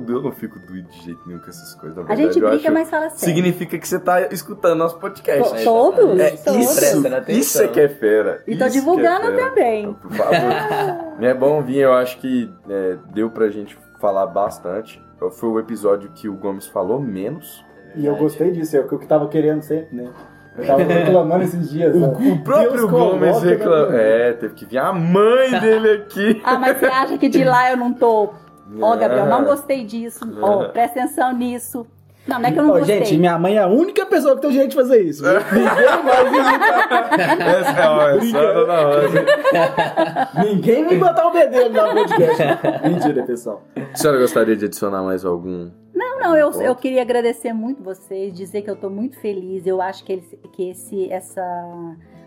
eu 0.08 0.22
não 0.22 0.32
fico 0.32 0.58
doido 0.58 0.88
de 0.88 1.02
jeito 1.02 1.20
nenhum 1.26 1.38
com 1.38 1.50
essas 1.50 1.74
coisas. 1.74 1.96
Na 1.96 2.02
A 2.02 2.06
verdade, 2.06 2.32
gente 2.32 2.42
eu 2.42 2.48
brinca, 2.48 2.64
acho- 2.68 2.72
mas 2.74 2.88
fala 2.90 3.10
sério. 3.10 3.34
Significa 3.34 3.78
que 3.78 3.86
você 3.86 3.98
tá 3.98 4.22
escutando 4.32 4.78
nosso 4.78 4.98
podcast. 4.98 5.54
To- 5.58 5.64
Todos? 5.64 6.18
É 6.20 6.30
todos. 6.30 6.60
isso, 6.82 7.06
isso 7.28 7.62
é 7.62 7.68
que 7.68 7.80
é 7.80 7.88
fera. 7.88 8.42
E 8.46 8.52
tô 8.52 8.58
que 8.58 8.64
é 8.64 8.68
divulgando 8.70 9.26
fera. 9.26 9.48
também. 9.50 9.82
Então, 9.84 9.94
por 9.94 10.12
favor. 10.12 10.34
é 11.20 11.34
bom 11.34 11.62
vir, 11.62 11.78
eu 11.78 11.92
acho 11.92 12.18
que 12.18 12.50
é, 12.68 12.96
deu 13.12 13.28
pra 13.30 13.48
gente 13.50 13.78
falar 14.00 14.26
bastante. 14.26 15.04
Foi 15.32 15.48
o 15.48 15.58
episódio 15.58 16.10
que 16.14 16.28
o 16.28 16.34
Gomes 16.34 16.66
falou 16.66 17.00
menos. 17.00 17.64
E 17.94 18.04
eu 18.06 18.16
gostei 18.16 18.50
disso, 18.50 18.76
é 18.76 18.80
o 18.80 18.88
que 18.88 18.94
eu 18.94 18.98
tava 19.06 19.28
querendo 19.28 19.62
sempre, 19.62 19.94
né? 19.96 20.10
Eu 20.58 20.66
tava 20.66 20.82
reclamando 20.82 21.44
esses 21.44 21.70
dias. 21.70 21.94
O, 21.94 22.04
ó. 22.04 22.08
o 22.08 22.38
próprio 22.42 22.72
Deus 22.72 22.90
Gomes 22.90 23.42
na 23.42 23.48
reclamou. 23.50 23.92
É, 23.92 24.32
teve 24.32 24.54
que 24.54 24.64
vir 24.64 24.78
a 24.78 24.92
mãe 24.92 25.50
dele 25.60 25.90
aqui. 25.92 26.40
Ah, 26.44 26.58
mas 26.58 26.78
você 26.78 26.86
acha 26.86 27.18
que 27.18 27.28
de 27.28 27.44
lá 27.44 27.70
eu 27.70 27.76
não 27.76 27.92
tô. 27.92 28.30
Ó, 28.80 28.96
Gabriel, 28.96 29.26
não 29.26 29.42
É. 29.42 29.44
gostei 29.44 29.84
disso. 29.84 30.20
Ó, 30.42 30.64
presta 30.68 31.00
atenção 31.00 31.32
nisso. 31.32 31.86
Não, 32.26 32.40
não 32.40 32.48
é 32.48 32.50
que 32.52 32.58
eu 32.58 32.62
não 32.64 32.70
Ó, 32.74 32.78
gostei. 32.78 32.98
gente, 33.04 33.16
minha 33.18 33.38
mãe 33.38 33.56
é 33.56 33.60
a 33.62 33.68
única 33.68 34.04
pessoa 34.04 34.34
que 34.34 34.40
tem 34.40 34.50
o 34.50 34.52
direito 34.52 34.70
de 34.70 34.76
fazer 34.76 35.00
isso. 35.02 35.22
Ninguém 35.22 36.02
mais 36.02 36.26
Essa 37.40 37.70
é, 37.70 38.16
é 38.16 38.30
só 38.32 38.38
a 38.40 38.52
Dona 38.52 38.80
Rosa. 38.82 39.24
Ninguém 40.44 40.84
vai 40.84 40.96
botar 40.98 41.26
o 41.28 41.32
bedelho 41.32 41.70
no 41.72 41.94
podcast. 41.94 42.42
Mentira, 42.88 43.22
pessoal. 43.22 43.62
A 43.76 43.96
senhora 43.96 44.18
gostaria 44.20 44.56
de 44.56 44.64
adicionar 44.64 45.02
mais 45.02 45.24
algum? 45.24 45.70
Não, 46.18 46.30
não, 46.30 46.36
eu, 46.36 46.50
eu 46.62 46.74
queria 46.74 47.02
agradecer 47.02 47.52
muito 47.52 47.82
vocês, 47.82 48.32
dizer 48.34 48.62
que 48.62 48.70
eu 48.70 48.74
estou 48.74 48.90
muito 48.90 49.18
feliz. 49.20 49.66
Eu 49.66 49.80
acho 49.80 50.04
que, 50.04 50.12
eles- 50.12 50.38
que 50.52 50.70
esse, 50.70 51.10
essa 51.12 51.42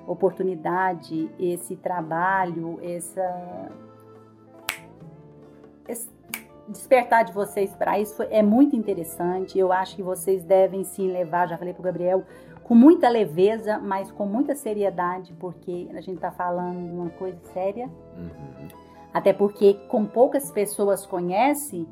oportunidade, 0.08 1.30
esse 1.40 1.76
trabalho, 1.76 2.80
essa, 2.82 3.72
esse 5.88 6.10
despertar 6.68 7.24
de 7.26 7.34
vocês 7.34 7.76
para 7.76 8.00
isso 8.00 8.22
é 8.30 8.42
muito 8.42 8.76
interessante. 8.76 9.58
Eu 9.58 9.72
acho 9.72 9.96
que 9.96 10.04
vocês 10.04 10.44
devem 10.44 10.84
sim 10.84 11.12
levar, 11.12 11.48
já 11.48 11.58
falei 11.58 11.74
para 11.74 11.82
o 11.82 11.84
Gabriel, 11.84 12.24
com 12.64 12.76
muita 12.76 13.10
leveza, 13.10 13.80
mas 13.80 14.12
com 14.12 14.26
muita 14.26 14.54
seriedade, 14.56 15.34
porque 15.40 15.90
a 15.94 16.02
gente 16.02 16.16
está 16.18 16.30
falando 16.32 16.78
de 16.88 16.92
uma 16.96 17.10
coisa 17.10 17.40
séria. 17.54 17.90
Uhum. 18.16 18.68
Até 19.12 19.34
porque, 19.34 19.74
com 19.88 20.06
poucas 20.06 20.52
pessoas 20.52 21.04
conhece, 21.04 21.88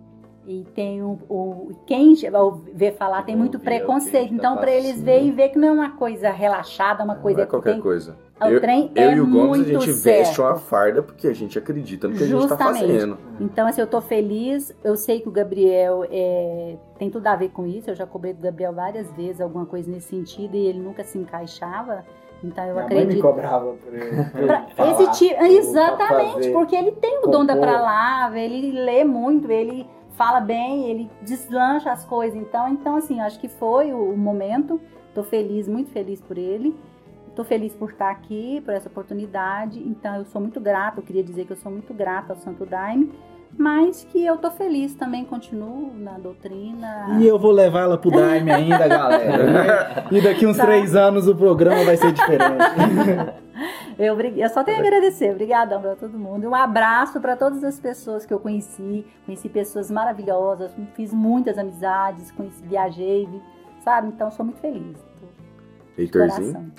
E 0.47 0.63
tem 0.73 1.03
o, 1.03 1.19
o 1.27 1.71
quem 1.85 2.13
vê 2.73 2.91
falar 2.93 3.23
tem 3.23 3.35
muito 3.35 3.57
é 3.57 3.59
preconceito. 3.59 4.29
tá 4.29 4.35
Então, 4.35 4.55
para 4.55 4.71
eles 4.71 5.01
verem, 5.01 5.31
ver 5.31 5.49
que 5.49 5.59
não 5.59 5.67
é 5.67 5.71
uma 5.71 5.89
coisa 5.97 6.29
relaxada, 6.29 7.03
uma 7.03 7.15
coisa 7.17 7.39
Não 7.39 7.43
é 7.43 7.45
que 7.45 7.51
qualquer 7.51 7.73
tem. 7.73 7.81
coisa. 7.81 8.15
O 8.39 8.45
eu, 8.45 8.61
trem 8.61 8.89
eu 8.95 9.09
é 9.09 9.15
e 9.15 9.19
o 9.19 9.27
Gomes, 9.29 9.61
a 9.61 9.63
gente 9.73 9.91
veste 9.91 10.35
sério. 10.35 10.49
uma 10.51 10.55
farda 10.55 11.03
porque 11.03 11.27
a 11.27 11.33
gente 11.33 11.59
acredita 11.59 12.07
no 12.07 12.15
que 12.15 12.23
a 12.23 12.27
gente 12.27 12.47
tá 12.47 12.55
Justamente. 12.55 12.79
fazendo. 12.93 13.17
Então, 13.41 13.67
assim, 13.67 13.81
eu 13.81 13.87
tô 13.87 13.99
feliz. 13.99 14.73
Eu 14.83 14.95
sei 14.95 15.19
que 15.19 15.27
o 15.27 15.31
Gabriel 15.31 16.05
é, 16.09 16.77
tem 16.97 17.09
tudo 17.09 17.27
a 17.27 17.35
ver 17.35 17.49
com 17.49 17.65
isso. 17.67 17.89
Eu 17.89 17.95
já 17.95 18.05
cobrei 18.07 18.31
do 18.33 18.41
Gabriel 18.41 18.71
várias 18.71 19.11
vezes 19.13 19.41
alguma 19.41 19.65
coisa 19.65 19.91
nesse 19.91 20.07
sentido 20.07 20.55
e 20.55 20.65
ele 20.65 20.79
nunca 20.79 21.03
se 21.03 21.17
encaixava. 21.17 22.05
Então, 22.41 22.63
eu 22.63 22.73
Minha 22.75 22.85
mãe 22.85 22.93
me 22.95 23.01
acredito. 23.01 23.21
cobrava 23.21 23.73
por 23.73 23.91
falar, 24.77 24.91
esse 25.01 25.11
tipo, 25.27 25.43
exatamente, 25.43 26.33
fazer. 26.35 26.53
porque 26.53 26.75
ele 26.75 26.91
tem 26.93 27.19
o 27.23 27.27
dom 27.27 27.43
da 27.43 27.57
palavra, 27.57 28.39
ele 28.39 28.71
lê 28.79 29.03
muito, 29.03 29.51
ele 29.51 29.85
fala 30.17 30.41
bem, 30.41 30.89
ele 30.89 31.09
deslancha 31.21 31.91
as 31.91 32.03
coisas. 32.03 32.37
Então, 32.37 32.67
então 32.67 32.95
assim, 32.97 33.21
acho 33.21 33.39
que 33.39 33.47
foi 33.47 33.93
o, 33.93 34.11
o 34.11 34.17
momento. 34.17 34.81
Tô 35.13 35.23
feliz, 35.23 35.67
muito 35.67 35.91
feliz 35.91 36.19
por 36.19 36.37
ele. 36.37 36.75
Tô 37.35 37.43
feliz 37.43 37.73
por 37.75 37.91
estar 37.91 38.09
aqui, 38.09 38.59
por 38.65 38.73
essa 38.73 38.89
oportunidade. 38.89 39.79
Então, 39.79 40.15
eu 40.15 40.25
sou 40.25 40.41
muito 40.41 40.59
grata. 40.59 40.99
Eu 40.99 41.03
queria 41.03 41.23
dizer 41.23 41.45
que 41.45 41.53
eu 41.53 41.57
sou 41.57 41.71
muito 41.71 41.93
grata 41.93 42.33
ao 42.33 42.39
Santo 42.39 42.65
Daime, 42.65 43.13
mas 43.57 44.03
que 44.05 44.25
eu 44.25 44.37
tô 44.37 44.49
feliz 44.51 44.93
também, 44.95 45.23
continuo 45.25 45.91
na 45.95 46.17
doutrina. 46.17 47.17
E 47.19 47.27
eu 47.27 47.37
vou 47.37 47.51
levar 47.51 47.81
ela 47.81 47.97
pro 47.97 48.09
Daime 48.09 48.51
ainda, 48.51 48.85
galera. 48.87 50.05
E 50.11 50.19
daqui 50.21 50.45
uns 50.47 50.57
Tá. 50.57 50.65
três 50.65 50.95
anos 50.95 51.27
o 51.27 51.35
programa 51.35 51.83
vai 51.83 51.97
ser 51.97 52.11
diferente. 52.11 53.37
Eu, 53.97 54.15
eu 54.19 54.49
só 54.49 54.63
tenho 54.63 54.77
a 54.77 54.81
agradecer. 54.81 55.31
Obrigadão 55.31 55.81
para 55.81 55.95
todo 55.95 56.19
mundo. 56.19 56.43
E 56.43 56.47
um 56.47 56.53
abraço 56.53 57.19
para 57.19 57.35
todas 57.35 57.63
as 57.63 57.79
pessoas 57.79 58.27
que 58.27 58.31
eu 58.31 58.39
conheci. 58.39 59.03
Conheci 59.25 59.49
pessoas 59.49 59.89
maravilhosas, 59.89 60.71
fiz 60.93 61.11
muitas 61.11 61.57
amizades, 61.57 62.29
conheci, 62.29 62.61
viajei, 62.61 63.25
vi- 63.25 63.41
sabe? 63.83 64.09
Então, 64.09 64.29
sou 64.29 64.45
muito 64.45 64.59
feliz. 64.61 64.95
Heitorzinho? 65.97 66.71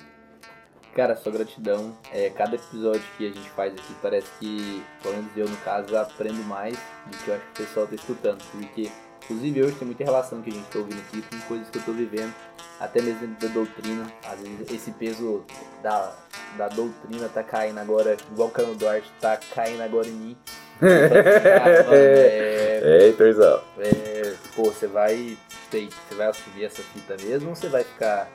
Cara, 0.99 1.15
só 1.15 1.31
gratidão. 1.31 1.97
É, 2.11 2.29
cada 2.29 2.55
episódio 2.57 3.01
que 3.17 3.25
a 3.25 3.29
gente 3.31 3.49
faz 3.51 3.71
aqui 3.71 3.95
parece 4.01 4.27
que, 4.37 4.83
pelo 5.01 5.15
menos 5.15 5.31
eu 5.37 5.47
no 5.47 5.55
caso, 5.57 5.95
aprendo 5.97 6.43
mais 6.43 6.77
do 7.05 7.17
que 7.23 7.29
eu 7.29 7.35
acho 7.35 7.45
que 7.53 7.63
o 7.63 7.65
pessoal 7.65 7.87
tá 7.87 7.95
escutando. 7.95 8.43
Porque, 8.51 8.91
inclusive, 9.23 9.63
hoje 9.63 9.75
tem 9.77 9.85
muita 9.85 10.03
relação 10.03 10.41
que 10.41 10.49
a 10.49 10.53
gente 10.53 10.67
tá 10.67 10.77
ouvindo 10.79 10.99
aqui 10.99 11.21
com 11.21 11.39
coisas 11.47 11.69
que 11.69 11.77
eu 11.77 11.83
tô 11.83 11.93
vivendo, 11.93 12.35
até 12.81 13.01
mesmo 13.01 13.21
dentro 13.27 13.47
da 13.47 13.53
doutrina. 13.53 14.11
Às 14.25 14.41
vezes 14.41 14.71
esse 14.73 14.91
peso 14.91 15.45
da, 15.81 16.13
da 16.57 16.67
doutrina 16.67 17.29
tá 17.29 17.43
caindo 17.43 17.79
agora, 17.79 18.17
igual 18.33 18.49
o 18.49 18.51
Cano 18.51 18.75
Duarte 18.75 19.09
tá 19.21 19.37
caindo 19.55 19.81
agora 19.81 20.05
em 20.05 20.11
mim. 20.11 20.37
Cara, 20.81 21.83
mano, 21.83 21.93
é, 21.95 22.79
É, 22.83 23.03
Heitorzão. 23.07 23.61
é, 23.77 24.33
pô, 24.53 24.63
você 24.65 24.85
vai. 24.85 25.37
Sei, 25.71 25.87
você 25.87 26.15
vai 26.15 26.27
assumir 26.27 26.65
essa 26.65 26.81
fita 26.83 27.15
mesmo 27.23 27.51
ou 27.51 27.55
você 27.55 27.69
vai 27.69 27.85
ficar. 27.85 28.29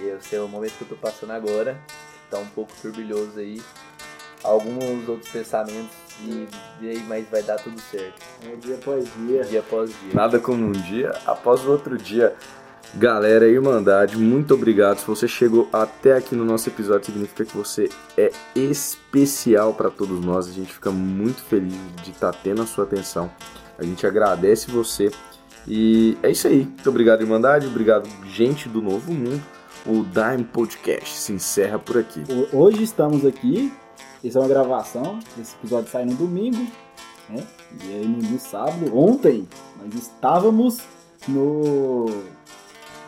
E 0.00 0.08
esse 0.08 0.36
é 0.36 0.40
o 0.40 0.48
momento 0.48 0.72
que 0.72 0.82
eu 0.82 0.88
tô 0.88 0.96
passando 0.96 1.32
agora. 1.32 1.78
Tá 2.30 2.38
um 2.38 2.46
pouco 2.46 2.72
turbilhoso 2.80 3.38
aí. 3.38 3.62
Alguns 4.42 5.08
outros 5.08 5.30
pensamentos 5.30 5.90
e, 6.20 6.48
e 6.80 6.88
aí, 6.88 7.04
mas 7.08 7.28
vai 7.28 7.42
dar 7.42 7.56
tudo 7.56 7.80
certo. 7.80 8.22
É 8.44 8.56
dia 8.56 8.76
após 8.76 9.04
dia. 9.16 9.44
Dia 9.44 9.60
após 9.60 9.90
dia. 9.90 10.14
Nada 10.14 10.38
como 10.38 10.66
um 10.66 10.72
dia 10.72 11.10
após 11.26 11.64
o 11.64 11.70
outro 11.70 11.96
dia. 11.96 12.34
Galera, 12.94 13.46
Irmandade, 13.46 14.16
muito 14.16 14.54
obrigado. 14.54 14.98
Se 14.98 15.06
você 15.06 15.28
chegou 15.28 15.68
até 15.72 16.16
aqui 16.16 16.34
no 16.34 16.44
nosso 16.44 16.68
episódio, 16.68 17.06
significa 17.06 17.44
que 17.44 17.56
você 17.56 17.90
é 18.16 18.30
especial 18.54 19.74
para 19.74 19.90
todos 19.90 20.24
nós. 20.24 20.48
A 20.48 20.52
gente 20.52 20.72
fica 20.72 20.90
muito 20.90 21.42
feliz 21.42 21.74
de 22.02 22.10
estar 22.10 22.32
tendo 22.32 22.62
a 22.62 22.66
sua 22.66 22.84
atenção. 22.84 23.30
A 23.78 23.84
gente 23.84 24.06
agradece 24.06 24.70
você. 24.70 25.10
E 25.68 26.16
é 26.22 26.30
isso 26.30 26.46
aí. 26.46 26.64
Muito 26.64 26.88
obrigado, 26.88 27.20
Irmandade. 27.22 27.66
Obrigado, 27.66 28.08
gente 28.24 28.68
do 28.68 28.80
Novo 28.80 29.12
Mundo. 29.12 29.42
O 29.86 30.04
Dime 30.04 30.44
Podcast 30.44 31.16
se 31.16 31.32
encerra 31.32 31.78
por 31.78 31.98
aqui. 31.98 32.22
Ho- 32.28 32.56
Hoje 32.58 32.82
estamos 32.82 33.24
aqui. 33.24 33.72
Essa 34.24 34.38
é 34.38 34.42
uma 34.42 34.48
gravação. 34.48 35.18
Esse 35.40 35.54
episódio 35.56 35.88
sai 35.90 36.04
no 36.04 36.14
domingo. 36.14 36.66
Né? 37.30 37.42
E 37.84 37.92
aí 37.92 38.06
no, 38.08 38.18
no 38.30 38.38
sábado, 38.38 38.96
ontem, 38.96 39.46
nós 39.84 39.94
estávamos 40.02 40.78
no. 41.28 42.06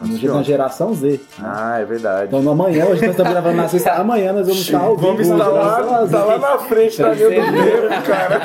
na 0.00 0.42
geração 0.42 0.94
Z. 0.94 1.08
né? 1.12 1.18
Ah, 1.42 1.78
é 1.80 1.84
verdade. 1.84 2.26
Então 2.28 2.42
no 2.42 2.50
amanhã, 2.52 2.84
hoje 2.86 3.00
nós 3.02 3.10
estamos 3.10 3.32
gravando 3.32 3.56
na 3.56 3.68
sexta. 3.68 3.92
Amanhã 3.98 4.32
nós 4.32 4.46
vamos 4.46 4.60
estar 4.62 4.78
ao 4.80 4.96
vivo. 4.96 5.06
Vamos 5.08 5.26
estar 5.28 5.48
lá, 5.48 6.06
tá 6.06 6.24
lá 6.24 6.38
na 6.38 6.58
frente 6.58 6.98
da 7.02 7.12
linha 7.12 7.28
do 7.28 7.34
tempo, 7.36 8.06
cara. 8.06 8.40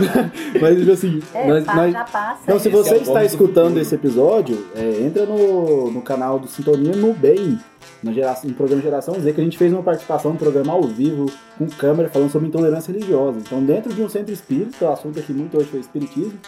Mas 0.60 0.78
tipo 0.78 0.92
assim, 0.92 1.22
É, 1.34 1.46
nós- 1.48 1.64
pá, 1.64 1.74
nós- 1.76 1.92
já 1.92 2.04
passa. 2.04 2.40
Então, 2.44 2.58
se 2.58 2.68
Esse 2.68 2.76
você 2.76 2.94
é 2.94 2.98
está 2.98 3.24
escutando 3.24 3.78
esse 3.78 3.94
episódio, 3.94 4.66
é, 4.74 5.02
entra 5.02 5.26
no, 5.26 5.90
no 5.90 6.00
canal 6.02 6.38
do 6.38 6.46
Sintonia 6.48 6.94
no 6.96 7.12
Bem, 7.14 7.58
no, 8.04 8.12
geração, 8.12 8.48
no 8.50 8.54
programa 8.56 8.82
Geração 8.82 9.14
Z, 9.20 9.32
que 9.32 9.40
a 9.40 9.44
gente 9.44 9.58
fez 9.58 9.72
uma 9.72 9.82
participação, 9.82 10.32
um 10.32 10.36
programa 10.36 10.72
ao 10.72 10.82
vivo, 10.82 11.26
com 11.58 11.66
câmera, 11.68 12.08
falando 12.08 12.30
sobre 12.30 12.48
intolerância 12.48 12.92
religiosa. 12.92 13.38
Então, 13.38 13.62
dentro 13.64 13.92
de 13.92 14.02
um 14.02 14.08
centro 14.08 14.32
espírita, 14.32 14.84
o 14.84 14.92
assunto 14.92 15.18
aqui 15.18 15.32
muito 15.32 15.56
hoje 15.56 15.66
foi 15.66 15.80
espiritismo, 15.80 16.38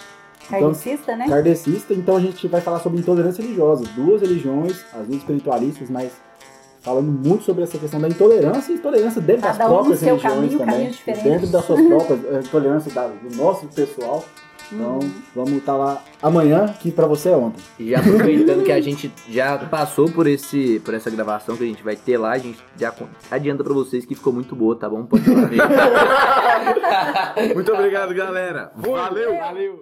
então, 0.49 0.61
Kardecista, 0.61 1.17
né? 1.17 1.29
kardecista, 1.29 1.93
então 1.95 2.17
a 2.17 2.21
gente 2.21 2.47
vai 2.47 2.61
falar 2.61 2.79
sobre 2.79 3.01
intolerância 3.01 3.43
religiosa. 3.43 3.85
Duas 3.97 4.21
religiões, 4.21 4.85
as 4.95 5.05
duas 5.07 5.19
espiritualistas, 5.19 5.91
mas 5.91 6.13
falando 6.83 7.11
muito 7.11 7.43
sobre 7.43 7.65
essa 7.65 7.77
questão 7.79 8.01
da 8.01 8.07
intolerância 8.09 8.71
e 8.73 8.77
intolerância 8.77 9.21
dentro 9.21 9.43
Cada 9.43 9.59
das 9.59 9.67
um 9.67 9.71
próprias 9.75 9.99
seu 9.99 10.17
religiões 10.17 10.55
caminho, 10.57 10.59
também. 11.05 11.23
Dentro 11.25 11.47
das 11.49 11.65
suas 11.65 11.81
próprias, 11.85 12.21
a 12.33 12.39
intolerância 12.39 12.93
da- 12.93 13.09
do 13.09 13.37
nosso 13.37 13.67
pessoal. 13.67 14.25
Então, 14.73 14.99
Uhum. 14.99 15.11
vamos 15.35 15.53
estar 15.55 15.77
lá 15.77 16.03
amanhã, 16.23 16.67
que 16.81 16.91
pra 16.91 17.07
você 17.07 17.29
é 17.29 17.37
ontem. 17.37 17.63
E 17.79 17.91
já 17.91 17.99
aproveitando 18.01 18.65
que 18.65 18.73
a 18.73 18.81
gente 18.81 19.13
já 19.29 19.59
passou 19.59 20.11
por 20.11 20.27
esse 20.27 20.81
por 20.81 20.95
essa 20.95 21.11
gravação 21.11 21.57
que 21.57 21.65
a 21.65 21.67
gente 21.67 21.83
vai 21.83 21.97
ter 21.97 22.19
lá, 22.19 22.33
a 22.33 22.39
gente 22.39 22.59
já 22.79 22.93
adianta 23.31 23.63
pra 23.63 23.73
vocês 23.73 24.05
que 24.05 24.15
ficou 24.15 24.33
muito 24.33 24.57
boa, 24.57 24.77
tá 24.77 24.89
bom? 24.89 25.05
Pode 25.07 25.29
ir 25.31 25.35
lá 25.35 25.47
ver. 25.47 25.61
Muito 27.55 27.73
obrigado, 27.73 28.15
galera. 28.15 28.73
Valeu. 28.75 29.37
Valeu! 29.37 29.81